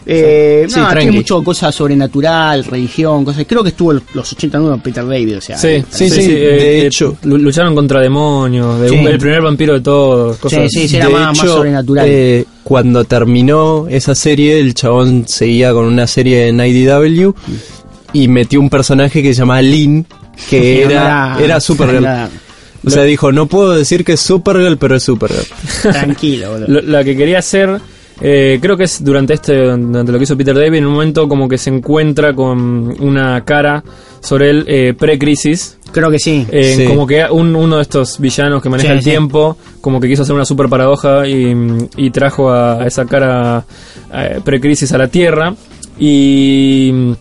Eh, 0.05 0.65
Sí, 0.67 0.73
tranqui. 0.75 0.95
tiene 0.97 1.11
mucho 1.11 1.43
cosa 1.43 1.71
sobrenatural, 1.71 2.63
religión, 2.65 3.23
cosas. 3.23 3.45
Creo 3.47 3.61
que 3.61 3.69
estuvo 3.69 3.93
los 3.93 4.33
80 4.33 4.57
números 4.57 4.79
de 4.79 4.83
Peter 4.83 5.05
David, 5.07 5.37
o 5.37 5.41
sea. 5.41 5.57
Sí, 5.57 5.67
eh, 5.67 5.85
sí, 5.89 6.09
sí, 6.09 6.21
sí, 6.23 6.31
de 6.33 6.79
eh, 6.81 6.85
hecho. 6.87 7.17
lu- 7.23 7.37
lucharon 7.37 7.75
contra 7.75 7.99
demonios, 8.01 8.79
de 8.81 8.89
Sí. 8.89 8.95
un- 8.95 9.07
el 9.07 9.17
primer 9.19 9.41
vampiro 9.41 9.73
de 9.75 9.81
todos, 9.81 10.37
cosas 10.37 10.71
Sí, 10.71 10.87
sí, 10.87 10.95
era 10.97 11.07
de 11.07 11.13
más- 11.13 11.27
más 11.27 11.39
hecho, 11.39 11.53
sobrenatural. 11.55 12.05
eh, 12.09 12.45
cuando 12.63 13.03
terminó 13.03 13.87
esa 13.89 14.15
serie, 14.15 14.59
el 14.59 14.73
chabón 14.73 15.27
seguía 15.27 15.71
con 15.73 15.85
una 15.85 16.07
serie 16.07 16.47
en 16.47 16.59
IDW 16.59 17.35
y 18.13 18.27
metió 18.27 18.59
un 18.59 18.69
personaje 18.69 19.21
que 19.21 19.33
se 19.33 19.39
llamaba 19.41 19.61
Lynn, 19.61 20.05
que 20.49 20.81
no 20.85 20.91
era, 20.91 21.37
era 21.39 21.59
Supergirl. 21.59 22.03
era- 22.05 22.29
O 22.83 22.89
sea, 22.89 23.03
dijo, 23.03 23.31
no 23.31 23.45
puedo 23.45 23.75
decir 23.75 24.03
que 24.03 24.13
es 24.13 24.19
Supergirl, 24.21 24.77
pero 24.77 24.95
es 24.95 25.03
Supergirl. 25.03 25.45
tranquilo, 25.83 26.53
boludo. 26.53 26.81
Lo- 26.81 27.03
que 27.03 27.15
quería 27.15 27.37
hacer, 27.37 27.79
eh, 28.21 28.59
creo 28.61 28.77
que 28.77 28.83
es 28.85 29.03
durante 29.03 29.33
este, 29.33 29.55
durante 29.57 30.11
lo 30.11 30.17
que 30.17 30.23
hizo 30.23 30.37
Peter 30.37 30.55
David, 30.55 30.77
en 30.79 30.85
un 30.85 30.93
momento 30.93 31.27
como 31.27 31.49
que 31.49 31.57
se 31.57 31.69
encuentra 31.71 32.33
con 32.33 32.95
una 33.01 33.43
cara 33.43 33.83
sobre 34.19 34.49
él 34.51 34.65
eh, 34.67 34.93
pre-crisis. 34.97 35.77
Creo 35.91 36.09
que 36.09 36.19
sí. 36.19 36.45
eh, 36.51 36.75
Sí. 36.77 36.85
Como 36.85 37.05
que 37.05 37.25
un- 37.29 37.55
uno 37.55 37.75
de 37.77 37.81
estos 37.81 38.17
villanos 38.19 38.61
que 38.63 38.69
maneja 38.69 38.89
Sí, 38.89 38.93
el 38.93 39.03
sí. 39.03 39.09
tiempo, 39.09 39.57
como 39.81 39.99
que 39.99 40.07
quiso 40.07 40.21
hacer 40.21 40.35
una 40.35 40.45
super 40.45 40.69
paradoja 40.69 41.27
y, 41.27 41.53
y 41.97 42.09
trajo 42.11 42.49
a 42.51 42.85
esa 42.87 43.05
cara 43.05 43.65
eh, 44.13 44.39
pre-crisis 44.43 44.91
a 44.93 44.97
la 44.97 45.07
Tierra. 45.09 45.53
Y 45.99 47.13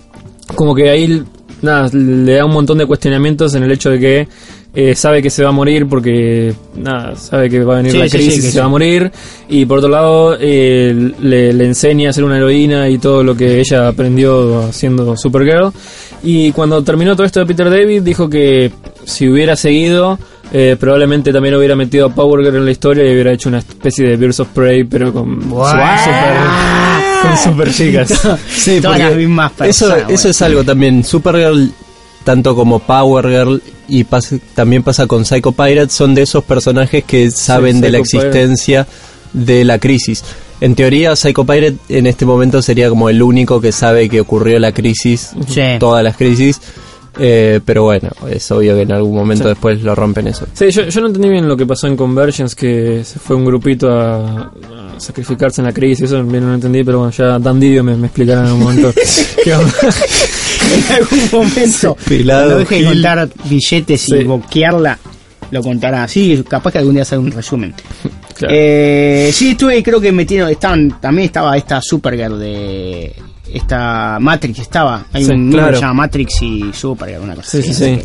como 0.55 0.75
que 0.75 0.89
ahí 0.91 1.23
nada, 1.63 1.89
le 1.93 2.35
da 2.35 2.45
un 2.45 2.53
montón 2.53 2.79
de 2.79 2.87
cuestionamientos 2.87 3.55
en 3.55 3.63
el 3.65 3.73
hecho 3.73 3.91
de 3.91 3.99
que 3.99 4.29
eh, 4.75 4.95
sabe 4.95 5.23
que 5.23 5.31
se 5.31 5.43
va 5.43 5.49
a 5.49 5.53
morir 5.53 5.87
porque 5.89 6.55
nada, 6.77 7.17
sabe 7.17 7.51
que 7.51 7.63
va 7.65 7.75
a 7.75 7.77
venir 7.79 7.93
Sí, 7.93 7.99
la 7.99 8.09
crisis 8.09 8.43
sí, 8.43 8.49
y 8.49 8.51
se 8.53 8.61
va 8.61 8.67
a 8.67 8.69
morir. 8.69 9.11
Y 9.49 9.65
por 9.65 9.79
otro 9.79 9.91
lado, 9.91 10.37
eh, 10.41 11.13
le, 11.21 11.53
le 11.53 11.65
enseña 11.65 12.11
a 12.11 12.13
ser 12.13 12.25
una 12.25 12.37
heroína 12.37 12.89
y 12.89 12.99
todo 12.99 13.23
lo 13.23 13.37
que 13.37 13.61
ella 13.61 13.89
aprendió 13.89 14.63
haciendo 14.63 15.17
Supergirl. 15.17 15.73
Y 16.23 16.53
cuando 16.53 16.83
terminó 16.85 17.17
todo 17.17 17.27
esto 17.27 17.41
de 17.41 17.47
Peter 17.47 17.71
David, 17.71 18.03
dijo 18.03 18.29
que 18.29 18.71
si 19.05 19.29
hubiera 19.29 19.57
seguido, 19.57 20.19
eh, 20.53 20.77
probablemente 20.79 21.33
también 21.33 21.55
hubiera 21.55 21.77
metido 21.77 22.07
a 22.07 22.15
Power 22.15 22.45
Girl 22.45 22.57
en 22.57 22.65
la 22.65 22.71
historia 22.73 23.05
y 23.05 23.13
hubiera 23.13 23.33
hecho 23.33 23.49
una 23.49 23.59
especie 23.59 24.09
de 24.09 24.17
Birds 24.17 24.41
of 24.41 24.49
Prey, 24.49 24.85
pero 24.85 25.13
con 25.13 25.41
super, 25.43 26.37
con 27.23 27.37
super 27.39 27.73
chicas. 27.73 28.29
Sí, 28.49 28.81
Todas 28.81 28.99
las 28.99 29.17
mismas 29.17 29.53
eso, 29.53 29.87
personas, 29.87 29.99
eso 29.99 30.07
bueno. 30.09 30.31
es 30.31 30.43
algo 30.43 30.65
también. 30.65 31.05
Supergirl, 31.05 31.71
tanto 32.25 32.55
como 32.55 32.79
Power 32.81 33.27
Girl 33.29 33.63
y 33.89 34.05
pas- 34.05 34.39
también 34.55 34.83
pasa 34.83 35.07
con 35.07 35.25
Psycho 35.25 35.53
Pirate, 35.53 35.91
son 35.91 36.15
de 36.15 36.23
esos 36.23 36.45
personajes 36.45 37.05
que 37.05 37.31
saben 37.31 37.81
de 37.81 37.91
la 37.91 37.99
Pirate. 38.03 38.17
existencia 38.19 38.87
de 39.33 39.65
la 39.65 39.79
crisis. 39.79 40.23
En 40.61 40.75
teoría, 40.75 41.17
Psycho 41.17 41.45
Pirate 41.45 41.77
en 41.89 42.07
este 42.07 42.27
momento 42.27 42.61
sería 42.61 42.89
como 42.91 43.09
el 43.09 43.23
único 43.23 43.61
que 43.61 43.73
sabe 43.73 44.09
que 44.09 44.21
ocurrió 44.21 44.59
la 44.59 44.73
crisis, 44.73 45.31
Sí. 45.49 45.63
todas 45.79 46.05
las 46.05 46.17
crisis. 46.17 46.61
Eh, 47.19 47.59
pero 47.65 47.83
bueno, 47.83 48.09
es 48.31 48.49
obvio 48.53 48.77
que 48.77 48.83
en 48.83 48.93
algún 48.93 49.15
momento 49.17 49.43
Sí. 49.45 49.49
después 49.51 49.83
lo 49.83 49.97
rompen 49.97 50.29
eso. 50.29 50.47
Sí, 50.55 50.71
yo, 50.71 50.85
yo 50.85 51.01
no 51.01 51.09
entendí 51.09 51.29
bien 51.29 51.49
lo 51.49 51.57
que 51.57 51.67
pasó 51.67 51.89
en 51.89 51.97
Convergence, 51.97 52.55
que 52.55 53.03
se 53.05 53.19
fue 53.19 53.35
un 53.35 53.45
grupito 53.45 53.91
a, 53.91 54.43
a 54.45 54.53
sacrificarse 54.99 55.61
en 55.61 55.67
la 55.67 55.73
crisis, 55.73 56.05
eso 56.05 56.23
bien 56.23 56.45
no 56.45 56.51
lo 56.51 56.55
entendí, 56.55 56.85
pero 56.85 56.99
bueno, 56.99 57.13
ya 57.13 57.39
Dan 57.41 57.59
Didio 57.59 57.83
me, 57.83 57.97
me 57.97 58.07
explicará 58.07 58.43
en 58.43 58.47
algún 58.47 58.63
momento 58.63 58.93
qué 59.45 59.55
onda. 59.55 59.73
En 60.75 60.95
algún 60.95 61.21
momento, 61.33 61.97
Pelado, 62.07 62.59
deje 62.59 62.77
de 62.77 62.85
contar 62.85 63.29
billetes 63.45 64.09
y 64.09 64.25
boquearla, 64.25 64.99
lo 65.51 65.63
contará. 65.63 66.07
Sí, 66.09 66.43
capaz 66.49 66.73
que 66.73 66.79
algún 66.79 66.95
día 66.95 67.03
hacer 67.03 67.19
un 67.19 67.31
resumen. 67.31 67.75
Claro. 68.37 68.55
Eh, 68.57 69.31
sí, 69.35 69.51
estuve, 69.51 69.83
creo 69.83 70.01
que 70.01 70.13
metieron, 70.13 70.49
estaban, 70.51 71.01
también 71.01 71.27
estaba 71.27 71.57
esta 71.57 71.81
Supergirl 71.83 72.39
de 72.39 73.15
esta 73.53 74.19
Matrix, 74.21 74.61
estaba. 74.61 75.07
Hay 75.13 75.25
Sí, 75.25 75.33
un 75.33 75.47
número 75.51 75.59
claro. 75.59 75.71
que 75.73 75.77
se 75.77 75.81
llama 75.83 75.95
Matrix 75.95 76.43
y 76.43 76.73
Supergirl, 76.73 77.23
una 77.23 77.35
cosa 77.35 77.51
Sí, 77.51 77.59
así. 77.71 77.75
sí, 77.75 77.99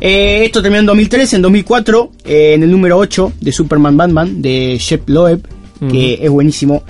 Eh, 0.00 0.42
esto 0.44 0.60
terminó 0.60 0.80
en 0.80 0.86
2003, 0.86 1.32
en 1.34 1.42
2004, 1.42 2.12
eh, 2.26 2.52
en 2.54 2.62
el 2.62 2.70
número 2.70 2.98
8 2.98 3.32
de 3.40 3.50
Superman 3.52 3.96
Batman 3.96 4.42
de 4.42 4.76
Shep 4.78 5.08
Loeb, 5.08 5.40
que 5.90 6.18
es 6.22 6.30
buenísimo. 6.30 6.82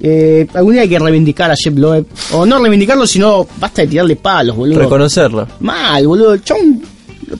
Eh, 0.00 0.46
algún 0.54 0.74
día 0.74 0.82
hay 0.82 0.88
que 0.88 0.98
reivindicar 0.98 1.50
a 1.50 1.54
Shep 1.54 1.76
Loeb, 1.76 2.06
o 2.32 2.46
no 2.46 2.58
reivindicarlo, 2.58 3.06
sino 3.06 3.46
basta 3.58 3.82
de 3.82 3.88
tirarle 3.88 4.16
palos, 4.16 4.56
boludo. 4.56 4.78
Reconocerlo. 4.78 5.46
Mal, 5.60 6.06
boludo. 6.06 6.36
Chabón, 6.38 6.82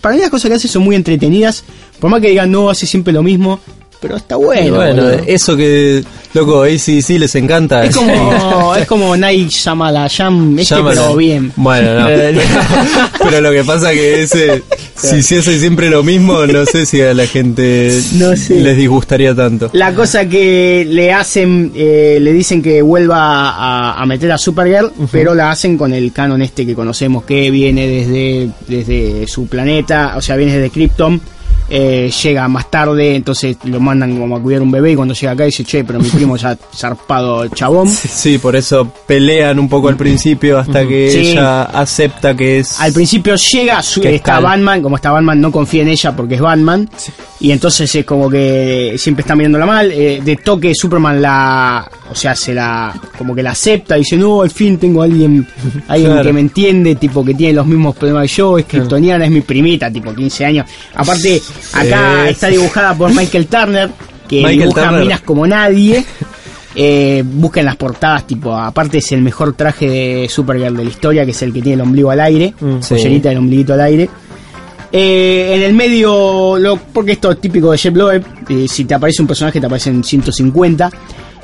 para 0.00 0.14
mí 0.14 0.20
las 0.20 0.30
cosas 0.30 0.48
que 0.48 0.56
hace 0.56 0.68
son 0.68 0.82
muy 0.82 0.96
entretenidas. 0.96 1.64
Por 1.98 2.10
más 2.10 2.20
que 2.20 2.28
digan, 2.28 2.50
no, 2.50 2.70
hace 2.70 2.86
siempre 2.86 3.12
lo 3.12 3.22
mismo. 3.22 3.60
Pero 4.00 4.16
está 4.16 4.36
bueno. 4.36 4.76
bueno, 4.76 5.02
boludo. 5.02 5.22
eso 5.26 5.56
que, 5.56 6.04
loco, 6.32 6.62
ahí 6.62 6.78
sí, 6.78 7.02
sí 7.02 7.18
les 7.18 7.34
encanta. 7.34 7.84
es 7.84 7.96
como, 7.96 8.74
es 8.76 8.86
como 8.86 9.16
Night 9.16 9.50
Shyamalan, 9.50 10.08
Jam, 10.08 10.58
este, 10.58 10.76
pero 10.82 11.16
bien. 11.16 11.52
Bueno, 11.56 12.00
no. 12.00 12.08
Pero 13.20 13.40
lo 13.40 13.50
que 13.52 13.64
pasa 13.64 13.90
que 13.90 14.22
ese, 14.22 14.62
si 14.94 15.22
se 15.22 15.38
hace 15.38 15.58
siempre 15.58 15.90
lo 15.90 16.02
mismo, 16.02 16.46
no 16.46 16.64
sé 16.64 16.86
si 16.86 17.00
a 17.02 17.12
la 17.12 17.26
gente 17.26 17.90
No 18.12 18.34
sé. 18.36 18.60
les 18.60 18.76
disgustaría 18.76 19.34
tanto. 19.34 19.68
La 19.72 19.92
cosa 19.94 20.26
que 20.28 20.86
le 20.88 21.12
hacen, 21.12 21.72
eh, 21.74 22.18
le 22.20 22.32
dicen 22.32 22.62
que 22.62 22.80
vuelva 22.80 23.50
a, 23.50 24.00
a 24.00 24.06
meter 24.06 24.30
a 24.32 24.38
Supergirl, 24.38 24.92
pero 25.10 25.34
la 25.34 25.50
hacen 25.50 25.76
con 25.76 25.92
el 25.92 26.12
canon 26.12 26.40
este 26.42 26.64
que 26.64 26.74
conocemos, 26.74 27.24
que 27.24 27.50
viene 27.50 27.86
desde, 27.86 28.48
desde 28.68 29.26
su 29.26 29.46
planeta, 29.48 30.14
o 30.16 30.20
sea, 30.22 30.36
viene 30.36 30.54
desde 30.54 30.70
Krypton. 30.70 31.20
Eh, 31.70 32.10
llega 32.22 32.48
más 32.48 32.70
tarde, 32.70 33.14
entonces 33.16 33.56
lo 33.64 33.78
mandan 33.80 34.18
como 34.18 34.36
a 34.36 34.40
cuidar 34.42 34.62
un 34.62 34.70
bebé 34.70 34.92
y 34.92 34.96
cuando 34.96 35.14
llega 35.14 35.32
acá 35.32 35.44
dice, 35.44 35.64
che, 35.64 35.84
pero 35.84 35.98
mi 36.00 36.08
primo 36.08 36.36
ya 36.36 36.56
zarpado 36.74 37.46
chabón. 37.48 37.88
Sí, 37.88 38.38
por 38.38 38.56
eso 38.56 38.90
pelean 39.06 39.58
un 39.58 39.68
poco 39.68 39.88
al 39.88 39.96
principio 39.96 40.58
hasta 40.58 40.86
que 40.86 41.10
Sí. 41.10 41.18
ella 41.30 41.62
acepta 41.64 42.34
que 42.36 42.60
es... 42.60 42.80
Al 42.80 42.92
principio 42.92 43.34
llega, 43.36 43.82
su- 43.82 44.02
está. 44.02 44.40
Batman, 44.40 44.82
como 44.82 44.96
está 44.96 45.10
Batman 45.10 45.40
no 45.40 45.50
confía 45.52 45.82
en 45.82 45.88
ella 45.88 46.14
porque 46.16 46.36
es 46.36 46.40
Batman, 46.40 46.88
y 47.40 47.50
entonces 47.52 47.94
es 47.94 48.04
como 48.04 48.28
que 48.30 48.94
siempre 48.98 49.20
está 49.22 49.36
mirándola 49.36 49.66
mal, 49.66 49.90
eh, 49.92 50.20
de 50.24 50.36
toque 50.36 50.74
Superman 50.74 51.20
la, 51.22 51.88
o 52.10 52.14
sea, 52.14 52.34
se 52.34 52.54
la, 52.54 52.98
como 53.16 53.34
que 53.34 53.42
la 53.42 53.50
acepta, 53.50 53.94
dice, 53.96 54.16
no, 54.16 54.42
al 54.42 54.50
fin 54.50 54.78
tengo 54.78 55.02
a 55.02 55.04
alguien, 55.04 55.46
alguien 55.88 56.12
Claro. 56.12 56.26
que 56.26 56.32
me 56.32 56.40
entiende, 56.40 56.94
tipo 56.96 57.24
que 57.24 57.34
tiene 57.34 57.52
los 57.54 57.66
mismos 57.66 57.94
problemas 57.96 58.22
que 58.22 58.28
yo, 58.36 58.58
es 58.58 58.64
kryptoniana, 58.64 59.24
es 59.26 59.30
mi 59.30 59.40
primita, 59.42 59.90
tipo 59.90 60.14
15 60.14 60.44
años, 60.46 60.66
aparte, 60.94 61.40
acá 61.72 62.24
Sí. 62.24 62.30
está 62.30 62.48
dibujada 62.48 62.94
por 62.94 63.12
Michael 63.14 63.46
Turner, 63.46 63.90
que 64.28 64.36
Michael 64.36 64.58
dibuja 64.60 64.82
Turner. 64.84 65.00
minas 65.02 65.20
como 65.22 65.46
nadie, 65.46 66.04
eh, 66.74 67.22
busquen 67.24 67.64
las 67.64 67.76
portadas, 67.76 68.26
tipo, 68.26 68.54
aparte 68.56 68.98
es 68.98 69.12
el 69.12 69.22
mejor 69.22 69.54
traje 69.54 69.88
de 69.88 70.28
Supergirl 70.28 70.76
de 70.76 70.84
la 70.84 70.90
historia, 70.90 71.24
que 71.24 71.30
es 71.32 71.42
el 71.42 71.52
que 71.52 71.60
tiene 71.62 71.74
el 71.74 71.80
ombligo 71.82 72.10
al 72.10 72.20
aire, 72.20 72.54
Mm, 72.60 72.80
sí. 72.80 73.18
del 73.18 73.38
ombliguito 73.38 73.72
al 73.74 73.80
aire. 73.80 74.08
Eh, 74.90 75.52
en 75.56 75.62
el 75.62 75.74
medio, 75.74 76.56
lo, 76.58 76.76
porque 76.76 77.12
esto 77.12 77.30
es 77.32 77.40
típico 77.40 77.70
de 77.72 77.78
Jeff 77.78 77.94
Loeb, 77.94 78.24
eh, 78.48 78.66
si 78.68 78.84
te 78.86 78.94
aparece 78.94 79.20
un 79.20 79.28
personaje 79.28 79.60
te 79.60 79.66
aparecen 79.66 80.02
150. 80.02 80.90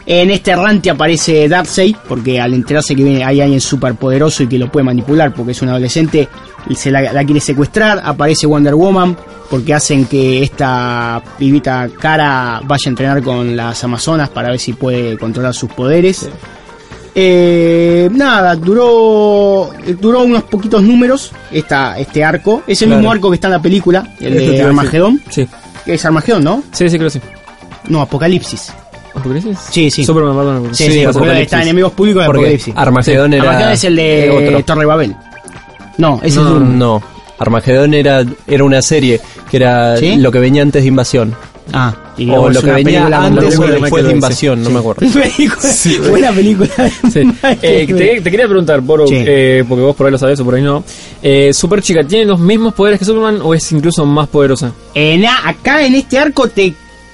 En 0.07 0.31
este 0.31 0.50
errante 0.50 0.90
aparece 0.90 1.48
Darkseid, 1.48 1.96
porque 2.09 2.38
al 2.40 2.53
enterarse 2.55 2.94
que 2.94 3.03
viene, 3.05 3.24
hay 3.24 3.40
alguien 3.40 3.61
súper 3.61 3.94
poderoso 3.94 4.42
y 4.42 4.46
que 4.46 4.59
lo 4.59 4.70
puede 4.70 4.85
manipular, 4.85 5.33
porque 5.35 5.53
es 5.53 5.62
un 5.62 5.70
adolescente, 5.70 6.29
se 6.74 6.90
la, 6.90 7.12
la 7.12 7.24
quiere 7.24 7.40
secuestrar. 7.40 8.00
Aparece 8.05 8.46
Wonder 8.46 8.74
Woman, 8.74 9.16
porque 9.50 9.74
hacen 9.74 10.07
que 10.07 10.42
esta 10.42 11.22
pibita 11.38 11.88
cara 12.00 12.61
vaya 12.64 12.83
a 12.87 12.88
entrenar 12.88 13.22
con 13.22 13.57
las 13.57 13.83
Amazonas 13.85 14.29
para 14.31 14.50
ver 14.50 14.59
si 14.59 14.72
puede 14.72 15.16
controlar 15.18 15.53
sus 15.55 15.70
poderes. 15.72 16.29
Eh, 17.16 18.09
nada, 18.12 18.57
duró 18.57 19.70
duró 20.00 20.22
unos 20.24 20.42
poquitos 20.44 20.83
números 20.83 21.31
esta, 21.53 21.96
este 21.98 22.24
arco. 22.24 22.62
Es 22.66 22.83
el 22.83 22.88
Claro. 22.88 23.00
mismo 23.00 23.12
arco 23.12 23.31
que 23.31 23.35
está 23.37 23.46
en 23.48 23.53
la 23.53 23.62
película, 23.62 24.14
el 24.20 24.35
de 24.35 24.40
decir. 24.48 24.62
Armagedón. 24.64 25.20
Sí. 25.31 25.46
Que 25.85 25.94
es 25.94 26.05
Armagedón, 26.05 26.42
¿no? 26.42 26.62
Sí, 26.72 26.88
sí, 26.88 26.96
creo 26.96 27.11
que 27.11 27.18
sí. 27.20 27.24
No, 27.88 28.00
Apocalipsis. 28.00 28.72
¿Apocalipsis? 29.14 29.59
Sí, 29.70 29.90
sí. 29.92 30.05
Superman, 30.05 30.37
Batman, 30.37 30.74
Sí, 30.74 30.85
sí, 30.85 30.88
porque 31.05 31.07
Apocalipsis. 31.18 31.42
está 31.44 31.62
Enemigos 31.62 31.92
Públicos 31.92 32.22
de 32.22 32.29
Apocalipsis. 32.31 32.74
Armagedón 32.77 33.33
era... 33.35 33.42
Armagedón 33.44 33.72
es 33.74 33.85
el 33.85 33.96
de 33.96 34.31
otro. 34.31 34.64
Torre 34.64 34.85
Babel. 34.87 35.16
No, 35.98 36.20
ese 36.22 36.40
no, 36.40 36.46
es 36.48 36.52
un... 36.62 36.78
no. 36.78 37.02
Armagedón 37.38 37.94
era, 37.94 38.24
era 38.46 38.64
una 38.64 38.80
serie 38.80 39.20
que 39.50 39.57
era 39.57 39.96
¿Sí? 39.96 40.16
lo 40.16 40.30
que 40.30 40.38
venía 40.38 40.62
antes 40.62 40.83
de 40.83 40.88
Invasión. 40.88 41.35
Ah, 41.72 41.94
y 42.18 42.30
o 42.30 42.48
lo 42.50 42.61
que 42.61 42.70
venía 42.70 43.07
antes 43.07 43.59
o 43.59 43.62
después 43.66 44.04
de 44.04 44.11
Sí. 44.11 44.14
Invasión, 44.14 44.62
no 44.62 44.70
me 44.70 44.78
acuerdo. 44.78 45.00
Película- 45.12 46.11
buena 46.11 46.30
película. 46.33 46.68
Sí. 47.12 47.22
Eh, 47.62 47.87
te, 47.88 48.20
te 48.20 48.30
quería 48.30 48.46
preguntar, 48.46 48.80
Boro, 48.83 49.07
Sí. 49.09 49.16
eh, 49.16 49.64
porque 49.68 49.83
vos 49.83 49.96
por 49.96 50.07
ahí 50.07 50.12
lo 50.12 50.18
sabés 50.18 50.38
o 50.40 50.44
por 50.44 50.54
ahí 50.54 50.62
no. 50.62 50.85
Eh, 51.22 51.52
Super 51.52 51.83
Chica, 51.83 52.04
¿tiene 52.07 52.26
los 52.26 52.38
mismos 52.38 52.74
poderes 52.74 52.98
que 52.98 53.04
Superman 53.04 53.40
o 53.42 53.54
es 53.54 53.72
incluso 53.72 54.04
más 54.07 54.28
poderosa? 54.28 54.72
Eh, 54.94 55.16
na- 55.18 55.48
acá 55.48 55.85
en 55.85 55.94
este 55.94 56.18
arco 56.18 56.48
te 56.48 56.72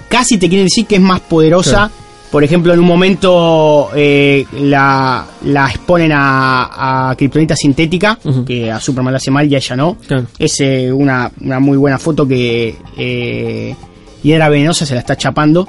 casi 0.08 0.36
te 0.36 0.48
quieren 0.48 0.66
decir 0.66 0.84
que 0.86 0.96
es 0.96 1.00
más 1.00 1.20
poderosa. 1.20 1.90
Por 2.30 2.44
ejemplo, 2.44 2.72
en 2.72 2.78
un 2.78 2.86
momento 2.86 3.90
eh, 3.94 4.46
la, 4.60 5.26
la 5.46 5.68
exponen 5.68 6.12
a, 6.14 7.10
a 7.10 7.16
Kryptonita 7.16 7.56
sintética, 7.56 8.18
que 8.46 8.70
a 8.70 8.78
Superman 8.78 9.12
le 9.14 9.16
hace 9.16 9.32
mal 9.32 9.50
y 9.50 9.54
a 9.56 9.58
ella 9.58 9.74
no. 9.76 9.96
Claro. 10.06 10.26
Es 10.38 10.60
eh, 10.60 10.92
una, 10.92 11.30
una 11.40 11.58
muy 11.58 11.76
buena 11.76 11.98
foto 11.98 12.28
que 12.28 12.76
eh, 12.96 13.74
Hiedra 14.22 14.48
Venenosa 14.48 14.86
se 14.86 14.94
la 14.94 15.00
está 15.00 15.16
chapando. 15.16 15.68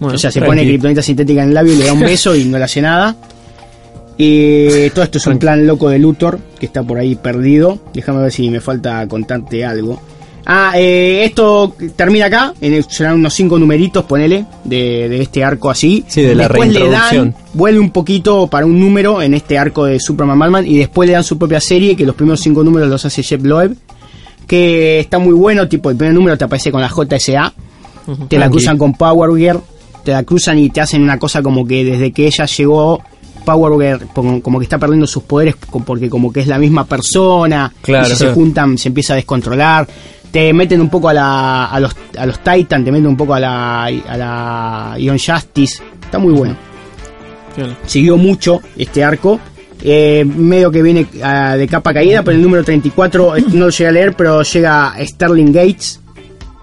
Bueno, 0.00 0.16
o 0.16 0.18
sea, 0.18 0.30
se 0.32 0.40
pone 0.40 0.62
Kryptonita 0.64 1.02
sintética 1.02 1.42
en 1.42 1.50
el 1.50 1.54
labio 1.54 1.74
y 1.74 1.76
le 1.76 1.84
da 1.84 1.92
un 1.92 2.00
beso 2.00 2.34
y 2.34 2.44
no 2.44 2.58
le 2.58 2.64
hace 2.64 2.80
nada. 2.80 3.14
Y 4.18 4.90
todo 4.90 5.04
esto 5.04 5.18
es 5.18 5.26
un 5.28 5.38
plan 5.38 5.66
loco 5.66 5.88
de 5.88 5.98
Luthor 5.98 6.38
que 6.58 6.66
está 6.66 6.82
por 6.82 6.98
ahí 6.98 7.14
perdido. 7.14 7.78
Déjame 7.94 8.20
ver 8.22 8.32
si 8.32 8.50
me 8.50 8.60
falta 8.60 9.06
contarte 9.06 9.64
algo. 9.64 10.00
Ah, 10.52 10.72
eh, 10.74 11.22
esto 11.24 11.76
termina 11.94 12.26
acá. 12.26 12.52
En 12.60 12.74
el- 12.74 12.84
serán 12.84 13.14
unos 13.14 13.32
cinco 13.34 13.56
numeritos, 13.56 14.04
ponele, 14.04 14.46
de, 14.64 15.08
de 15.08 15.22
este 15.22 15.44
arco 15.44 15.70
así. 15.70 16.04
Sí, 16.08 16.22
de 16.22 16.34
la 16.34 16.48
después 16.48 16.72
le 16.72 16.88
dan, 16.88 17.34
vuelve 17.54 17.78
un 17.78 17.90
poquito 17.90 18.48
para 18.48 18.66
un 18.66 18.80
número 18.80 19.22
en 19.22 19.34
este 19.34 19.56
arco 19.58 19.84
de 19.84 20.00
Superman 20.00 20.38
Batman. 20.40 20.66
Y 20.66 20.76
después 20.78 21.06
le 21.06 21.12
dan 21.12 21.22
su 21.22 21.38
propia 21.38 21.60
serie, 21.60 21.94
que 21.94 22.04
los 22.04 22.16
primeros 22.16 22.40
cinco 22.40 22.64
números 22.64 22.88
los 22.88 23.04
hace 23.04 23.22
Jeff 23.22 23.40
Loeb. 23.44 23.76
Que 24.48 24.98
está 24.98 25.20
muy 25.20 25.34
bueno, 25.34 25.68
tipo, 25.68 25.88
el 25.90 25.96
primer 25.96 26.14
número 26.14 26.36
te 26.36 26.44
aparece 26.44 26.72
con 26.72 26.80
la 26.80 26.88
JSA. 26.88 27.52
Te 28.28 28.36
la 28.38 28.50
cruzan 28.50 28.76
con 28.76 28.94
Power 28.94 29.30
Girl, 29.38 29.60
te 30.04 30.10
la 30.10 30.24
cruzan 30.24 30.58
y 30.58 30.68
te 30.70 30.80
hacen 30.80 31.00
una 31.02 31.16
cosa 31.16 31.42
como 31.42 31.64
que 31.64 31.84
desde 31.84 32.10
que 32.10 32.26
ella 32.26 32.46
llegó, 32.46 33.00
Power 33.44 33.72
Girl 34.00 34.08
como, 34.42 34.58
que 34.58 34.64
está 34.64 34.78
perdiendo 34.78 35.06
sus 35.06 35.22
poderes 35.22 35.54
porque 35.86 36.10
como 36.10 36.32
que 36.32 36.40
es 36.40 36.48
la 36.48 36.58
misma 36.58 36.84
persona, 36.86 37.72
Claro. 37.82 38.08
y 38.08 38.10
si 38.10 38.16
se 38.16 38.32
juntan 38.32 38.76
se 38.78 38.88
empieza 38.88 39.12
a 39.12 39.16
descontrolar. 39.16 39.86
Te 40.30 40.52
meten 40.52 40.80
un 40.80 40.88
poco 40.88 41.08
a, 41.08 41.14
la, 41.14 41.64
a, 41.66 41.80
los, 41.80 41.96
a 42.16 42.26
los 42.26 42.38
Titan, 42.40 42.84
te 42.84 42.92
meten 42.92 43.08
un 43.08 43.16
poco 43.16 43.34
a 43.34 43.40
la, 43.40 43.84
a 43.84 44.16
la 44.16 44.94
Ion 44.98 45.18
Justice. 45.18 45.82
Está 46.02 46.18
muy 46.18 46.32
bueno 46.32 46.56
siguió 47.86 48.16
mucho 48.16 48.60
este 48.76 49.04
arco. 49.04 49.40
Eh, 49.82 50.24
medio 50.26 50.70
que 50.70 50.82
viene 50.82 51.06
ah, 51.22 51.56
de 51.56 51.66
capa 51.66 51.94
caída, 51.94 52.22
pero 52.22 52.36
el 52.36 52.42
número 52.42 52.62
34 52.62 53.36
eh, 53.36 53.44
no 53.52 53.66
lo 53.66 53.70
llegué 53.70 53.88
a 53.88 53.92
leer, 53.92 54.14
pero 54.14 54.42
llega 54.42 54.94
Sterling 55.00 55.52
Gates, 55.52 56.00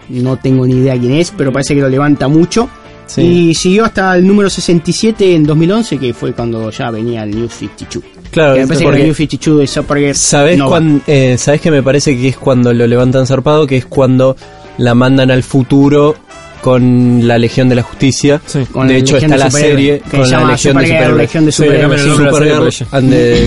no 0.09 0.37
tengo 0.37 0.67
ni 0.67 0.75
idea 0.75 0.99
quién 0.99 1.13
es, 1.13 1.33
pero 1.35 1.51
parece 1.51 1.73
que 1.73 1.81
lo 1.81 1.89
levanta 1.89 2.27
mucho. 2.27 2.69
Sí. 3.07 3.21
Y 3.21 3.53
siguió 3.55 3.85
hasta 3.85 4.15
el 4.15 4.27
número 4.27 4.49
67 4.49 5.33
en 5.33 5.45
2011, 5.45 5.97
que 5.97 6.13
fue 6.13 6.33
cuando 6.33 6.69
ya 6.69 6.91
venía 6.91 7.23
el 7.23 7.31
New 7.31 7.49
52. 7.49 8.16
Claro, 8.31 8.55
que 8.55 8.61
me 8.61 8.67
parece 8.67 8.83
que 8.83 8.89
porque- 8.89 9.03
New 9.03 9.13
52 9.13 9.59
de 9.59 9.67
Supergirl 9.67 10.15
¿Sabes, 10.15 10.57
no 10.57 11.01
eh, 11.07 11.35
¿Sabes 11.37 11.61
que 11.61 11.71
me 11.71 11.83
parece 11.83 12.17
que 12.17 12.27
es 12.29 12.37
cuando 12.37 12.73
lo 12.73 12.85
levantan 12.87 13.25
zarpado? 13.27 13.65
Que 13.67 13.77
es 13.77 13.85
cuando 13.85 14.35
la 14.77 14.93
mandan 14.93 15.31
al 15.31 15.43
futuro 15.43 16.15
con 16.61 17.25
la 17.27 17.37
Legión 17.37 17.69
de 17.69 17.75
la 17.75 17.83
Justicia. 17.83 18.41
Sí. 18.45 18.65
Con 18.71 18.87
de 18.87 18.97
hecho, 18.97 19.13
Legión 19.15 19.33
está 19.33 19.45
de 19.45 19.51
la 19.51 19.51
serie 19.51 19.99
que 19.99 20.17
con 20.17 20.25
se 20.25 20.31
la 20.31 20.47
Legión 20.51 21.45
de 21.45 21.51
Supergirl, 21.51 21.99
Superhéroes. 22.31 22.75
Sí, 22.75 22.85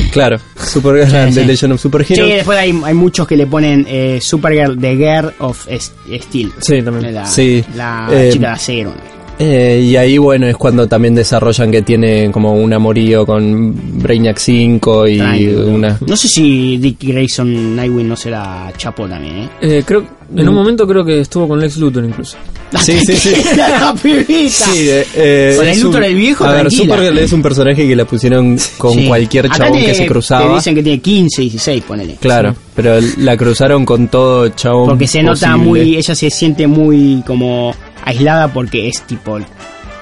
sí. 0.02 0.08
claro, 0.12 0.36
Supergirl 0.56 1.10
Sí, 1.10 1.16
and 1.16 1.34
the 1.34 1.40
sí. 1.42 1.46
Legend 1.46 1.72
of 1.72 1.78
Sí, 1.80 1.82
Superheroes. 1.82 2.34
después 2.36 2.58
hay, 2.58 2.80
hay 2.84 2.94
muchos 2.94 3.26
que 3.26 3.36
le 3.36 3.46
ponen 3.46 3.84
eh, 3.88 4.18
Supergirl 4.22 4.78
The 4.80 4.96
Girl 4.96 5.32
of 5.40 5.66
Steel. 5.68 6.52
Sí, 6.60 6.82
también. 6.82 7.12
La, 7.14 7.26
Sí. 7.26 7.64
la 7.74 8.08
Eh, 8.10 8.30
chica 8.32 8.46
de 8.48 8.52
acero. 8.54 8.94
Eh, 9.42 9.80
y 9.88 9.96
ahí, 9.96 10.18
bueno, 10.18 10.46
es 10.46 10.56
cuando 10.56 10.86
también 10.86 11.14
desarrollan 11.14 11.70
que 11.70 11.80
tiene 11.80 12.30
como 12.30 12.52
un 12.52 12.70
amorío 12.74 13.24
con 13.24 13.74
Brainiac 14.02 14.36
5 14.38 15.08
y 15.08 15.16
Tranquilo. 15.16 15.66
una... 15.68 15.98
No 16.06 16.14
sé 16.14 16.28
si 16.28 16.76
Dick 16.76 16.98
Grayson 17.02 17.74
Nightwing 17.74 18.06
no 18.06 18.16
será 18.16 18.70
chapo 18.76 19.08
también, 19.08 19.36
¿eh? 19.38 19.48
Eh, 19.62 19.82
creo, 19.86 20.00
en 20.36 20.44
Mm. 20.44 20.48
un 20.48 20.54
momento 20.54 20.86
creo 20.86 21.04
que 21.04 21.20
estuvo 21.20 21.48
con 21.48 21.58
Lex 21.58 21.78
Luthor 21.78 22.04
incluso. 22.04 22.36
Sí, 22.82 22.98
sí, 23.04 23.14
sí. 23.16 23.32
la 23.56 23.94
pibita. 24.00 24.64
Sí, 24.66 24.88
eh, 24.90 25.06
eh, 25.16 25.54
Con 25.56 25.66
el 25.66 25.72
es 25.72 25.82
Luthor 25.82 26.04
el 26.04 26.14
viejo, 26.14 26.44
A 26.44 26.52
ver. 26.52 26.70
Supergirl 26.70 27.18
es 27.18 27.32
un 27.32 27.42
personaje 27.42 27.88
que 27.88 27.96
la 27.96 28.04
pusieron 28.04 28.58
con 28.78 28.92
Sí. 28.94 29.06
cualquier 29.06 29.46
Acá 29.46 29.56
chabón 29.56 29.72
tiene- 29.72 29.86
que 29.88 29.94
se 29.94 30.02
Te 30.02 30.08
cruzaba. 30.08 30.54
dicen 30.54 30.74
que 30.74 30.82
tiene 30.82 31.00
15, 31.00 31.42
16, 31.42 31.82
ponele. 31.82 32.16
Claro, 32.20 32.54
pero 32.76 32.98
la 33.18 33.36
cruzaron 33.38 33.84
con 33.86 34.06
todo 34.08 34.50
chabón. 34.50 34.90
Porque 34.90 35.06
se 35.08 35.22
nota 35.22 35.54
posible. 35.56 35.56
muy, 35.64 35.96
ella 35.96 36.14
se 36.14 36.30
siente 36.30 36.66
muy 36.68 37.24
como 37.26 37.74
aislada 38.04 38.48
porque 38.48 38.88
es 38.88 39.02
tipo 39.02 39.38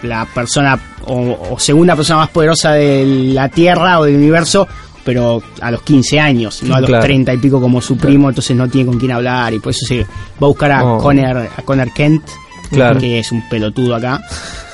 la 0.02 0.26
persona 0.26 0.78
o, 1.06 1.38
o 1.52 1.58
segunda 1.58 1.96
persona 1.96 2.20
más 2.20 2.28
poderosa 2.30 2.72
de 2.72 3.04
la 3.34 3.48
Tierra 3.48 3.98
o 4.00 4.04
del 4.04 4.16
universo, 4.16 4.66
pero 5.04 5.42
a 5.60 5.70
los 5.70 5.82
15 5.82 6.20
años, 6.20 6.62
no 6.62 6.74
a 6.76 6.80
los 6.80 6.88
Claro. 6.88 7.04
30 7.04 7.34
y 7.34 7.38
pico 7.38 7.60
como 7.60 7.80
su 7.80 7.96
primo, 7.96 8.28
entonces 8.28 8.56
no 8.56 8.68
tiene 8.68 8.90
con 8.90 8.98
quién 8.98 9.12
hablar 9.12 9.54
y 9.54 9.58
por 9.58 9.70
eso 9.70 9.86
se 9.86 10.00
va 10.02 10.06
a 10.42 10.46
buscar 10.46 10.70
a 10.72 10.84
Oh. 10.84 10.98
Connor, 10.98 11.48
a 11.56 11.62
Connor 11.62 11.92
Kent, 11.94 12.22
Claro. 12.70 13.00
que 13.00 13.18
es 13.18 13.32
un 13.32 13.48
pelotudo 13.48 13.94
acá, 13.94 14.22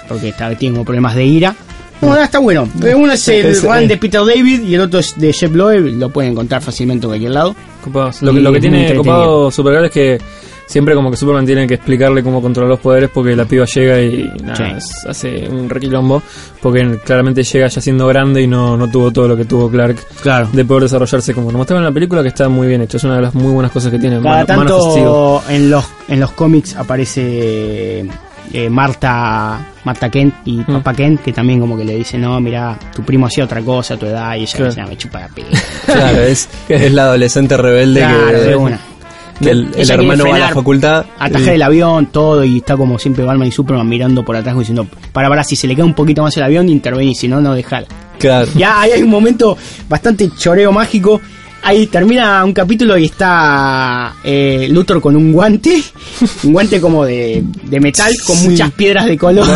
porque 0.08 0.30
está, 0.30 0.54
tiene 0.56 0.74
como 0.74 0.84
problemas 0.84 1.14
de 1.14 1.24
ira. 1.24 1.54
Bueno, 2.00 2.20
está 2.22 2.38
bueno. 2.40 2.68
Uno 2.96 3.12
es 3.12 3.26
el 3.28 3.46
Es- 3.46 3.62
run 3.62 3.86
de 3.88 3.96
Peter 3.96 4.20
David 4.26 4.62
y 4.64 4.74
el 4.74 4.80
otro 4.82 4.98
es 5.00 5.18
de 5.18 5.32
Jeff 5.32 5.52
Loeb, 5.54 5.96
lo 5.98 6.10
pueden 6.10 6.32
encontrar 6.32 6.60
fácilmente 6.60 7.06
en 7.06 7.10
cualquier 7.10 7.30
lado. 7.30 7.54
Copados. 7.82 8.20
Lo, 8.20 8.34
que- 8.34 8.40
lo 8.40 8.52
que 8.52 8.60
tiene 8.60 8.94
copado 8.94 9.50
Supergirl 9.50 9.86
es 9.86 9.90
que 9.92 10.18
siempre 10.66 10.94
como 10.94 11.10
que 11.10 11.16
Superman 11.16 11.44
tiene 11.46 11.66
que 11.66 11.74
explicarle 11.74 12.22
cómo 12.22 12.40
controlar 12.42 12.70
los 12.70 12.80
poderes 12.80 13.10
porque 13.12 13.34
la 13.36 13.44
piba 13.44 13.64
llega 13.66 14.00
y 14.00 14.30
nada, 14.42 14.56
Sí. 14.56 14.64
es- 14.76 15.06
hace 15.08 15.48
un 15.48 15.68
requilombo 15.68 16.22
porque 16.62 16.98
claramente 17.04 17.42
llega 17.42 17.66
ya 17.68 17.80
siendo 17.80 18.06
grande 18.06 18.42
y 18.42 18.46
no, 18.46 18.76
no 18.76 18.88
tuvo 18.88 19.10
todo 19.12 19.28
lo 19.28 19.36
que 19.36 19.44
tuvo 19.44 19.70
Clark 19.70 19.96
Claro. 20.22 20.48
de 20.52 20.64
poder 20.64 20.84
desarrollarse 20.84 21.34
como 21.34 21.48
nos 21.52 21.58
mostraron 21.58 21.82
en 21.84 21.90
la 21.90 21.94
película 21.94 22.22
que 22.22 22.28
está 22.28 22.48
muy 22.48 22.66
bien 22.66 22.82
hecho, 22.82 22.96
es 22.96 23.04
una 23.04 23.16
de 23.16 23.22
las 23.22 23.34
muy 23.34 23.52
buenas 23.52 23.70
cosas 23.72 23.90
que 23.90 23.98
tiene 23.98 24.20
Cada 24.22 24.36
Man- 24.38 24.46
tanto 24.46 25.42
en 25.48 25.70
los 25.70 25.84
en 26.08 26.20
los 26.20 26.30
cómics 26.32 26.76
aparece 26.76 28.06
eh, 28.52 28.68
Marta 28.70 29.58
Marta 29.84 30.08
Kent 30.10 30.34
y 30.44 30.58
Mm. 30.58 30.64
Papá 30.66 30.94
Kent 30.94 31.22
que 31.22 31.32
también 31.32 31.60
como 31.60 31.76
que 31.76 31.84
le 31.84 31.94
dice 31.96 32.18
no 32.18 32.38
mira 32.40 32.78
tu 32.94 33.02
primo 33.02 33.26
hacía 33.26 33.44
otra 33.44 33.60
cosa 33.62 33.94
a 33.94 33.96
tu 33.96 34.06
edad 34.06 34.34
y 34.36 34.42
ella 34.42 34.52
Claro. 34.56 34.70
dice 34.70 34.80
"No, 34.82 34.88
me 34.88 34.96
chupa 34.96 35.20
la 35.20 35.28
pena 35.28 35.48
Claro, 35.86 36.20
es, 36.22 36.48
es 36.68 36.92
la 36.92 37.02
adolescente 37.04 37.56
rebelde 37.56 38.00
claro 38.00 38.26
que, 38.28 38.34
de 38.36 38.56
una 38.56 38.76
que 38.76 38.93
el, 39.40 39.68
hermano 39.90 40.24
va 40.28 40.36
a 40.36 40.38
la 40.38 40.48
facultad. 40.50 41.06
atajar 41.18 41.54
el 41.54 41.62
avión 41.62 42.06
todo 42.06 42.44
y 42.44 42.58
está 42.58 42.76
como 42.76 42.98
siempre 42.98 43.24
Batman 43.24 43.48
y 43.48 43.52
Superman 43.52 43.88
mirando 43.88 44.24
por 44.24 44.36
atrás 44.36 44.56
diciendo 44.58 44.86
para 45.12 45.28
para 45.28 45.42
si 45.44 45.56
se 45.56 45.66
le 45.66 45.74
cae 45.74 45.84
un 45.84 45.94
poquito 45.94 46.22
más 46.22 46.36
el 46.36 46.42
avión 46.44 46.68
intervenir 46.68 47.14
si 47.16 47.26
no 47.28 47.40
no 47.40 47.54
dejala 47.54 47.86
Claro. 48.18 48.50
ya 48.54 48.80
ahí 48.80 48.92
hay 48.92 49.02
un 49.02 49.10
momento 49.10 49.56
bastante 49.88 50.30
choreo 50.38 50.72
mágico. 50.72 51.20
Ahí 51.66 51.86
termina 51.86 52.44
un 52.44 52.52
capítulo 52.52 52.96
y 52.98 53.06
está 53.06 54.16
eh, 54.22 54.68
Luthor 54.70 55.00
con 55.00 55.16
un 55.16 55.32
guante, 55.32 55.82
un 56.44 56.52
guante 56.52 56.78
como 56.78 57.06
de, 57.06 57.42
de 57.62 57.80
metal 57.80 58.12
con 58.26 58.36
Sí. 58.36 58.50
muchas 58.50 58.70
piedras 58.72 59.06
de 59.06 59.16
color. 59.16 59.46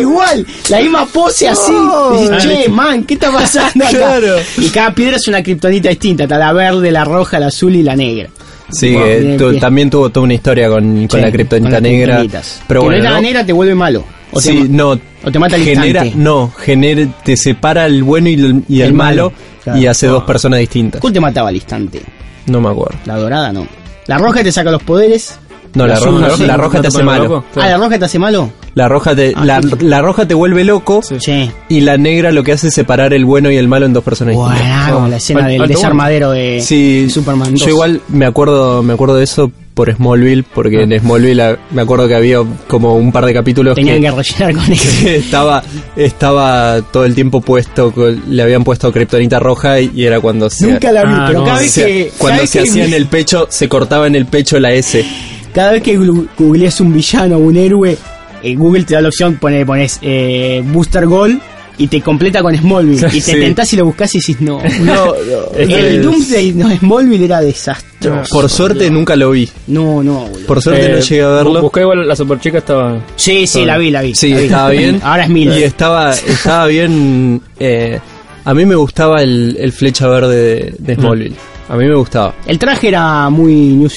Igual, 0.00 0.46
la 0.68 0.80
misma 0.80 1.06
pose 1.06 1.48
así. 1.48 1.72
Dices, 2.18 2.42
che, 2.42 2.68
man, 2.68 3.04
¿qué 3.04 3.14
está 3.14 3.30
pasando 3.32 3.84
acá? 3.84 3.96
Claro. 3.96 4.36
Y 4.58 4.68
cada 4.70 4.94
piedra 4.94 5.16
es 5.16 5.26
una 5.28 5.42
kriptonita 5.42 5.88
distinta, 5.88 6.24
está 6.24 6.38
la 6.38 6.52
verde, 6.52 6.90
la 6.90 7.04
roja, 7.04 7.38
la 7.38 7.46
azul 7.48 7.74
y 7.76 7.82
la 7.82 7.96
negra. 7.96 8.28
Sí, 8.70 8.94
Wow, 8.94 9.04
bien. 9.50 9.60
también 9.60 9.90
tuvo 9.90 10.10
toda 10.10 10.24
una 10.24 10.34
historia 10.34 10.68
con, 10.68 11.06
con 11.06 11.20
Sí, 11.20 11.24
la 11.26 11.30
kriptonita 11.30 11.80
negra. 11.80 12.24
Pero 12.66 12.80
que 12.80 12.86
bueno, 12.86 13.02
no 13.04 13.08
¿no? 13.10 13.14
la 13.16 13.20
negra 13.20 13.44
te 13.46 13.52
vuelve 13.52 13.74
malo. 13.74 14.04
O 14.32 14.40
te 14.40 14.46
sí, 14.48 14.54
ma- 14.54 14.66
no. 14.70 14.88
o 14.90 15.30
te 15.30 15.38
mata 15.38 15.54
al 15.56 15.62
genera, 15.62 16.04
instante. 16.04 16.12
No, 16.16 16.50
genera, 16.58 17.06
te 17.22 17.36
separa 17.36 17.86
el 17.86 18.02
bueno 18.02 18.28
y 18.30 18.34
el, 18.34 18.62
y 18.68 18.80
el 18.80 18.88
El 18.88 18.94
malo, 18.94 19.30
malo, 19.30 19.32
claro. 19.62 19.78
y 19.78 19.86
hace 19.86 20.06
dos 20.08 20.24
personas 20.24 20.58
distintas. 20.60 21.00
¿Cuál 21.00 21.12
te 21.12 21.20
mataba 21.20 21.50
al 21.50 21.54
instante? 21.54 22.02
No 22.46 22.60
me 22.60 22.70
acuerdo. 22.70 22.98
La 23.04 23.16
dorada 23.16 23.52
no. 23.52 23.66
La 24.06 24.18
roja 24.18 24.42
te 24.42 24.50
saca 24.50 24.70
los 24.70 24.82
poderes. 24.82 25.38
No, 25.74 25.86
la, 25.86 25.94
La 25.94 25.98
azul, 26.00 26.20
roja, 26.22 26.36
sí. 26.36 26.46
la 26.46 26.56
roja 26.56 26.76
¿No 26.78 26.82
te 26.82 26.88
te 26.88 26.94
hace 26.96 27.02
malo. 27.04 27.24
loco? 27.24 27.44
Ah, 27.56 27.68
la 27.68 27.76
roja 27.76 27.98
te 27.98 28.04
hace 28.06 28.18
malo. 28.18 28.50
La 28.74 28.88
roja 28.88 29.14
te, 29.14 29.32
Ah, 29.36 29.44
la, 29.44 29.62
sí. 29.62 29.68
la 29.80 30.02
roja 30.02 30.26
te 30.26 30.34
vuelve 30.34 30.64
loco 30.64 31.00
Sí. 31.02 31.50
Y 31.68 31.80
la 31.82 31.96
negra 31.96 32.32
lo 32.32 32.42
que 32.42 32.52
hace 32.52 32.68
es 32.68 32.74
separar 32.74 33.12
el 33.14 33.24
bueno 33.24 33.50
y 33.50 33.56
el 33.56 33.68
malo 33.68 33.86
en 33.86 33.92
dos 33.92 34.02
personas 34.04 34.34
distintas. 34.34 34.58
Buena, 34.60 34.90
como 34.92 35.08
la 35.08 35.16
escena 35.16 35.44
Al- 35.44 35.52
del 35.52 35.60
alto 35.62 35.74
desarmadero 35.74 36.30
de 36.32 36.60
Sí, 36.60 37.08
Superman 37.08 37.52
2. 37.52 37.60
yo 37.60 37.68
igual 37.68 38.00
me 38.08 38.26
acuerdo, 38.26 38.82
me 38.82 38.94
acuerdo 38.94 39.14
de 39.16 39.24
eso 39.24 39.50
por 39.74 39.92
Smallville, 39.92 40.44
porque 40.54 40.82
en 40.82 40.98
Smallville 41.00 41.40
ah, 41.42 41.56
me 41.72 41.82
acuerdo 41.82 42.06
que 42.08 42.14
había 42.14 42.38
como 42.68 42.94
un 42.96 43.10
par 43.10 43.26
de 43.26 43.34
capítulos 43.34 43.74
Tenían 43.74 43.96
que, 43.96 44.02
que 44.02 44.10
rellenar 44.10 44.54
con 44.54 44.72
eso. 44.72 45.08
estaba, 45.08 45.62
estaba 45.96 46.82
todo 46.92 47.04
el 47.04 47.14
tiempo 47.14 47.40
puesto, 47.40 47.92
le 48.28 48.42
habían 48.42 48.64
puesto 48.64 48.92
kriptonita 48.92 49.38
roja 49.40 49.80
y, 49.80 49.90
y 49.94 50.04
era 50.04 50.20
cuando 50.20 50.50
se, 50.50 50.66
Nunca 50.66 50.92
la 50.92 51.02
vi, 51.04 51.12
Ah, 51.12 51.24
pero 51.28 51.38
no, 51.40 51.44
cada 51.46 51.58
vez 51.60 51.70
se- 51.70 51.84
que. 51.86 52.12
cuando 52.18 52.46
se 52.46 52.58
que- 52.62 52.68
hacía 52.68 52.84
en 52.84 52.94
el 52.94 53.06
pecho, 53.06 53.46
se 53.50 53.68
cortaba 53.68 54.06
en 54.06 54.14
el 54.14 54.26
pecho 54.26 54.58
la 54.60 54.72
S. 54.72 55.04
Cada 55.52 55.72
vez 55.72 55.82
que 55.82 55.96
googleas 55.96 56.80
un 56.80 56.92
villano 56.92 57.36
o 57.36 57.40
un 57.40 57.56
héroe, 57.56 57.96
eh, 58.44 58.54
Google 58.54 58.84
te 58.84 58.94
da 58.94 59.00
la 59.00 59.08
opción, 59.08 59.36
pone, 59.36 59.64
pones 59.66 59.98
eh, 60.02 60.62
Booster 60.64 61.06
Gold 61.06 61.40
y 61.76 61.88
te 61.88 62.00
completa 62.00 62.40
con 62.42 62.56
Smallville. 62.56 63.08
y 63.12 63.20
te 63.20 63.32
Sí. 63.32 63.32
tentás 63.32 63.72
y 63.72 63.76
lo 63.76 63.86
buscas 63.86 64.14
y 64.14 64.18
decís, 64.18 64.40
no. 64.40 64.60
No, 64.82 65.14
El 65.56 66.02
Doomsday, 66.02 66.52
no, 66.52 66.70
Smallville 66.76 67.24
era 67.24 67.40
desastroso. 67.40 68.28
por 68.30 68.48
suerte 68.48 68.88
nunca 68.90 69.16
lo 69.16 69.30
vi. 69.30 69.48
No, 69.66 70.02
no, 70.02 70.26
boludo. 70.26 70.46
Por 70.46 70.62
suerte 70.62 70.88
no 70.88 70.96
Eh, 70.98 71.02
llegué 71.02 71.22
a 71.22 71.28
verlo. 71.28 71.62
Busqué 71.62 71.80
igual 71.80 72.06
la 72.06 72.14
super 72.14 72.38
chica 72.38 72.58
estaba. 72.58 73.00
Sí, 73.16 73.46
sí, 73.48 73.64
la 73.64 73.76
vi, 73.78 73.90
la 73.90 74.02
vi. 74.02 74.14
Sí, 74.14 74.30
la 74.30 74.36
vi. 74.38 74.44
estaba 74.44 74.70
bien. 74.70 75.00
Ahora 75.04 75.24
es 75.24 75.30
Miller. 75.30 75.58
Y 75.58 75.62
estaba, 75.64 76.12
estaba 76.14 76.66
bien. 76.66 77.40
eh, 77.58 77.98
a 78.44 78.52
mí 78.54 78.66
me 78.66 78.74
gustaba 78.76 79.22
el, 79.22 79.56
el 79.58 79.72
flecha 79.72 80.06
verde 80.06 80.36
de, 80.36 80.74
de 80.78 80.94
Smallville. 80.96 81.34
A 81.68 81.76
mí 81.76 81.86
me 81.86 81.96
gustaba. 81.96 82.34
El 82.46 82.58
traje 82.58 82.88
era 82.88 83.30
muy 83.30 83.52
New, 83.54 83.88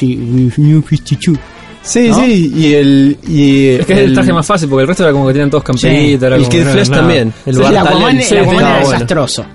New 0.57 0.81
52. 0.87 1.37
Sí, 1.88 2.09
¿No? 2.09 2.19
sí. 2.19 2.51
Y 2.55 2.73
el. 2.73 3.17
Y 3.27 3.67
Es 3.69 3.85
que 3.85 3.93
es 3.93 3.99
el 3.99 4.13
traje 4.13 4.33
más 4.33 4.45
fácil 4.45 4.67
porque 4.69 4.81
el 4.83 4.88
resto 4.88 5.03
era 5.03 5.11
como 5.13 5.25
que 5.27 5.33
tenían 5.33 5.49
todos 5.49 5.63
camperitas. 5.63 6.23
era 6.27 6.35
el 6.35 6.41
como 6.43 6.51
Kid 6.51 6.63
Flash 6.63 6.89
también. 6.89 7.33
El 7.45 7.55
Sí, 7.55 7.61
el 7.61 7.77
Aquaman, 7.77 8.19
el 8.19 8.38
Aquaman 8.38 8.55
era 8.55 8.73
bueno. 8.81 8.89
desastroso. 8.91 9.45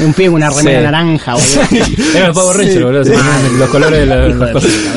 Un 0.00 0.12
pibe 0.12 0.26
con 0.28 0.34
una 0.36 0.50
remera 0.50 0.78
Sí. 0.80 0.84
naranja, 0.84 1.34
boludo. 1.34 1.86
Era 2.16 2.26
el 2.26 2.32
Power 2.32 2.56
Ranger, 2.56 2.84
boludo. 2.84 3.04
Los 3.58 3.68
colores 3.70 3.98
de 4.00 4.06
la- 4.06 4.28
Hijo 4.28 4.44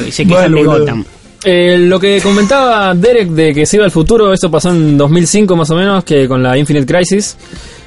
de. 0.03 0.11
Se 0.11 0.25
quejan 0.25 0.51
de. 0.53 0.63
Gotham. 0.63 1.05
Eh, 1.43 1.77
lo 1.77 1.99
que 1.99 2.19
comentaba 2.21 2.93
Derek 2.95 3.29
de 3.29 3.53
que 3.53 3.65
se 3.65 3.77
iba 3.77 3.85
al 3.85 3.91
futuro, 3.91 4.33
esto 4.33 4.49
pasó 4.51 4.69
en 4.71 4.97
2005 4.97 5.55
más 5.55 5.69
o 5.71 5.75
menos, 5.75 6.03
que 6.03 6.27
con 6.27 6.41
la 6.43 6.57
Infinite 6.57 6.85
Crisis. 6.85 7.37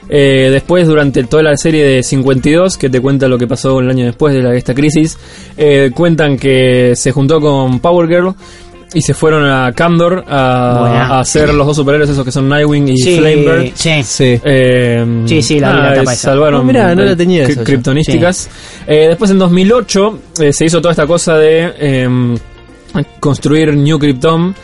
Eh, 0.08 0.50
después, 0.52 0.86
durante 0.86 1.24
toda 1.24 1.42
la 1.44 1.56
serie 1.56 1.82
de 1.84 2.02
52, 2.02 2.76
que 2.76 2.90
te 2.90 3.00
cuenta 3.00 3.26
lo 3.26 3.38
que 3.38 3.46
pasó 3.46 3.80
el 3.80 3.88
año 3.90 4.04
después 4.04 4.34
de 4.34 4.42
la- 4.42 4.54
esta 4.54 4.74
crisis, 4.74 5.16
eh, 5.56 5.90
cuentan 5.94 6.36
que 6.36 6.92
se 6.94 7.10
juntó 7.10 7.40
con 7.40 7.80
Power 7.80 8.06
Girl 8.08 8.34
y 8.94 9.02
se 9.02 9.12
fueron 9.12 9.44
a 9.44 9.72
Kandor 9.72 10.24
a, 10.28 11.18
hacer 11.20 11.52
los 11.52 11.66
dos 11.66 11.76
superhéroes 11.76 12.08
esos 12.10 12.24
que 12.24 12.32
son 12.32 12.48
Nightwing 12.48 12.88
y 12.88 12.96
Sí, 12.96 13.18
Flamebird. 13.18 13.72
sí. 13.74 14.02
Sí. 14.02 14.40
Eh, 14.44 15.22
Sí, 15.26 15.42
sí, 15.42 15.58
la 15.60 15.72
vi, 15.72 15.78
la 15.80 15.94
tapa 15.96 16.14
salvaron 16.14 16.66
mirá, 16.66 16.94
no 16.94 17.02
la 17.04 17.16
tenía 17.16 17.44
cri- 17.44 17.50
esa 17.50 17.60
yo. 17.60 17.64
Kryptonísticas. 17.64 18.48
Eh, 18.86 19.06
después 19.08 19.30
en 19.30 19.38
2008 19.38 20.18
eh, 20.40 20.52
se 20.52 20.64
hizo 20.64 20.80
toda 20.80 20.92
esta 20.92 21.06
cosa 21.06 21.36
de 21.36 21.72
em, 21.78 22.36
construir 23.20 23.74
New 23.76 23.98
Krypton. 23.98 24.54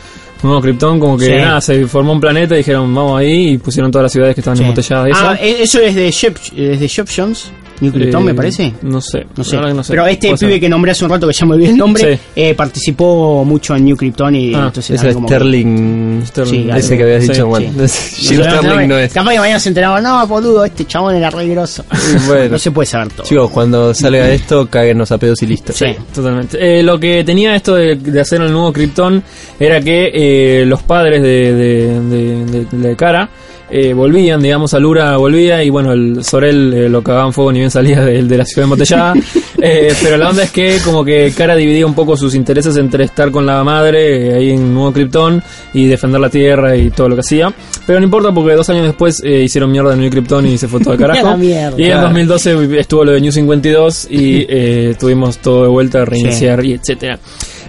Nuevo 0.43 0.59
Krypton, 0.59 0.99
como 0.99 1.17
que 1.19 1.25
Sí. 1.25 1.31
nada, 1.33 1.61
se 1.61 1.85
formó 1.85 2.13
un 2.13 2.19
planeta 2.19 2.55
y 2.55 2.59
dijeron 2.59 2.93
vamos 2.95 3.19
ahí 3.19 3.49
y 3.51 3.57
pusieron 3.59 3.91
todas 3.91 4.03
las 4.05 4.11
ciudades 4.11 4.33
que 4.33 4.41
estaban 4.41 4.57
Sí. 4.57 4.63
embotelladas 4.63 5.11
Ah, 5.13 5.33
eso. 5.35 5.43
eh, 5.43 5.55
eso 5.61 5.79
es 5.81 5.93
de 5.93 6.09
Shep, 6.09 6.35
es 6.57 6.79
de 6.79 6.87
Shep 6.87 7.07
Jones. 7.15 7.51
New 7.81 7.91
Krypton, 7.91 8.21
Eh, 8.21 8.25
me 8.25 8.33
parece. 8.33 8.73
No 8.83 9.01
sé. 9.01 9.25
No 9.35 9.43
sé. 9.43 9.57
no. 9.57 9.81
Pero 9.87 10.05
este 10.07 10.33
pibe 10.35 10.59
que 10.59 10.69
nombré 10.69 10.91
hace 10.91 11.03
un 11.03 11.09
rato, 11.11 11.27
que 11.27 11.33
ya 11.33 11.45
me 11.45 11.55
olvidé 11.55 11.71
el 11.71 11.77
nombre, 11.77 12.15
Sí. 12.15 12.21
eh, 12.35 12.53
participó 12.53 13.43
mucho 13.43 13.75
en 13.75 13.85
New 13.85 13.97
Krypton 13.97 14.35
y 14.35 14.53
Ah, 14.53 14.65
entonces... 14.67 14.91
Ese 15.01 15.13
como 15.13 15.27
Sterling. 15.27 16.21
Sterling, 16.25 16.63
Sí, 16.63 16.69
ese 16.77 16.97
que 16.97 17.03
habías 17.03 17.23
Sí, 17.23 17.29
dicho, 17.29 17.47
bueno. 17.47 17.71
No, 17.77 17.87
Sterling 17.87 18.87
no 18.87 18.97
es. 18.97 19.13
Capaz 19.13 19.31
que 19.31 19.39
mañana 19.39 19.59
se 19.59 19.69
enteraba, 19.69 19.99
no, 20.01 20.25
boludo, 20.27 20.63
este 20.63 20.85
chabón 20.85 21.15
era 21.15 21.29
re 21.29 21.47
grosso. 21.47 21.83
Bueno. 22.27 22.49
no 22.51 22.57
se 22.59 22.71
puede 22.71 22.85
saber 22.85 23.09
todo. 23.13 23.25
Chicos, 23.25 23.49
cuando 23.51 23.93
salga 23.93 24.29
esto, 24.29 24.67
cáguenos 24.69 25.11
a 25.11 25.17
pedos 25.17 25.41
y 25.41 25.47
listo. 25.47 25.73
Sí. 25.73 25.87
Totalmente. 26.13 26.57
Eh, 26.79 26.83
lo 26.83 26.99
que 26.99 27.23
tenía 27.23 27.55
esto 27.55 27.75
de, 27.75 27.95
de 27.95 28.19
hacer 28.21 28.41
el 28.41 28.51
nuevo 28.51 28.71
Krypton 28.71 29.23
era 29.59 29.81
que 29.81 30.11
eh, 30.13 30.65
los 30.65 30.83
padres 30.83 31.21
de, 31.21 31.53
de, 31.53 31.99
de, 32.01 32.45
de- 32.45 32.77
de 32.89 32.95
Kara 32.95 33.29
eh, 33.71 33.93
volvían, 33.93 34.41
digamos, 34.41 34.73
Alura 34.73 35.15
volvía 35.17 35.63
y 35.63 35.69
bueno, 35.69 35.93
el 35.93 36.23
Sorel 36.23 36.73
eh, 36.73 36.89
lo 36.89 37.01
cagaban 37.01 37.31
fuego 37.33 37.51
ni 37.51 37.59
bien 37.59 37.71
salía 37.71 38.01
de, 38.01 38.23
de 38.23 38.37
la 38.37 38.45
ciudad 38.45 38.63
embotellada. 38.65 39.13
Eh, 39.63 39.93
pero 40.01 40.17
la 40.17 40.31
onda 40.31 40.41
es 40.41 40.49
que 40.49 40.77
como 40.83 41.05
que 41.05 41.31
Kara 41.37 41.55
dividía 41.55 41.85
un 41.85 41.93
poco 41.93 42.17
sus 42.17 42.33
intereses 42.33 42.75
entre 42.77 43.03
estar 43.03 43.29
con 43.29 43.45
la 43.45 43.63
madre 43.63 44.29
eh, 44.29 44.33
ahí 44.33 44.49
en 44.49 44.73
Nuevo 44.73 44.91
Krypton 44.91 45.43
y 45.75 45.85
defender 45.85 46.19
la 46.19 46.31
Tierra 46.31 46.75
y 46.75 46.89
todo 46.89 47.09
lo 47.09 47.15
que 47.15 47.19
hacía. 47.21 47.53
Pero 47.85 47.99
no 47.99 48.05
importa 48.05 48.31
porque 48.33 48.55
dos 48.55 48.67
años 48.71 48.85
después 48.87 49.21
eh, 49.23 49.43
hicieron 49.43 49.71
mierda 49.71 49.91
en 49.93 49.99
Nuevo 49.99 50.13
Krypton 50.13 50.47
y 50.47 50.57
se 50.57 50.67
fue 50.67 50.79
todo 50.79 50.93
al 50.95 51.03
A 51.03 51.07
carajo. 51.07 51.37
Y 51.43 51.51
en 51.53 51.75
Claro. 51.75 52.01
2012 52.07 52.79
estuvo 52.79 53.05
lo 53.05 53.11
de 53.11 53.21
New 53.21 53.31
52 53.31 54.07
y 54.09 54.45
eh, 54.49 54.95
tuvimos 54.99 55.37
todo 55.37 55.61
de 55.61 55.67
vuelta 55.69 56.01
a 56.01 56.05
reiniciar 56.05 56.65
y 56.65 56.73
etcétera. 56.73 57.19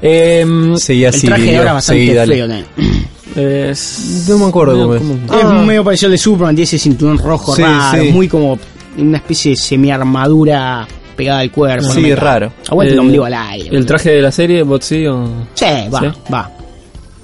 Em, 0.01 0.75
Seguí 0.79 1.05
El 1.05 1.09
así, 1.11 1.27
seguí, 1.83 2.15
dale. 2.15 2.35
feo, 2.37 2.49
¿no? 2.49 2.55
Es- 3.37 4.27
No 4.29 4.39
me 4.39 4.47
acuerdo 4.47 4.79
cómo 4.81 4.95
es. 4.95 5.01
como- 5.01 5.61
Es 5.61 5.67
medio 5.67 5.85
parecido 5.85 6.09
al 6.09 6.13
de 6.13 6.19
Superman, 6.19 6.55
tiene 6.55 6.65
ese 6.65 6.79
cinturón 6.79 7.19
rojo 7.19 7.55
Sí, 7.57 7.63
raro, 7.63 8.03
sí. 8.03 8.11
muy 8.13 8.29
como 8.29 8.59
una 8.99 9.19
especie 9.19 9.53
de 9.53 9.57
semi-armadura 9.57 10.87
pegada 11.17 11.41
al 11.41 11.51
cuerpo. 11.51 11.89
Sí, 11.91 12.15
raro. 12.15 12.53
Aguanta 12.69 12.93
el 12.95 12.99
ombligo 13.01 13.25
al 13.25 13.35
aire. 13.35 13.77
¿El 13.77 13.87
traje 13.87 14.11
de 14.11 14.23
la 14.23 14.33
serie, 14.33 14.63
bot 14.63 14.83
sí 14.83 15.07
o...? 15.07 15.27
Sí, 15.55 15.65
va, 15.93 16.01
¿Sí? 16.01 16.07
va. 16.33 16.51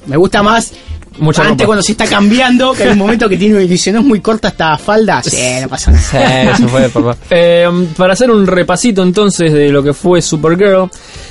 Me 0.07 0.17
gusta 0.17 0.43
más 0.43 0.73
Mucha 1.19 1.43
antes 1.43 1.53
ropa. 1.53 1.67
cuando 1.67 1.83
se 1.83 1.93
está 1.93 2.07
cambiando, 2.07 2.73
que 2.73 2.85
hay 2.85 2.91
un 2.91 2.99
momento 2.99 3.29
que 3.29 3.37
tiene 3.37 3.59
dice, 3.67 3.93
no 3.93 4.01
es 4.01 4.05
muy 4.05 4.21
corta 4.21 4.49
esta 4.49 4.77
falda. 4.79 5.23
Sí, 5.23 5.37
no 5.61 5.69
pasa 5.69 5.91
nada. 5.91 6.03
Sí, 6.03 6.63
eso 6.63 6.69
fue, 6.69 6.89
papá. 6.89 7.17
Eh, 7.31 7.69
para 7.97 8.15
hacer 8.15 8.31
un 8.31 8.47
repasito 8.47 9.03
entonces 9.03 9.53
de 9.53 9.69
lo 9.69 9.83
que 9.83 9.93
fue 9.93 10.23
Supergirl, 10.23 10.89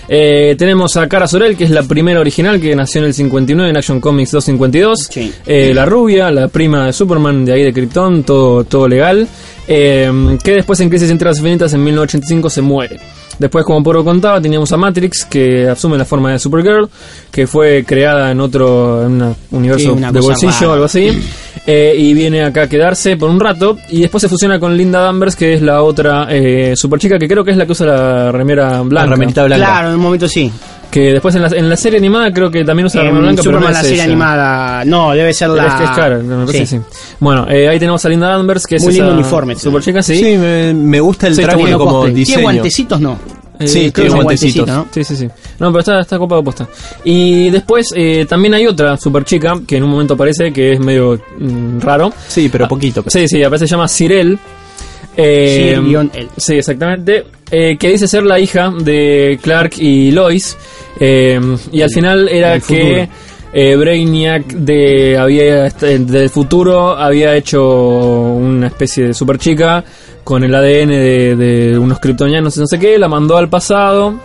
eh, 0.07 0.55
tenemos 0.57 0.95
a 0.95 1.07
Kara 1.07 1.27
Sorel, 1.27 1.57
que 1.57 1.65
es 1.65 1.69
la 1.69 1.83
primera 1.83 2.19
original 2.19 2.61
que 2.61 2.75
nació 2.75 3.01
en 3.01 3.07
el 3.07 3.13
59 3.13 3.69
en 3.69 3.77
Action 3.77 3.99
Comics 3.99 4.31
252. 4.31 5.07
Sí. 5.09 5.33
Eh, 5.45 5.73
la 5.73 5.85
rubia, 5.85 6.31
la 6.31 6.47
prima 6.47 6.85
de 6.85 6.93
Superman 6.93 7.43
de 7.45 7.53
ahí 7.53 7.63
de 7.63 7.73
Krypton, 7.73 8.23
todo, 8.23 8.63
todo 8.63 8.87
legal. 8.87 9.27
Eh, 9.67 10.37
que 10.43 10.51
después 10.53 10.79
en 10.79 10.89
Crisis 10.89 11.09
entre 11.09 11.27
las 11.27 11.37
Infinitas 11.37 11.73
en 11.73 11.83
1985 11.83 12.49
se 12.49 12.61
muere. 12.61 12.99
Después, 13.39 13.63
como 13.65 13.83
Poro 13.83 14.03
contaba, 14.03 14.41
teníamos 14.41 14.71
a 14.71 14.77
Matrix, 14.77 15.25
que 15.25 15.67
asume 15.67 15.97
la 15.97 16.05
forma 16.05 16.31
de 16.31 16.39
Supergirl, 16.39 16.89
que 17.31 17.45
fue 17.47 17.83
creada 17.85 18.31
en 18.31 18.39
otro 18.41 19.05
en 19.05 19.21
un 19.21 19.35
universo 19.51 19.85
Sí, 19.85 19.91
una 19.91 20.11
de 20.11 20.19
bolsillo, 20.19 20.51
rara. 20.53 20.73
algo 20.73 20.85
así. 20.85 21.09
Eh, 21.69 21.93
y 21.97 22.13
viene 22.13 22.45
acá 22.45 22.61
a 22.61 22.69
quedarse 22.69 23.17
por 23.17 23.29
un 23.29 23.41
rato. 23.41 23.77
Y 23.89 23.99
después 23.99 24.21
se 24.21 24.29
fusiona 24.29 24.57
con 24.57 24.77
Linda 24.77 25.01
Danvers, 25.01 25.35
que 25.35 25.53
es 25.53 25.61
la 25.61 25.83
otra 25.83 26.27
eh, 26.29 26.77
super 26.77 26.97
chica, 26.97 27.19
que 27.19 27.27
creo 27.27 27.43
que 27.43 27.51
es 27.51 27.57
la 27.57 27.65
que 27.65 27.73
usa 27.73 27.87
la 27.87 28.31
remera 28.31 28.79
blanca. 28.83 29.05
La 29.05 29.11
remerita 29.11 29.43
blanca. 29.43 29.65
Claro, 29.65 29.89
en 29.89 29.95
un 29.95 30.01
momento 30.01 30.29
sí. 30.29 30.49
Que 30.91 31.11
después 31.13 31.35
en 31.35 31.41
la, 31.41 31.47
en 31.49 31.69
la 31.69 31.75
serie 31.75 31.99
animada 31.99 32.31
creo 32.31 32.49
que 32.49 32.63
también 32.63 32.85
usa 32.85 33.03
la 33.03 33.09
En 33.09 33.19
blanca, 33.19 33.41
pero 33.43 33.59
no 33.59 33.59
Superman, 33.59 33.71
es 33.71 33.77
la 33.77 33.81
serie 33.83 33.95
ella. 33.95 34.03
animada. 34.05 34.85
No, 34.85 35.11
debe 35.11 35.33
ser 35.33 35.49
la. 35.49 35.67
Es, 35.67 35.81
es 35.81 35.89
cara, 35.91 36.17
me 36.17 36.45
parece 36.45 36.53
Sí. 36.53 36.59
que 36.59 36.65
sí. 36.65 36.97
Bueno, 37.19 37.45
eh, 37.49 37.67
ahí 37.67 37.77
tenemos 37.77 38.03
a 38.05 38.09
Linda 38.09 38.29
Danvers, 38.29 38.65
que 38.65 38.77
es 38.77 38.83
Muy 38.83 38.93
lindo 38.93 39.07
esa 39.09 39.13
uniforme, 39.19 39.55
super 39.55 39.81
chica, 39.81 40.01
sí. 40.01 40.15
Sí, 40.15 40.37
me, 40.37 40.73
me 40.73 40.99
gusta 41.01 41.27
el 41.27 41.35
Sí, 41.35 41.41
traje 41.41 41.57
bueno 41.57 41.77
como 41.77 41.91
Cosplay. 41.91 42.13
diseño. 42.15 42.35
¿Tiene 42.37 42.43
guantecitos? 42.43 43.01
No. 43.01 43.19
Eh, 43.59 43.67
Sí, 43.67 43.91
creo 43.91 44.07
que 44.07 44.13
guantecitos. 44.13 44.65
guantecitos, 44.65 44.67
¿no? 44.67 44.87
Sí, 44.91 45.03
sí, 45.03 45.15
sí. 45.15 45.27
No, 45.59 45.71
pero 45.71 45.79
está, 45.79 45.99
está 46.01 46.17
copada 46.19 46.41
puesta. 46.43 46.67
Y 47.03 47.49
después 47.49 47.87
eh, 47.95 48.25
también 48.29 48.53
hay 48.53 48.67
otra 48.67 48.95
super 48.97 49.25
chica 49.25 49.55
que 49.67 49.77
en 49.77 49.83
un 49.83 49.89
momento 49.89 50.13
aparece 50.13 50.53
que 50.53 50.73
es 50.73 50.79
medio 50.79 51.19
mm, 51.39 51.79
raro. 51.79 52.13
Sí, 52.27 52.49
pero 52.49 52.67
poquito. 52.67 53.03
Sí, 53.07 53.27
sí, 53.27 53.43
aparece, 53.43 53.67
se 53.67 53.71
llama 53.71 53.87
Cirel. 53.87 54.37
Eh, 55.17 55.73
Sí, 55.75 55.81
guion 55.87 56.11
él. 56.13 56.29
sí, 56.37 56.53
exactamente. 56.55 57.25
Eh, 57.49 57.77
que 57.77 57.89
dice 57.89 58.07
ser 58.07 58.23
la 58.23 58.39
hija 58.39 58.71
de 58.77 59.39
Clark 59.41 59.73
y 59.77 60.11
Lois. 60.11 60.57
Eh, 60.99 61.39
y 61.71 61.81
al 61.81 61.89
final 61.89 62.27
era 62.27 62.59
que 62.59 63.07
eh, 63.53 63.75
Brainiac 63.75 64.47
de, 64.47 65.17
había, 65.17 65.69
del 65.69 66.29
futuro 66.29 66.97
había 66.97 67.35
hecho 67.35 67.63
una 67.63 68.67
especie 68.67 69.07
de 69.07 69.13
super 69.13 69.37
chica 69.37 69.83
con 70.23 70.43
el 70.43 70.53
ADN 70.53 70.89
de, 70.89 71.35
de 71.35 71.79
unos 71.79 71.99
kryptonianos 71.99 72.57
y 72.57 72.59
no 72.59 72.67
sé 72.67 72.77
qué. 72.79 72.97
La 72.97 73.07
mandó 73.07 73.37
al 73.37 73.47
pasado. 73.49 74.19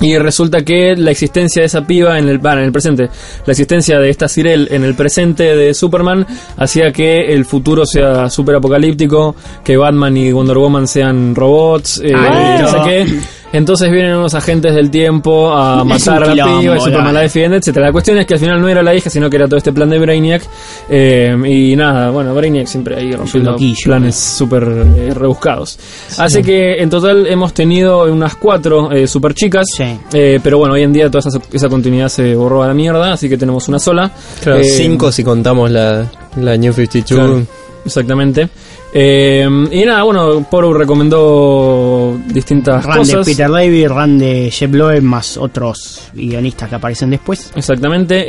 Y 0.00 0.16
resulta 0.16 0.62
que 0.62 0.94
la 0.96 1.10
existencia 1.10 1.60
de 1.60 1.66
esa 1.66 1.86
piba 1.86 2.18
en 2.18 2.28
el, 2.28 2.38
bueno, 2.38 2.58
en 2.60 2.66
el 2.66 2.72
presente, 2.72 3.10
la 3.44 3.52
existencia 3.52 3.98
de 3.98 4.08
esta 4.08 4.28
Cirel 4.28 4.68
en 4.70 4.84
el 4.84 4.94
presente 4.94 5.54
de 5.54 5.74
Superman 5.74 6.26
hacía 6.56 6.90
que 6.90 7.34
el 7.34 7.44
futuro 7.44 7.84
sea 7.84 8.30
super 8.30 8.54
apocalíptico, 8.56 9.34
que 9.62 9.76
Batman 9.76 10.16
y 10.16 10.32
Wonder 10.32 10.56
Woman 10.56 10.88
sean 10.88 11.34
robots, 11.34 12.00
eh, 12.02 12.12
Ah, 12.14 12.58
no 12.60 12.68
sé 12.68 12.78
qué. 12.84 13.20
Entonces 13.52 13.90
vienen 13.90 14.14
unos 14.16 14.34
agentes 14.34 14.74
del 14.74 14.90
tiempo 14.90 15.52
a 15.52 15.84
matar 15.84 16.22
a 16.24 16.34
la 16.34 16.44
piba 16.60 16.76
y 16.76 16.80
Superman 16.80 17.14
la 17.14 17.20
defiende, 17.20 17.56
etcétera. 17.56 17.86
La 17.86 17.92
cuestión 17.92 18.18
es 18.18 18.26
que 18.26 18.34
al 18.34 18.40
final 18.40 18.60
no 18.60 18.68
era 18.68 18.82
la 18.82 18.94
hija, 18.94 19.10
sino 19.10 19.28
que 19.28 19.36
era 19.36 19.46
todo 19.46 19.56
este 19.56 19.72
plan 19.72 19.90
de 19.90 19.98
Brainiac. 19.98 20.42
eh, 20.88 21.36
y 21.46 21.74
nada, 21.76 22.10
bueno, 22.10 22.34
Brainiac 22.34 22.66
siempre 22.66 22.96
ahí 22.96 23.12
rompiendo 23.12 23.56
planes 23.84 24.16
súper 24.16 24.62
eh, 24.96 25.12
rebuscados. 25.14 25.78
Así 26.18 26.42
que 26.42 26.80
en 26.80 26.90
total 26.90 27.26
hemos 27.26 27.52
tenido 27.52 28.04
unas 28.04 28.36
cuatro 28.36 28.92
eh, 28.92 29.06
super 29.06 29.34
chicas. 29.34 29.66
Sí. 29.76 29.84
Eh, 30.12 30.38
pero 30.42 30.58
bueno, 30.58 30.74
hoy 30.74 30.82
en 30.82 30.92
día 30.92 31.10
toda 31.10 31.20
esa, 31.28 31.38
esa 31.52 31.68
continuidad 31.68 32.08
se 32.08 32.34
borró 32.34 32.62
a 32.62 32.68
la 32.68 32.74
mierda, 32.74 33.12
así 33.12 33.28
que 33.28 33.36
tenemos 33.36 33.68
una 33.68 33.78
sola. 33.78 34.10
Claro, 34.42 34.60
Eh, 34.60 34.64
cinco 34.64 35.10
si 35.10 35.24
contamos 35.24 35.70
la, 35.70 36.06
la 36.36 36.56
New 36.56 36.72
52. 36.72 37.06
Claro. 37.18 37.46
Exactamente. 37.84 38.48
Eh, 38.92 39.48
y 39.70 39.84
nada, 39.84 40.02
bueno, 40.02 40.46
Poru 40.50 40.72
recomendó 40.74 42.18
distintas 42.26 42.84
Run 42.84 42.92
de 42.94 42.98
cosas. 42.98 43.26
Peter 43.26 43.50
David, 43.50 43.88
Run 43.88 44.18
de 44.18 44.50
Jeff 44.50 44.72
Loeb, 44.72 45.02
más 45.02 45.36
otros 45.36 46.02
guionistas 46.12 46.68
que 46.68 46.74
aparecen 46.74 47.10
después. 47.10 47.52
Exactamente. 47.54 48.24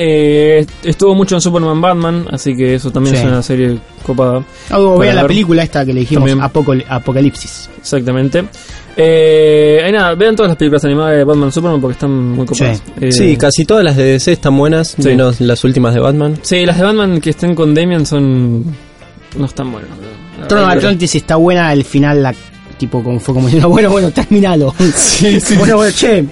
Eh, 0.60 0.66
estuvo 0.84 1.16
mucho 1.16 1.36
en 1.36 1.42
Superman 1.42 1.82
Batman, 1.82 2.26
así 2.32 2.56
que 2.56 2.76
eso 2.76 2.92
también 2.92 3.16
Sí. 3.16 3.22
es 3.24 3.28
una 3.28 3.42
serie 3.42 3.78
copada. 4.06 4.44
Vean 5.00 5.16
la 5.16 5.28
película 5.28 5.64
esta 5.64 5.86
que 5.86 5.94
le 5.94 6.02
dijimos. 6.02 6.30
Apocol- 6.32 6.86
Apocalipsis. 6.88 7.70
Exactamente. 7.80 8.44
Eh, 8.96 9.86
y 9.88 9.92
nada, 9.92 10.14
vean 10.16 10.36
todas 10.36 10.50
las 10.50 10.58
películas 10.58 10.84
animadas 10.86 11.16
de 11.18 11.24
Batman 11.24 11.50
y 11.50 11.52
Superman 11.52 11.82
porque 11.82 11.94
están 11.94 12.12
muy 12.32 12.46
copadas. 12.46 12.78
Sí. 12.86 13.06
Eh, 13.06 13.12
Sí, 13.12 13.38
casi 13.38 13.66
todas 13.66 13.84
las 13.84 13.96
de 13.98 14.04
DC 14.04 14.34
están 14.34 14.56
buenas, 14.58 14.90
Sí. 15.00 15.04
menos 15.10 15.40
las 15.42 15.64
últimas 15.64 15.94
de 15.94 16.02
Batman. 16.02 16.38
Sí, 16.42 16.66
las 16.66 16.78
de 16.78 16.84
Batman 16.84 17.20
que 17.22 17.32
estén 17.32 17.56
con 17.56 17.74
Damian 17.74 18.06
son. 18.06 18.91
No 19.38 19.46
están 19.46 19.72
buenas. 19.72 19.90
la 20.40 20.48
Trono 20.48 20.68
de. 20.68 20.74
Atlantis 20.74 21.16
está 21.16 21.36
buena, 21.36 21.70
al 21.70 21.84
final 21.84 22.24
la 22.24 22.34
tipo 22.78 23.04
como 23.04 23.20
fue 23.20 23.34
como 23.36 23.46
diciendo, 23.48 23.70
bueno, 23.70 23.90
bueno, 23.90 24.12
terminalo. 24.12 24.74
bueno, 25.58 25.76
bueno, 25.78 25.92
che, 25.96 26.26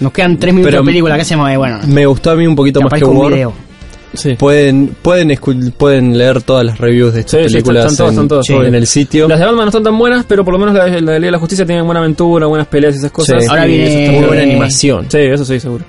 nos 0.00 0.12
quedan 0.12 0.36
tres 0.38 0.52
minutos 0.54 0.70
Pero- 0.72 0.82
de 0.82 0.86
película, 0.86 1.14
¿qué 1.16 1.22
hacemos? 1.22 1.50
Eh, 1.50 1.56
Bueno, 1.56 1.80
Me 1.86 2.04
gustó 2.06 2.30
a 2.32 2.36
mí 2.36 2.46
un 2.46 2.54
poquito 2.56 2.80
más 2.80 2.92
que 2.92 3.04
un 3.04 3.16
War. 3.16 3.32
video. 3.32 3.52
Sí. 4.12 4.34
Pueden, 4.38 4.94
pueden, 5.02 5.36
pueden 5.76 6.16
leer 6.16 6.40
todas 6.42 6.64
las 6.64 6.78
reviews 6.78 7.14
de 7.14 7.20
estas 7.20 7.40
Sí, 7.42 7.48
sí, 7.48 7.52
películas 7.54 7.84
están 7.86 7.96
todas, 7.96 8.12
en, 8.12 8.14
están 8.14 8.28
todas, 8.28 8.46
sí, 8.46 8.52
en 8.54 8.74
el 8.76 8.86
sitio. 8.86 9.26
Las 9.26 9.40
de 9.40 9.44
Batman 9.46 9.64
no 9.64 9.68
están 9.70 9.82
tan 9.82 9.98
buenas, 9.98 10.24
pero 10.28 10.44
por 10.44 10.52
lo 10.54 10.60
menos 10.60 10.72
la, 10.74 10.84
de- 10.84 11.00
la 11.00 11.12
de 11.12 11.18
Liga 11.18 11.28
de 11.28 11.32
la 11.32 11.38
Justicia 11.40 11.66
tiene 11.66 11.82
buena 11.82 11.98
aventura, 11.98 12.46
buenas 12.46 12.68
peleas 12.68 12.94
y 12.94 12.98
esas 12.98 13.10
cosas. 13.10 13.42
Sí. 13.42 13.50
Ahora 13.50 13.64
viene- 13.64 13.86
eso 13.88 13.98
está 13.98 14.12
Muy 14.12 14.26
buena 14.28 14.42
animación. 14.44 15.06
Sí, 15.10 15.18
eso 15.18 15.44
sí, 15.44 15.58
seguro. 15.58 15.84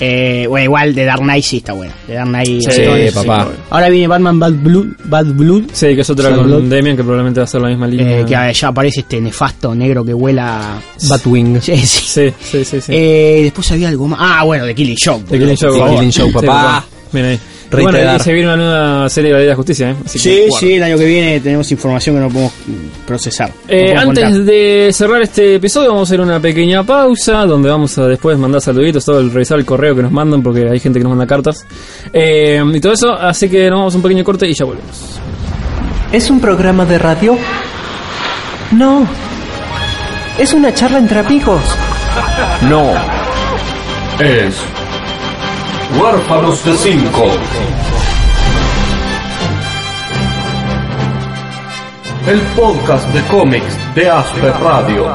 Eh, 0.00 0.46
bueno, 0.48 0.64
igual 0.64 0.94
de 0.94 1.04
Dark 1.04 1.22
Knight 1.22 1.44
sí 1.44 1.56
está 1.58 1.72
buena. 1.72 1.92
De 2.06 2.14
Dark 2.14 2.28
Knight. 2.28 2.70
Sí, 2.70 2.82
papá. 3.14 3.48
Ahora 3.70 3.88
viene 3.88 4.06
Batman 4.06 4.38
Bad 4.38 4.52
Blood, 4.52 4.86
Bad 5.04 5.26
Blood 5.26 5.62
Sí, 5.72 5.94
que 5.94 6.00
es 6.02 6.10
otra 6.10 6.30
con 6.34 6.44
Blood. 6.44 6.62
Damian 6.64 6.96
que 6.96 7.02
probablemente 7.02 7.40
va 7.40 7.44
a 7.44 7.46
ser 7.48 7.60
la 7.60 7.68
misma 7.68 7.86
línea. 7.88 8.20
eh, 8.20 8.24
que 8.24 8.52
ya 8.54 8.68
aparece 8.68 9.00
este 9.00 9.20
nefasto 9.20 9.74
negro 9.74 10.04
que 10.04 10.12
vuela. 10.12 10.80
Batwing. 11.08 11.60
Sí, 11.60 11.76
sí. 11.78 12.04
Sí, 12.06 12.34
sí, 12.40 12.64
sí. 12.64 12.80
sí. 12.80 12.92
Eh, 12.94 13.40
después 13.44 13.70
había 13.72 13.88
algo 13.88 14.06
más. 14.08 14.18
Ah, 14.22 14.44
bueno, 14.44 14.64
de 14.66 14.74
Killing 14.74 14.96
Joke. 15.02 15.24
The 15.28 15.38
Killing 15.38 15.56
favor. 15.56 15.90
Killing 15.90 16.12
Sí, 16.12 16.22
papá. 16.32 16.84
Bien 17.12 17.26
ahí. 17.26 17.40
Bueno, 17.70 17.98
y 18.16 18.20
se 18.20 18.32
viene 18.32 18.48
una 18.54 18.56
nueva 18.56 19.08
serie 19.10 19.28
de 19.30 19.34
la 19.34 19.38
Liga 19.40 19.48
de 19.48 19.52
la 19.52 19.56
Justicia, 19.56 19.90
¿eh? 19.90 19.96
Así 20.04 20.18
Sí, 20.18 20.28
que, 20.30 20.48
sí, 20.58 20.72
el 20.74 20.82
año 20.82 20.96
que 20.96 21.04
viene 21.04 21.40
tenemos 21.40 21.70
información 21.70 22.16
que 22.16 22.20
no 22.22 22.28
podemos 22.28 22.52
procesar. 23.06 23.50
No 23.50 23.54
Eh, 23.68 23.82
podemos 23.94 24.02
antes 24.08 24.24
contar. 24.24 24.42
de 24.44 24.90
cerrar 24.92 25.22
este 25.22 25.54
episodio 25.56 25.88
vamos 25.90 26.08
a 26.08 26.10
hacer 26.10 26.20
una 26.20 26.40
pequeña 26.40 26.82
pausa 26.84 27.44
donde 27.44 27.68
vamos 27.68 27.96
a 27.98 28.06
después 28.06 28.38
mandar 28.38 28.60
saluditos, 28.62 29.04
todo 29.04 29.20
el 29.20 29.30
revisar 29.30 29.58
el 29.58 29.64
correo 29.66 29.94
que 29.94 30.02
nos 30.02 30.12
mandan 30.12 30.42
porque 30.42 30.68
hay 30.68 30.80
gente 30.80 30.98
que 30.98 31.02
nos 31.04 31.10
manda 31.10 31.26
cartas 31.26 31.66
eh, 32.12 32.62
y 32.72 32.80
todo 32.80 32.92
eso, 32.94 33.12
así 33.12 33.48
que 33.48 33.68
nos 33.68 33.78
vamos 33.80 33.94
a 33.94 33.96
un 33.98 34.02
pequeño 34.02 34.24
corte 34.24 34.48
y 34.48 34.54
ya 34.54 34.64
volvemos. 34.64 35.20
¿Es 36.12 36.30
un 36.30 36.40
programa 36.40 36.86
de 36.86 36.98
radio? 36.98 37.36
No. 38.72 39.06
Es 40.38 40.52
una 40.54 40.72
charla 40.72 40.98
entre 40.98 41.18
amigos. 41.18 41.60
No. 42.62 42.92
Es. 44.20 44.54
Huérfanos 45.96 46.64
de 46.64 46.76
cinco. 46.76 47.24
el 52.28 52.40
podcast 52.54 53.08
de 53.14 53.22
cómics 53.28 53.94
de 53.94 54.10
Asper 54.10 54.52
Radio. 54.60 55.06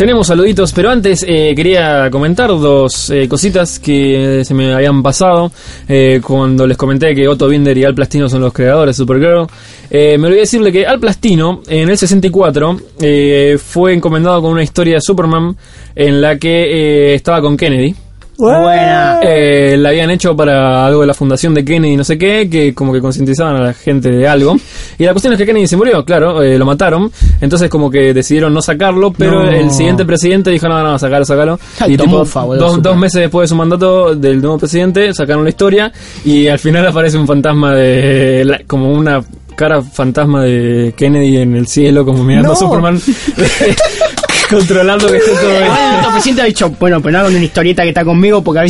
Tenemos 0.00 0.28
saluditos, 0.28 0.72
pero 0.72 0.88
antes 0.88 1.22
eh, 1.28 1.52
quería 1.54 2.08
comentar 2.10 2.48
dos 2.48 3.10
eh, 3.10 3.28
cositas 3.28 3.78
que 3.78 4.42
se 4.46 4.54
me 4.54 4.72
habían 4.72 5.02
pasado 5.02 5.52
eh, 5.86 6.22
cuando 6.26 6.66
les 6.66 6.78
comenté 6.78 7.14
que 7.14 7.28
Otto 7.28 7.46
Binder 7.46 7.76
y 7.76 7.84
Al 7.84 7.94
Plastino 7.94 8.26
son 8.26 8.40
los 8.40 8.54
creadores 8.54 8.96
de 8.96 9.02
Supergirl. 9.04 9.46
Eh, 9.90 10.16
me 10.16 10.28
olvidé 10.28 10.40
decirle 10.40 10.72
que 10.72 10.86
Al 10.86 11.00
Plastino 11.00 11.60
en 11.68 11.90
el 11.90 11.98
64 11.98 12.80
eh, 12.98 13.58
fue 13.62 13.92
encomendado 13.92 14.40
con 14.40 14.52
una 14.52 14.62
historia 14.62 14.94
de 14.94 15.00
Superman 15.02 15.54
en 15.94 16.22
la 16.22 16.38
que 16.38 17.10
eh, 17.10 17.14
estaba 17.14 17.42
con 17.42 17.58
Kennedy. 17.58 17.94
Buena. 18.40 19.20
Eh, 19.22 19.76
la 19.78 19.90
habían 19.90 20.10
hecho 20.10 20.34
para 20.36 20.86
algo 20.86 21.02
de 21.02 21.06
la 21.06 21.14
fundación 21.14 21.54
de 21.54 21.64
Kennedy, 21.64 21.96
no 21.96 22.04
sé 22.04 22.16
qué, 22.18 22.48
que 22.50 22.74
como 22.74 22.92
que 22.92 23.00
concientizaban 23.00 23.56
a 23.56 23.60
la 23.60 23.74
gente 23.74 24.10
de 24.10 24.26
algo. 24.26 24.56
Y 24.98 25.04
la 25.04 25.12
cuestión 25.12 25.32
es 25.32 25.38
que 25.38 25.46
Kennedy 25.46 25.66
se 25.66 25.76
murió, 25.78 26.04
claro, 26.04 26.42
eh, 26.42 26.58
lo 26.58 26.66
mataron. 26.66 27.10
Entonces 27.40 27.70
como 27.70 27.90
que 27.90 28.12
decidieron 28.12 28.52
no 28.52 28.60
sacarlo, 28.60 29.12
pero 29.12 29.44
No. 29.44 29.50
el 29.50 29.70
siguiente 29.70 30.04
presidente 30.04 30.50
dijo, 30.50 30.68
no, 30.68 30.82
no, 30.82 30.98
sacalo, 30.98 31.24
sacalo. 31.24 31.58
Ay, 31.78 31.94
y 31.94 31.96
tipo, 31.96 32.24
dos, 32.24 32.96
meses 32.96 33.22
después 33.22 33.44
de 33.44 33.48
su 33.48 33.56
mandato 33.56 34.14
del 34.14 34.40
nuevo 34.42 34.58
presidente, 34.58 35.14
sacaron 35.14 35.44
la 35.44 35.48
historia 35.50 35.90
y 36.24 36.48
al 36.48 36.58
final 36.58 36.86
aparece 36.86 37.16
un 37.16 37.26
fantasma 37.26 37.74
de... 37.74 38.44
la- 38.44 38.60
como 38.66 38.92
una 38.92 39.22
cara 39.56 39.80
fantasma 39.82 40.42
de 40.44 40.92
Kennedy 40.96 41.38
en 41.38 41.54
el 41.56 41.66
cielo, 41.66 42.04
como 42.04 42.22
mirando 42.24 42.52
a. 42.52 42.56
Superman. 42.56 43.00
controlando 44.50 45.06
que 45.06 45.16
esté 45.18 45.30
todo 45.32 45.48
bien. 45.48 45.64
El 46.04 46.12
presidente 46.12 46.42
ha 46.42 46.46
dicho, 46.46 46.70
bueno, 46.78 47.00
pero 47.00 47.12
no 47.12 47.18
hagan 47.20 47.34
una 47.34 47.44
historieta 47.44 47.82
que 47.82 47.88
está 47.90 48.04
conmigo 48.04 48.42
porque 48.42 48.60
a 48.60 48.62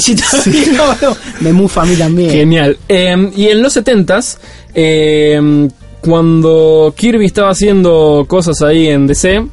no, 0.76 0.96
no, 1.00 1.16
me 1.40 1.52
mufa 1.52 1.82
a 1.82 1.86
mí 1.86 1.96
también. 1.96 2.30
Genial. 2.30 2.78
Eh, 2.88 3.30
y 3.36 3.48
en 3.48 3.62
los 3.62 3.76
70s, 3.76 4.38
eh, 4.74 5.68
cuando 6.00 6.94
Kirby 6.96 7.26
estaba 7.26 7.50
haciendo 7.50 8.24
cosas 8.28 8.62
ahí 8.62 8.88
en 8.88 9.06
DC, 9.06 9.46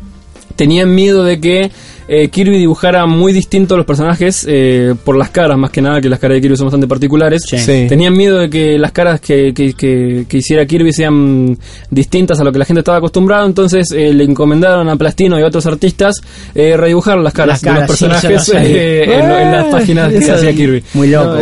tenían 0.56 0.94
miedo 0.94 1.24
de 1.24 1.40
que 1.40 1.72
eh, 2.08 2.30
Kirby 2.30 2.58
dibujara 2.58 3.06
muy 3.06 3.34
distinto 3.34 3.74
a 3.74 3.78
los 3.78 3.86
personajes 3.86 4.46
eh, 4.50 4.96
por 5.04 5.18
las 5.18 5.30
caras, 5.30 5.58
más 5.58 5.72
que 5.72 5.82
nada, 5.82 6.00
que 6.02 6.10
las 6.10 6.20
caras 6.20 6.36
de 6.36 6.42
Kirby 6.42 6.58
son 6.58 6.68
bastante 6.68 6.88
particulares. 6.88 7.44
Sí. 7.48 7.58
Sí. 7.58 7.86
Tenían 7.90 8.16
miedo 8.16 8.38
de 8.40 8.50
que 8.50 8.78
las 8.78 8.92
caras 8.92 9.20
que, 9.22 9.54
que, 9.54 9.74
que- 9.74 10.26
que 10.28 10.38
hiciera 10.38 10.66
Kirby 10.66 10.94
sean 10.94 11.58
distintas 11.90 12.40
a 12.40 12.44
lo 12.44 12.52
que 12.52 12.60
la 12.60 12.66
gente 12.66 12.80
estaba 12.80 12.98
acostumbrada, 12.98 13.46
entonces 13.46 13.92
eh, 13.92 14.14
le 14.14 14.24
encomendaron 14.24 14.88
a 14.90 14.96
Plastino 14.96 15.40
y 15.40 15.44
a 15.44 15.48
otros 15.48 15.66
artistas 15.66 16.22
eh, 16.56 16.76
redibujar 16.78 17.18
las 17.20 17.34
caras, 17.34 17.62
Las 17.62 17.62
caras, 17.62 17.76
de 17.76 17.88
los 17.88 18.00
personajes 18.20 18.52
eh, 18.56 19.04
en, 19.04 19.52
las 19.52 19.66
páginas 19.72 20.12
que 20.14 20.32
hacía 20.32 20.54
Kirby. 20.54 20.84
Muy 20.94 21.08
loco, 21.10 21.38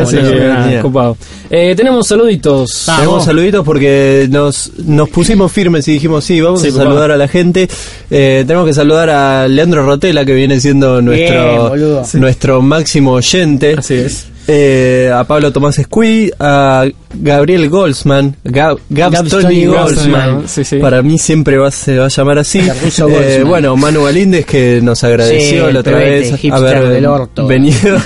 copado. 0.82 1.18
Eh, 1.50 1.74
tenemos 1.76 2.08
saluditos. 2.08 2.90
Ah, 2.90 2.96
Tenemos 2.98 3.18
vos. 3.18 3.26
saluditos 3.26 3.64
porque 3.64 4.28
nos, 4.30 4.72
nos 4.86 5.10
pusimos 5.10 5.52
firmes 5.52 5.88
y 5.88 5.94
dijimos, 5.94 6.24
sí, 6.24 6.42
vamos 6.42 6.62
Sí, 6.62 6.70
a 6.70 6.72
saludar 6.72 7.12
a 7.12 7.18
la 7.18 7.28
gente. 7.28 7.68
Eh, 8.10 8.44
tenemos 8.48 8.68
que 8.68 8.74
saludar 8.74 9.10
a 9.10 9.48
Leandro 9.48 9.86
Rotela, 9.86 10.26
que 10.26 10.34
viene 10.34 10.55
siendo 10.62 11.02
nuestro, 11.02 11.74
nuestro 12.16 12.62
máximo 12.62 13.14
oyente. 13.14 13.76
Así 13.78 13.94
es. 13.96 14.28
Eh, 14.48 15.12
a 15.12 15.24
Pablo 15.24 15.52
Tomás 15.52 15.80
Escui, 15.80 16.32
a 16.40 16.86
Gabriel 17.16 17.68
Goldsman, 17.68 18.36
Gab, 18.44 18.78
Gabstoni 18.92 19.30
Gabstoni 19.32 19.66
Goldsman, 19.66 20.12
Goldsman, 20.12 20.48
sí, 20.48 20.64
sí. 20.64 20.78
para 20.78 21.02
mí 21.02 21.18
siempre 21.18 21.58
va, 21.58 21.72
se 21.72 21.98
va 21.98 22.06
a 22.06 22.10
llamar 22.10 22.38
así. 22.38 22.60
Eh, 22.60 23.44
bueno, 23.44 23.76
Manu 23.76 24.04
Galíndez 24.04 24.46
que 24.46 24.82
nos 24.84 25.04
agradeció 25.04 25.66
Sí, 25.68 25.74
la 25.74 25.80
otra 25.80 25.98
vez 25.98 26.32
haber 26.52 26.90
del 26.90 27.08
orto. 27.08 27.48
venido 27.48 27.98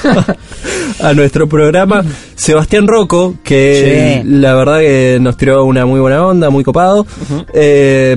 a 1.01 1.13
nuestro 1.13 1.47
programa. 1.49 2.05
Sebastián 2.35 2.87
Rocco, 2.87 3.35
que 3.43 4.21
Sí. 4.23 4.29
la 4.29 4.53
verdad 4.53 4.79
que 4.79 5.17
nos 5.19 5.35
tiró 5.35 5.65
una 5.65 5.85
muy 5.85 5.99
buena 5.99 6.25
onda, 6.25 6.49
muy 6.49 6.63
copado. 6.63 7.05
Eh, 7.53 8.15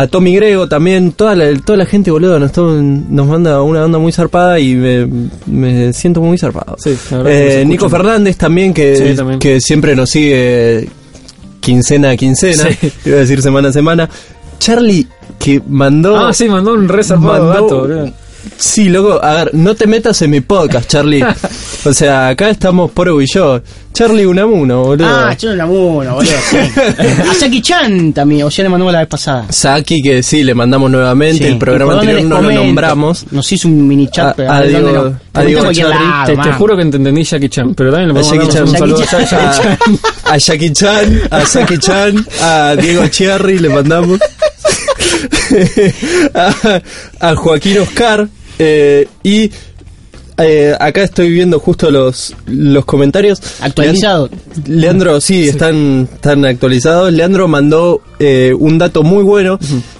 a 0.00 0.06
Tommy 0.08 0.34
Grego 0.36 0.68
también, 0.68 1.12
toda 1.12 1.34
la, 1.34 1.54
toda 1.60 1.76
la 1.78 1.86
gente, 1.86 2.10
boludo, 2.10 2.38
nos, 2.38 2.56
nos 2.56 3.26
manda 3.26 3.62
una 3.62 3.84
onda 3.84 3.98
muy 3.98 4.12
zarpada 4.12 4.58
y 4.60 4.74
me, 4.74 5.08
me 5.46 5.92
siento 5.92 6.20
muy 6.20 6.36
zarpado. 6.38 6.76
Sí, 6.78 6.96
la 7.10 7.16
verdad 7.18 7.30
que 7.30 7.60
Eh, 7.60 7.64
Nico. 7.64 7.88
Fernández 7.88 8.36
también 8.36 8.74
que, 8.74 8.96
Sí, 8.96 9.16
también. 9.16 9.38
que 9.38 9.60
siempre 9.60 9.94
nos 9.96 10.10
sigue 10.10 10.88
quincena 11.60 12.10
a 12.10 12.16
quincena, 12.16 12.68
Sí. 12.80 12.92
iba 13.06 13.16
a 13.16 13.20
decir 13.20 13.40
semana 13.42 13.68
a 13.68 13.72
semana. 13.72 14.08
Charlie, 14.58 15.06
que 15.38 15.60
mandó... 15.68 16.16
Ah, 16.16 16.32
sí, 16.32 16.48
mandó 16.48 16.72
un 16.74 16.88
re 16.88 17.04
zarpado 17.04 17.52
Mandó- 17.52 17.86
dato. 17.86 18.12
Sí, 18.58 18.88
loco, 18.88 19.22
a 19.22 19.34
ver, 19.34 19.50
no 19.54 19.74
te 19.74 19.86
metas 19.86 20.20
en 20.22 20.30
mi 20.30 20.40
podcast, 20.40 20.88
Charlie. 20.90 21.24
o 21.84 21.92
sea, 21.92 22.28
acá 22.28 22.50
estamos 22.50 22.90
Poro 22.90 23.20
y 23.20 23.26
yo. 23.32 23.60
Charlie 23.92 24.26
Unamuno, 24.26 24.82
boludo. 24.82 25.08
Ah, 25.08 25.34
yo 25.38 25.50
no 25.50 25.56
la 25.56 25.66
uno, 25.66 26.14
boludo. 26.16 26.32
Sí. 26.50 26.56
A 27.30 27.34
Saki 27.34 27.62
Chan 27.62 28.12
también, 28.12 28.44
o 28.46 28.50
ya 28.50 28.62
le 28.62 28.68
mandamos 28.68 28.92
la 28.92 28.98
vez 29.00 29.08
pasada. 29.08 29.46
Saki, 29.48 30.02
que 30.02 30.22
sí, 30.22 30.42
le 30.44 30.54
mandamos 30.54 30.90
nuevamente. 30.90 31.44
Sí. 31.46 31.52
El 31.52 31.58
programa 31.58 31.92
¿Y 31.92 31.96
por 31.96 32.04
dónde 32.06 32.20
anterior 32.20 32.42
no 32.42 32.48
lo 32.50 32.54
nombramos. 32.66 33.24
Nos 33.30 33.50
hizo 33.52 33.68
un 33.68 33.88
mini 33.88 34.08
chat, 34.08 34.28
A- 34.28 34.34
pero 34.34 34.52
a 34.52 34.60
dónde 34.60 34.68
Diego- 34.80 35.14
a 35.32 35.42
Diego 35.42 35.62
lado, 35.88 36.42
Te, 36.42 36.52
juro 36.52 36.76
que 36.76 36.84
te 36.84 36.96
entendí 36.96 37.24
Jackie 37.24 37.48
Chan, 37.48 37.74
pero 37.74 37.90
también 37.90 38.12
le 38.12 38.20
A 38.20 38.22
podemos 38.22 38.46
Jackie 38.54 38.60
un 38.60 38.66
Chan. 38.68 38.78
saludo 38.78 39.02
a 39.02 39.06
Jackie 39.06 39.26
Jackie 39.30 39.62
Chan. 39.62 39.78
A, 40.24 40.32
a 40.32 40.38
Jackie 40.38 40.72
Chan, 40.72 41.20
a 41.30 41.46
Saki 41.46 41.78
Chan, 41.78 42.26
a 42.42 42.76
Diego 42.78 43.06
Cherry 43.08 43.58
le 43.58 43.68
mandamos. 43.70 44.20
a, 46.34 46.80
a 47.20 47.34
Joaquín 47.36 47.78
Oscar. 47.78 48.28
Eh, 48.58 49.08
y 49.22 49.50
eh, 50.38 50.74
acá 50.78 51.02
estoy 51.02 51.30
viendo 51.30 51.58
justo 51.58 51.90
los, 51.90 52.34
los 52.46 52.84
comentarios. 52.84 53.40
Actualizado. 53.60 54.28
Leandro, 54.66 55.20
sí, 55.20 55.48
Están, 55.48 56.08
están 56.12 56.44
actualizados. 56.44 57.12
Leandro 57.12 57.48
mandó 57.48 58.02
eh, 58.18 58.52
un 58.58 58.76
dato 58.78 59.02
muy 59.02 59.22
bueno, 59.22 59.58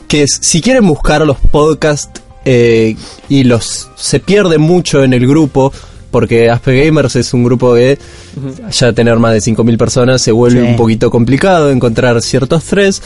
que 0.09 0.25
es, 0.25 0.39
si 0.41 0.61
quieren 0.61 0.87
buscar 0.87 1.27
los 1.27 1.39
podcasts 1.39 2.21
eh, 2.45 2.97
y 3.29 3.45
los 3.45 3.89
se 3.97 4.21
pierden 4.21 4.61
mucho 4.61 5.03
en 5.03 5.15
el 5.15 5.27
grupo, 5.27 5.73
porque 6.17 6.49
Aspe 6.49 6.83
Gamers 6.87 7.15
es 7.17 7.35
un 7.35 7.45
grupo 7.45 7.75
que 7.75 7.99
ya 8.71 8.93
tener 8.95 9.19
más 9.19 9.35
de 9.35 9.41
5.000 9.41 9.77
personas 9.77 10.23
se 10.23 10.33
vuelve 10.33 10.63
Sí. 10.63 10.67
un 10.67 10.77
poquito 10.77 11.11
complicado 11.11 11.71
encontrar 11.71 12.23
ciertos 12.23 12.65
threads. 12.65 13.03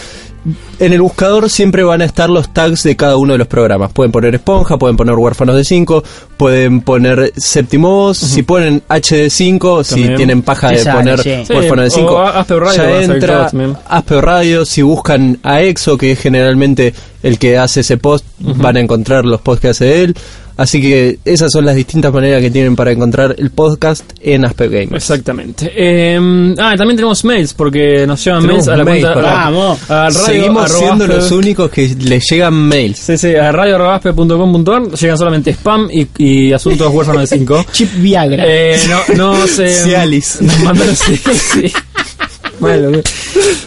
En 0.78 0.92
el 0.94 1.02
buscador 1.02 1.50
siempre 1.50 1.82
van 1.82 2.00
a 2.02 2.04
estar 2.06 2.30
los 2.30 2.54
tags 2.54 2.84
de 2.84 2.94
cada 2.96 3.16
uno 3.16 3.32
de 3.32 3.38
los 3.38 3.46
programas. 3.48 3.92
Pueden 3.92 4.10
poner 4.12 4.34
Esponja, 4.36 4.78
pueden 4.78 4.96
poner 4.96 5.14
Huérfanos 5.16 5.56
de 5.56 5.64
5, 5.64 6.02
pueden 6.36 6.80
poner 6.82 7.32
Séptimo 7.36 7.90
Voz, 7.90 8.16
si 8.18 8.42
ponen 8.44 8.80
HD5, 8.88 9.82
si 9.84 10.08
tienen 10.16 10.42
paja 10.42 10.70
de 10.70 10.78
sale, 10.78 10.98
poner 10.98 11.20
sí. 11.22 11.52
Huérfanos 11.52 11.84
de 11.84 11.88
o 11.88 11.90
5, 12.04 12.18
a- 12.18 12.40
Aspe 12.40 12.54
Radio 12.60 12.82
va 12.82 12.88
a 12.88 13.00
ya 13.00 13.02
entra. 13.02 13.50
Aspe 13.88 14.20
Radio, 14.22 14.64
si 14.64 14.82
buscan 14.82 15.38
a 15.42 15.60
Exo, 15.62 15.98
que 15.98 16.12
es 16.12 16.20
generalmente 16.20 16.94
el 17.22 17.38
que 17.38 17.58
hace 17.58 17.80
ese 17.80 17.98
post, 17.98 18.24
van 18.38 18.76
a 18.78 18.80
encontrar 18.80 19.26
los 19.26 19.42
posts 19.42 19.60
que 19.60 19.68
hace 19.68 20.02
él. 20.04 20.14
Así 20.56 20.80
que 20.80 21.18
esas 21.24 21.50
son 21.52 21.64
las 21.64 21.74
distintas 21.74 22.12
maneras 22.12 22.40
que 22.42 22.50
tienen 22.50 22.76
para 22.76 22.92
encontrar 22.92 23.34
el 23.38 23.50
podcast 23.50 24.04
en 24.20 24.44
Aspe 24.44 24.68
Gamers. 24.68 24.92
Exactamente. 24.94 25.70
Eh, 25.74 26.54
ah, 26.58 26.74
también 26.76 26.96
tenemos 26.96 27.24
mails, 27.24 27.54
porque 27.54 28.06
nos 28.06 28.22
llevan 28.24 28.46
mails 28.46 28.68
a 28.68 28.76
la 28.76 28.84
mails, 28.84 29.06
cuenta. 29.06 29.20
Vamos. 29.22 29.90
a 29.90 29.94
radio 30.10 30.10
Seguimos 30.12 30.64
arroba 30.64 30.78
siendo 30.86 31.04
aspe- 31.06 31.16
los 31.16 31.30
únicos 31.32 31.70
que 31.70 31.88
les 32.00 32.24
llegan 32.30 32.54
mails. 32.54 32.98
Sí, 32.98 33.16
sí, 33.18 33.34
a 33.34 33.50
radio.com.ar 33.52 34.90
llegan 34.98 35.18
solamente 35.18 35.50
spam 35.52 35.88
y, 35.90 36.06
y 36.18 36.52
asuntos 36.52 36.88
huérfanos 36.92 37.28
de 37.28 37.38
5. 37.38 37.66
Chip 37.72 37.90
Viagra. 37.96 38.44
Eh, 38.46 38.78
no, 39.16 39.34
no 39.34 39.46
sé. 39.46 39.68
Cialis. 39.84 40.38
Nos 40.42 40.58
mandaron, 40.60 40.94
sí, 40.96 41.16
sí. 41.16 41.72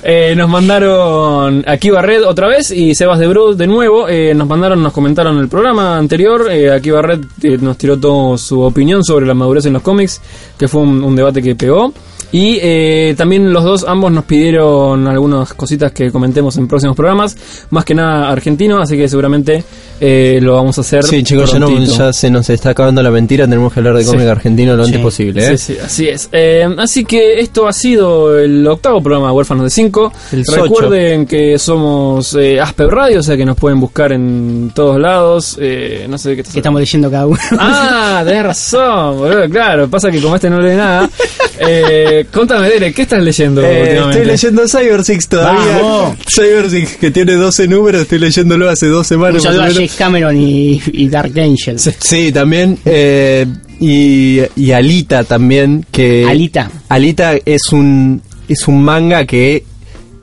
Eh, 0.04 0.34
nos 0.36 0.50
mandaron 0.50 1.64
aquí 1.68 1.90
Barret 1.90 2.24
otra 2.24 2.48
vez 2.48 2.72
y 2.72 2.94
Sebas 2.94 3.20
de 3.20 3.28
Brut 3.28 3.58
de 3.58 3.68
nuevo. 3.68 4.08
eh, 4.10 4.34
nos 4.34 4.48
mandaron, 4.48 4.82
nos 4.84 4.94
comentaron 4.94 5.38
el 5.40 5.48
programa 5.48 5.98
anterior. 5.98 6.48
Eh, 6.52 6.72
aquí 6.72 6.92
Barret 6.92 7.22
eh, 7.42 7.58
nos 7.60 7.78
tiró 7.78 7.98
toda 7.98 8.38
su 8.38 8.62
opinión 8.62 9.04
sobre 9.04 9.26
la 9.26 9.34
madurez 9.34 9.66
en 9.66 9.74
los 9.74 9.82
cómics, 9.82 10.22
que 10.58 10.68
fue 10.68 10.82
un, 10.82 11.04
un 11.04 11.16
debate 11.16 11.42
que 11.42 11.56
pegó. 11.56 11.94
Y 12.34 12.58
eh, 12.62 13.14
también 13.16 13.54
los 13.54 13.64
dos, 13.64 13.86
ambos 13.88 14.12
nos 14.12 14.26
pidieron 14.26 15.08
algunas 15.08 15.54
cositas 15.54 15.92
que 15.92 16.12
comentemos 16.12 16.58
en 16.58 16.68
próximos 16.68 16.96
programas. 16.96 17.38
Más 17.70 17.86
que 17.86 17.94
nada 17.94 18.30
argentino, 18.32 18.82
así 18.82 18.98
que 18.98 19.08
seguramente 19.08 19.64
eh, 20.02 20.40
lo 20.42 20.56
vamos 20.56 20.76
a 20.80 20.82
hacer. 20.82 21.04
Sí, 21.04 21.22
chicos, 21.24 21.54
ya, 21.54 21.60
no- 21.60 21.80
ya 21.80 22.12
se 22.12 22.32
nos 22.32 22.50
está 22.50 22.72
acabando 22.72 23.04
la 23.04 23.12
mentira. 23.12 23.46
Tenemos 23.46 23.72
que 23.72 23.80
hablar 23.82 23.96
de 23.96 24.04
Sí. 24.04 24.10
cómic 24.10 24.28
argentino 24.28 24.76
lo 24.76 24.84
antes 24.84 24.98
Sí. 24.98 25.04
posible. 25.04 25.46
¿eh? 25.54 25.58
Sí, 25.60 25.74
sí, 25.76 25.80
así 25.80 26.08
es. 26.10 26.28
Eh, 26.32 26.68
así 26.80 27.06
que 27.06 27.40
esto 27.40 27.68
ha 27.68 27.72
sido 27.72 28.38
el 28.40 28.66
octavo 28.68 29.02
programa 29.04 29.28
de 29.28 29.34
Huérfanos 29.34 29.64
de 29.66 29.70
5. 29.70 30.12
El 30.32 30.44
Recuerden 30.46 31.28
que 31.28 31.60
somos 31.60 32.34
eh, 32.34 32.60
Aspe 32.60 32.88
Radio, 32.88 33.20
o 33.20 33.24
sea 33.24 33.38
que 33.38 33.46
nos 33.46 33.56
pueden 33.58 33.80
buscar 33.80 34.12
en 34.12 34.72
todos 34.74 35.00
lados. 35.00 35.56
Eh, 35.62 36.08
no 36.10 36.18
sé 36.18 36.30
de 36.30 36.36
qué 36.36 36.42
estás 36.42 36.56
estamos 36.58 36.80
diciendo 36.80 37.12
cada 37.12 37.28
uno. 37.28 37.38
Ah, 37.60 38.24
tenés 38.26 38.44
razón, 38.44 39.20
boludo, 39.20 39.48
claro. 39.52 39.88
Pasa 39.88 40.10
que 40.10 40.20
como 40.20 40.34
este 40.36 40.50
no 40.50 40.60
lee 40.60 40.76
nada, 40.76 41.08
eh, 41.60 42.23
Eh, 42.24 42.28
contame, 42.32 42.70
Dere, 42.70 42.94
¿qué 42.94 43.04
estás 43.04 43.22
leyendo 43.24 43.62
Eh, 43.62 43.82
últimamente? 43.82 44.20
estoy 44.20 44.26
leyendo 44.26 44.68
Cyber 44.68 45.04
Six 45.04 45.28
todavía. 45.28 45.78
Vamos. 45.82 46.18
Cyber 46.34 46.70
Six, 46.70 46.96
que 46.98 47.12
tiene 47.12 47.34
12 47.34 47.68
números, 47.68 48.02
estoy 48.04 48.20
leyéndolo 48.20 48.70
hace 48.70 48.88
dos 48.88 49.00
Un 49.00 49.06
semanas. 49.06 49.36
más 49.36 49.44
saludo 49.44 49.64
a. 49.64 49.74
James 49.74 49.94
Cameron 49.96 50.38
y, 50.38 50.82
y 50.92 51.08
Dark 51.10 51.38
Angel. 51.40 51.80
Sí, 51.80 52.32
también. 52.32 52.78
eh, 52.86 53.46
y, 53.80 54.40
y 54.56 54.72
Alita 54.72 55.24
también, 55.26 55.86
que... 55.92 56.26
Alita. 56.26 56.72
Alita 56.90 57.34
es 57.46 57.72
un, 57.74 58.22
es 58.48 58.68
un 58.68 58.82
manga 58.84 59.26
que 59.26 59.66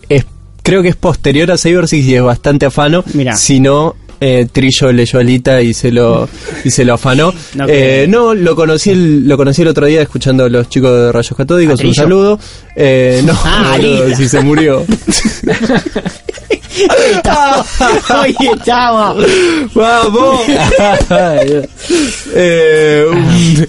es, 0.08 0.24
creo 0.62 0.82
que 0.82 0.88
es 0.88 0.96
posterior 0.96 1.50
a 1.50 1.58
Cyber 1.58 1.86
Six 1.86 2.06
y 2.06 2.14
es 2.14 2.22
bastante 2.22 2.64
afano. 2.66 3.04
Mirá. 3.12 3.36
Si 3.36 3.60
no, 3.60 3.96
eh, 4.20 4.46
Trillo 4.50 4.92
leyó 4.92 5.18
Alita 5.18 5.62
y 5.62 5.72
se 5.74 5.90
lo, 5.90 6.28
y 6.64 6.70
se 6.70 6.84
lo 6.84 6.94
afanó. 6.94 7.32
No 7.54 7.66
Eh, 7.68 8.06
no, 8.08 8.34
lo 8.34 8.54
conocí, 8.54 8.90
el, 8.90 9.26
lo 9.26 9.36
conocí 9.36 9.62
el 9.62 9.68
otro 9.68 9.86
día 9.86 10.02
escuchando 10.02 10.44
a 10.44 10.48
los 10.48 10.68
chicos 10.68 10.92
de 10.92 11.12
Rayos 11.12 11.36
Catódicos. 11.36 11.80
¿A 11.80 11.86
Un 11.86 11.94
saludo. 11.94 12.38
Eh, 12.76 13.22
no, 13.24 13.32
Ah, 13.44 13.78
si 14.16 14.28
se 14.28 14.40
murió. 14.40 14.84
Hoy 16.78 18.36
estamos. 18.52 19.16
¡Vamos! 19.74 20.40
eh, 22.34 23.04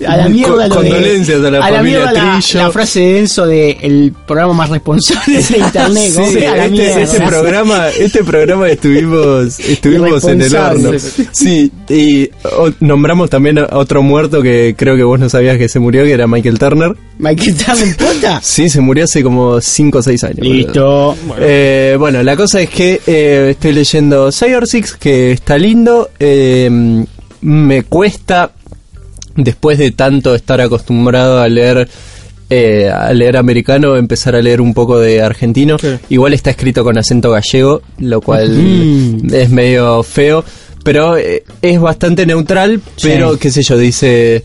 A 0.07 0.17
la 0.17 0.29
mierda 0.29 0.69
con- 0.69 0.69
lo 0.69 0.81
de- 0.83 0.89
Condolencias 0.89 1.37
a 1.43 1.51
la 1.51 1.57
a 1.65 1.71
la 1.71 1.77
familia 1.77 1.99
mierda 2.11 2.39
Trillo. 2.39 2.59
la 2.59 2.71
frase 2.71 2.99
de 2.99 3.19
Enzo 3.19 3.45
de 3.47 3.77
el 3.81 4.13
programa 4.27 4.53
más 4.53 4.69
responsable 4.69 5.41
de 5.41 5.57
internet. 5.57 6.11
¿cómo 6.15 6.27
Sí, 6.27 6.37
este, 6.37 6.69
mierda? 6.69 7.01
este 7.01 7.21
programa, 7.21 7.87
este 7.89 8.23
programa 8.23 8.69
estuvimos, 8.69 9.59
estuvimos 9.59 10.23
en 10.25 10.41
el 10.41 10.55
horno. 10.55 10.91
Sí, 11.31 11.71
y 11.89 12.29
o- 12.43 12.71
nombramos 12.79 13.29
también 13.29 13.59
a 13.59 13.67
otro 13.77 14.01
muerto 14.03 14.41
que 14.41 14.75
creo 14.77 14.95
que 14.95 15.03
vos 15.03 15.19
no 15.19 15.29
sabías 15.29 15.57
que 15.57 15.69
se 15.69 15.79
murió, 15.79 16.03
que 16.03 16.11
era 16.11 16.27
Michael 16.27 16.59
Turner. 16.59 16.95
Michael 17.17 17.55
Turner 17.55 17.95
puta. 17.97 18.39
Sí, 18.43 18.69
se 18.69 18.81
murió 18.81 19.03
hace 19.05 19.23
como 19.23 19.59
5 19.61 19.99
o 19.99 20.01
6 20.01 20.23
años. 20.23 20.39
Listo. 20.41 21.15
Eh, 21.39 21.95
bueno, 21.99 22.23
la 22.23 22.35
cosa 22.35 22.61
es 22.61 22.69
que 22.69 22.90
eh, 23.07 23.49
estoy 23.51 23.73
leyendo 23.73 24.31
Cyber 24.31 24.67
Six, 24.67 24.95
que 24.95 25.31
está 25.31 25.57
lindo. 25.57 26.09
eh, 26.19 26.69
me 27.41 27.83
cuesta, 27.83 28.51
después 29.35 29.77
de 29.79 29.91
tanto 29.91 30.35
estar 30.35 30.61
acostumbrado 30.61 31.39
a 31.41 31.47
leer 31.47 31.87
eh, 32.49 32.89
a 32.89 33.13
leer 33.13 33.37
americano, 33.37 33.95
empezar 33.95 34.35
a 34.35 34.41
leer 34.41 34.59
un 34.59 34.73
poco 34.73 34.99
de 34.99 35.21
argentino. 35.21 35.77
Sí. 35.79 35.87
Igual 36.09 36.33
está 36.33 36.49
escrito 36.49 36.83
con 36.83 36.97
acento 36.97 37.31
gallego, 37.31 37.81
lo 37.99 38.19
cual 38.21 38.49
Mm. 38.51 39.33
es 39.33 39.49
medio 39.49 40.03
feo, 40.03 40.43
pero 40.83 41.15
es 41.15 41.79
bastante 41.79 42.25
neutral, 42.25 42.81
pero 43.01 43.33
Sí. 43.33 43.39
qué 43.39 43.51
sé 43.51 43.63
yo, 43.63 43.77
dice... 43.77 44.43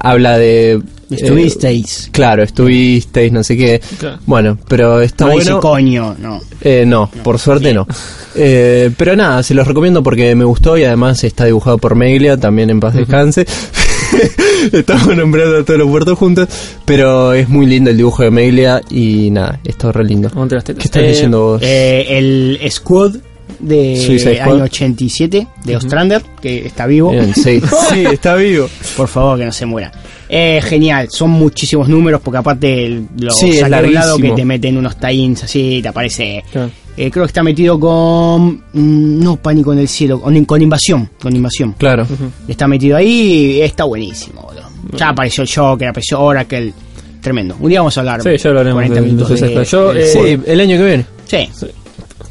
habla 0.00 0.36
de... 0.38 0.82
eh, 1.14 1.24
Estuvisteis. 1.24 2.08
Claro, 2.12 2.42
estuvisteis, 2.42 3.32
no 3.32 3.42
sé 3.42 3.56
qué. 3.56 3.80
Claro. 3.98 4.18
Bueno, 4.26 4.58
pero 4.68 5.00
está 5.00 5.24
no 5.26 5.32
bueno. 5.32 5.50
dice 5.50 5.60
coño, 5.60 6.16
no. 6.18 6.40
Eh, 6.60 6.84
no, 6.86 7.10
por 7.22 7.38
suerte 7.38 7.72
no. 7.74 7.86
Eh, 8.34 8.90
pero 8.96 9.14
nada, 9.16 9.42
se 9.42 9.54
los 9.54 9.66
recomiendo 9.66 10.02
porque 10.02 10.34
me 10.34 10.44
gustó 10.44 10.76
y 10.78 10.84
además 10.84 11.22
está 11.24 11.44
dibujado 11.44 11.78
por 11.78 11.94
Meglia, 11.94 12.36
también 12.36 12.70
en 12.70 12.80
paz 12.80 12.94
descanse. 12.94 13.46
Estamos 14.72 15.16
nombrando 15.16 15.58
a 15.58 15.64
todos 15.64 15.78
los 15.78 15.88
muertos 15.88 16.18
juntos, 16.18 16.48
pero 16.84 17.32
es 17.32 17.48
muy 17.48 17.66
lindo 17.66 17.90
el 17.90 17.96
dibujo 17.96 18.22
de 18.22 18.30
Meglia 18.30 18.80
y 18.90 19.30
nada, 19.30 19.60
está 19.64 19.92
re 19.92 20.04
lindo. 20.04 20.30
¿Qué 20.30 20.56
estás 20.56 21.02
Eh, 21.02 21.06
leyendo 21.06 21.40
vos? 21.44 21.62
Eh, 21.62 22.06
el 22.08 22.60
Squad 22.70 23.16
de 23.58 23.96
Suicide 24.04 24.36
Squad. 24.40 24.54
año 24.54 24.64
87 24.64 25.46
de 25.64 25.76
Ostrander, 25.76 26.22
que 26.40 26.66
está 26.66 26.86
vivo. 26.86 27.10
Bien, 27.10 27.34
sí. 27.34 27.60
sí, 27.90 28.04
está 28.06 28.34
vivo. 28.36 28.68
Por 28.96 29.08
favor, 29.08 29.38
que 29.38 29.44
no 29.44 29.52
se 29.52 29.66
muera. 29.66 29.92
Eh, 30.28 30.60
genial, 30.62 31.08
son 31.10 31.30
muchísimos 31.30 31.88
números 31.88 32.20
porque 32.22 32.38
aparte 32.38 33.02
lo 33.18 33.30
Sí, 33.32 33.50
es 33.50 33.62
de 33.70 33.90
lado 33.90 34.16
que 34.18 34.30
te 34.32 34.44
meten 34.44 34.76
unos 34.76 34.96
tie-ins 34.98 35.44
así, 35.44 35.80
te 35.82 35.88
aparece. 35.88 36.42
Claro. 36.50 36.70
Eh, 36.96 37.10
creo 37.10 37.24
que 37.24 37.28
está 37.28 37.42
metido 37.42 37.78
con. 37.80 38.62
mm, 38.72 39.22
No, 39.22 39.36
pánico 39.36 39.72
en 39.72 39.80
el 39.80 39.88
cielo, 39.88 40.20
con, 40.20 40.44
con 40.44 40.62
invasión. 40.62 41.10
Con 41.20 41.34
invasión. 41.34 41.72
Claro. 41.76 42.06
Está 42.46 42.66
metido 42.68 42.96
ahí 42.96 43.56
y 43.56 43.60
está 43.62 43.84
buenísimo, 43.84 44.42
boludo. 44.42 44.68
Ya 44.96 45.08
apareció 45.08 45.42
el 45.42 45.50
Joker, 45.52 45.88
apareció 45.88 46.20
Oracle. 46.20 46.72
Tremendo. 47.20 47.56
Un 47.58 47.70
día 47.70 47.80
vamos 47.80 47.96
a 47.96 48.00
hablar. 48.00 48.22
Sí, 48.22 48.36
ya 48.36 48.50
hablaremos 48.50 48.74
40 48.74 48.94
del- 49.00 49.04
minutos 49.12 49.40
de-. 49.40 49.64
Yo, 49.64 49.92
eh. 49.94 50.06
Sí, 50.06 50.38
el 50.46 50.60
año 50.60 50.76
que 50.76 50.84
viene. 50.84 51.06
Sí. 51.26 51.48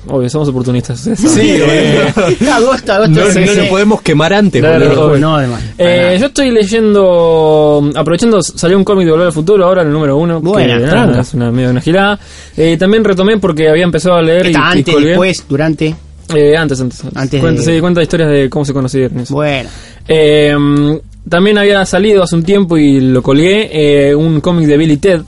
Obvio, 0.07 0.29
somos 0.29 0.49
oportunistas. 0.49 0.99
Sí, 0.99 1.39
Eh, 1.41 2.05
agosto, 2.51 2.91
agosto. 2.93 3.11
no, 3.21 3.31
sí, 3.31 3.39
no 3.39 3.47
sí. 3.53 3.57
lo 3.61 3.69
podemos 3.69 4.01
quemar 4.01 4.33
antes, 4.33 4.61
Claro, 4.61 4.85
boludo. 4.87 5.05
obvio. 5.07 5.19
No, 5.19 5.35
además. 5.37 5.63
Eh, 5.77 6.17
yo 6.19 6.25
estoy 6.25 6.51
leyendo, 6.51 7.89
aprovechando, 7.95 8.41
salió 8.41 8.77
un 8.77 8.83
cómic 8.83 9.05
de 9.05 9.11
Volver 9.11 9.27
al 9.27 9.33
Futuro, 9.33 9.65
ahora 9.65 9.81
el 9.83 9.91
número 9.91 10.17
uno. 10.17 10.41
Buena, 10.41 10.77
que, 10.77 10.85
nada, 10.85 11.21
es 11.21 11.33
una 11.33 11.51
medio 11.51 11.69
una 11.69 11.81
girada. 11.81 12.19
Eh, 12.57 12.77
también 12.77 13.03
retomé 13.03 13.37
porque 13.37 13.69
había 13.69 13.83
empezado 13.83 14.15
a 14.15 14.21
leer 14.21 14.45
y, 14.47 14.49
Está 14.49 14.59
y 14.75 14.79
antes, 14.79 14.95
después, 15.03 15.45
durante. 15.47 15.95
Eh, 16.33 16.55
antes, 16.57 16.79
antes. 16.81 17.01
Antes 17.15 17.39
cuenta, 17.41 17.61
de- 17.61 17.73
sí, 17.75 17.79
cuenta 17.81 18.01
historias 18.01 18.29
de 18.29 18.49
cómo 18.49 18.65
se 18.65 18.73
conocieron. 18.73 19.19
eso. 19.19 19.33
Bueno. 19.33 19.69
Eh, 20.07 20.55
también 21.29 21.57
había 21.57 21.85
salido 21.85 22.23
hace 22.23 22.35
un 22.35 22.43
tiempo 22.43 22.77
y 22.77 22.99
lo 22.99 23.21
colgué 23.21 23.69
eh, 24.09 24.15
un 24.15 24.41
cómic 24.41 24.67
de 24.67 24.77
Billy 24.77 24.97
Ted. 24.97 25.21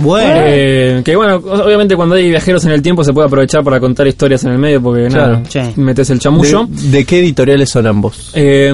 Bueno. 0.00 0.42
Eh, 0.46 1.02
que 1.04 1.16
bueno, 1.16 1.36
obviamente 1.36 1.96
cuando 1.96 2.14
hay 2.14 2.28
viajeros 2.30 2.64
en 2.64 2.72
el 2.72 2.82
tiempo 2.82 3.04
se 3.04 3.12
puede 3.12 3.26
aprovechar 3.26 3.62
para 3.62 3.78
contar 3.80 4.06
historias 4.06 4.44
en 4.44 4.52
el 4.52 4.58
medio 4.58 4.80
porque 4.82 5.08
Claro, 5.08 5.42
nada, 5.54 5.72
metes 5.76 6.10
el 6.10 6.18
chamullo. 6.18 6.66
¿De, 6.68 6.98
de 6.98 7.04
qué 7.04 7.20
editoriales 7.20 7.70
son 7.70 7.86
ambos? 7.86 8.30
Eh, 8.34 8.72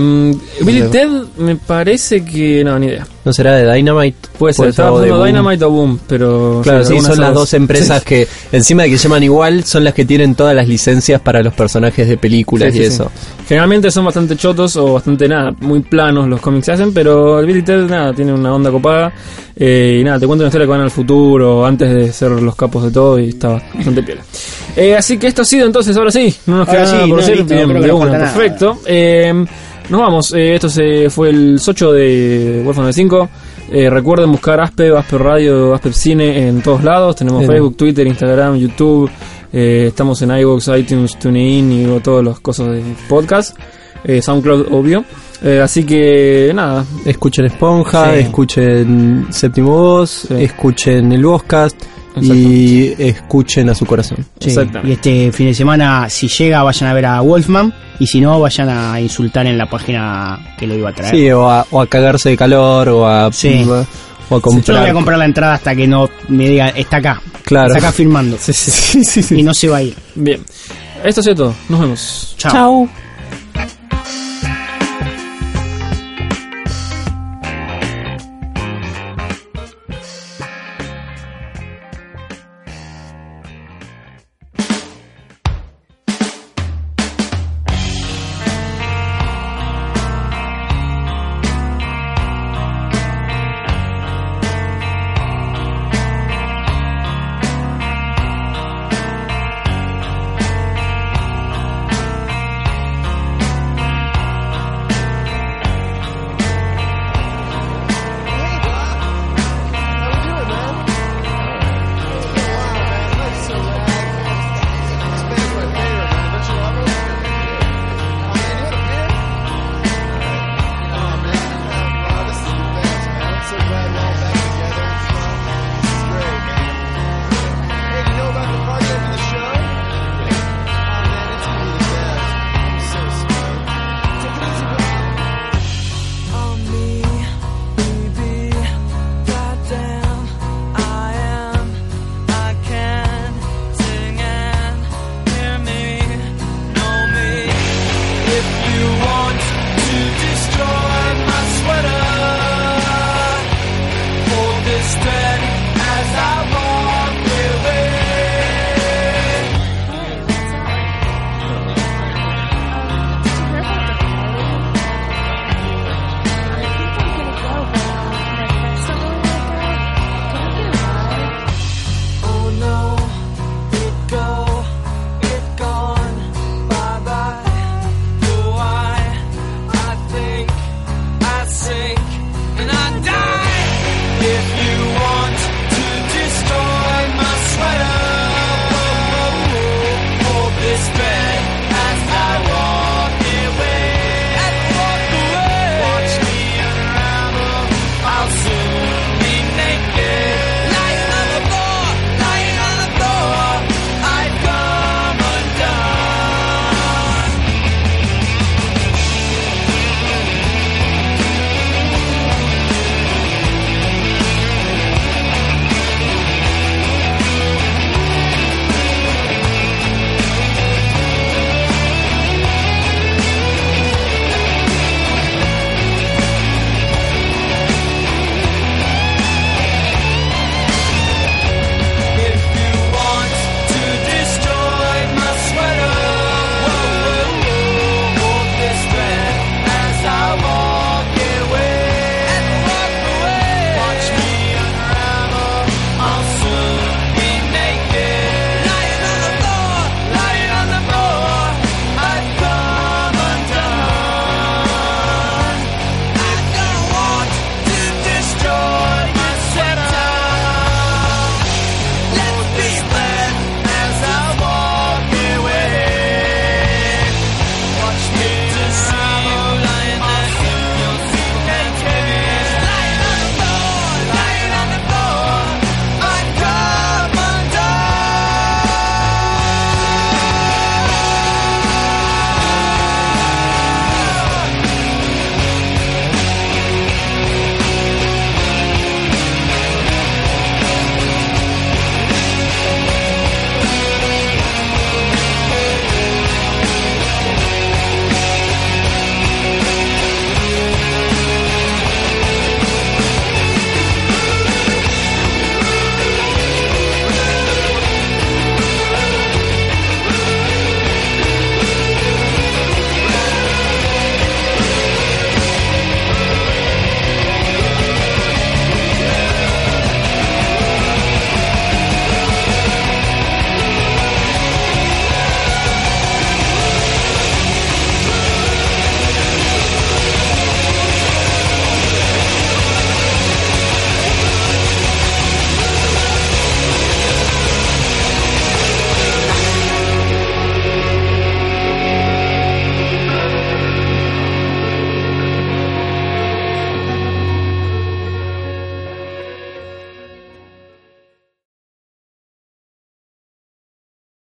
Billy. 0.62 0.82
Ted 0.90 1.08
me 1.38 1.56
parece 1.56 2.24
que 2.24 2.62
no, 2.64 2.78
ni 2.78 2.86
idea. 2.86 3.06
¿No 3.26 3.32
será 3.32 3.56
de 3.56 3.70
Dynamite? 3.74 4.28
Puede 4.38 4.54
ser, 4.54 4.68
estaba 4.68 5.00
pensando. 5.00 5.24
Dynamite 5.24 5.64
o 5.64 5.70
Boom, 5.70 5.98
pero 6.06 6.60
Claro, 6.62 6.84
sí, 6.84 7.00
son 7.00 7.18
las 7.20 7.34
dos 7.34 7.52
empresas 7.54 8.04
que, 8.04 8.26
encima 8.52 8.84
de 8.84 8.90
que 8.90 8.96
llaman 8.96 9.22
igual, 9.24 9.64
son 9.64 9.82
las 9.82 9.94
que 9.94 10.04
tienen 10.04 10.36
todas 10.36 10.54
las 10.54 10.68
licencias 10.68 11.20
para 11.20 11.42
los 11.42 11.52
personajes 11.52 12.08
de 12.08 12.16
películas 12.18 12.72
Sí, 12.72 12.78
y 12.78 12.82
sí, 12.84 12.88
sí. 12.88 12.94
eso. 12.94 13.10
Generalmente 13.48 13.90
son 13.90 14.04
bastante 14.04 14.36
chotos 14.36 14.76
o 14.76 14.92
bastante 14.94 15.28
nada, 15.28 15.50
muy 15.60 15.80
planos 15.80 16.28
los 16.28 16.40
cómics 16.40 16.66
que 16.66 16.72
hacen, 16.72 16.94
pero 16.94 17.40
el 17.40 17.46
Billy 17.46 17.62
Ted 17.62 17.82
nada, 17.88 18.12
tiene 18.14 18.32
una 18.32 18.54
onda 18.54 18.70
copada 18.70 19.12
eh, 19.56 19.98
y 20.00 20.04
nada, 20.04 20.20
te 20.20 20.26
cuenta 20.28 20.44
una 20.44 20.48
historia 20.48 20.66
que 20.66 20.70
van 20.70 20.80
al 20.82 20.90
futuro 20.92 21.66
antes 21.66 21.92
de 21.92 22.12
ser 22.12 22.30
los 22.30 22.54
capos 22.54 22.84
de 22.84 22.90
todo 22.92 23.18
y 23.18 23.30
está 23.30 23.60
bastante 23.74 24.04
piola. 24.04 24.20
Eh, 24.76 24.94
así 24.94 25.18
que 25.18 25.26
esto 25.26 25.42
ha 25.42 25.44
sido 25.44 25.66
entonces, 25.66 25.96
ahora 25.96 26.12
sí, 26.12 26.32
no 26.46 26.58
nos 26.58 26.68
Ahora 26.68 26.80
queda 26.84 26.92
nada 26.92 27.04
sí, 27.04 27.10
por 27.10 27.18
no, 27.18 27.26
decir, 27.26 27.36
listo, 27.38 27.54
bien, 27.54 27.68
que 27.68 27.80
de 27.80 27.88
no 27.88 27.96
una, 27.96 28.12
nada. 28.12 28.32
perfecto. 28.32 28.78
Eh, 28.86 29.44
nos 29.88 30.00
vamos, 30.00 30.32
eh, 30.32 30.54
esto 30.54 30.68
se 30.68 31.08
fue 31.10 31.30
el 31.30 31.58
8 31.64 31.92
de 31.92 32.62
Warfare 32.64 32.92
5. 32.92 33.28
Eh, 33.70 33.90
recuerden 33.90 34.30
buscar 34.30 34.60
Aspe, 34.60 34.96
Aspe 34.96 35.18
Radio, 35.18 35.74
Aspe 35.74 35.92
Cine 35.92 36.48
en 36.48 36.62
todos 36.62 36.82
lados. 36.84 37.16
Tenemos. 37.16 37.44
Facebook, 37.46 37.76
Twitter, 37.76 38.06
Instagram, 38.06 38.56
YouTube. 38.56 39.10
Eh, 39.52 39.86
estamos 39.88 40.20
en 40.22 40.30
iVoox, 40.38 40.68
iTunes, 40.78 41.18
TuneIn 41.18 41.72
y 41.72 42.00
todas 42.00 42.24
las 42.24 42.40
cosas 42.40 42.68
de 42.72 42.82
podcast. 43.08 43.56
Eh, 44.04 44.22
SoundCloud, 44.22 44.66
obvio. 44.72 45.04
Eh, 45.42 45.60
así 45.62 45.84
que 45.84 46.52
nada, 46.54 46.84
Escuchen 47.04 47.44
Esponja, 47.46 48.12
Sí. 48.14 48.20
escuchen 48.20 49.26
Séptimo 49.30 49.70
Voz, 49.70 50.26
Sí. 50.28 50.34
escuchen 50.44 51.12
el 51.12 51.24
Vozcast 51.24 51.76
y 52.22 52.94
escuchen 52.98 53.68
a 53.68 53.74
su 53.74 53.84
corazón. 53.86 54.18
Sí, 54.40 54.48
Exactamente. 54.48 54.88
Y 54.88 54.92
este 54.92 55.32
fin 55.32 55.46
de 55.48 55.54
semana, 55.54 56.08
si 56.08 56.28
llega, 56.28 56.62
vayan 56.62 56.88
a 56.90 56.94
ver 56.94 57.06
a 57.06 57.20
Wolfman. 57.20 57.72
Y 57.98 58.06
si 58.06 58.20
no, 58.20 58.38
vayan 58.40 58.68
a 58.68 59.00
insultar 59.00 59.46
en 59.46 59.56
la 59.58 59.68
página 59.68 60.54
que 60.58 60.66
lo 60.66 60.74
iba 60.74 60.90
a 60.90 60.92
traer. 60.94 61.14
Sí, 61.14 61.30
o 61.30 61.48
a, 61.50 61.66
o 61.70 61.80
a 61.80 61.86
cagarse 61.86 62.30
de 62.30 62.36
calor 62.36 62.88
o 62.90 63.06
a, 63.08 63.32
Sí. 63.32 63.64
o 63.68 63.74
a 63.74 63.82
Yo 63.82 63.86
no 64.30 64.40
comprar. 64.40 64.80
voy 64.80 64.90
a 64.90 64.92
comprar 64.92 65.18
la 65.18 65.24
entrada 65.24 65.54
hasta 65.54 65.74
que 65.74 65.86
no 65.86 66.08
me 66.28 66.48
diga, 66.48 66.68
está 66.70 66.96
acá. 66.98 67.22
Claro. 67.44 67.68
Está 67.68 67.78
acá 67.78 67.92
firmando. 67.92 68.36
Sí, 68.40 68.52
sí, 68.52 69.04
sí, 69.04 69.22
sí. 69.22 69.34
Y 69.38 69.42
no 69.42 69.54
se 69.54 69.68
va 69.68 69.78
a 69.78 69.82
ir. 69.82 69.94
bien. 70.14 70.42
Esto 71.04 71.20
ha 71.20 71.24
sido 71.24 71.36
todo. 71.36 71.54
Nos 71.68 71.80
vemos. 71.80 72.34
Chao. 72.38 72.52
Chao. 72.52 72.88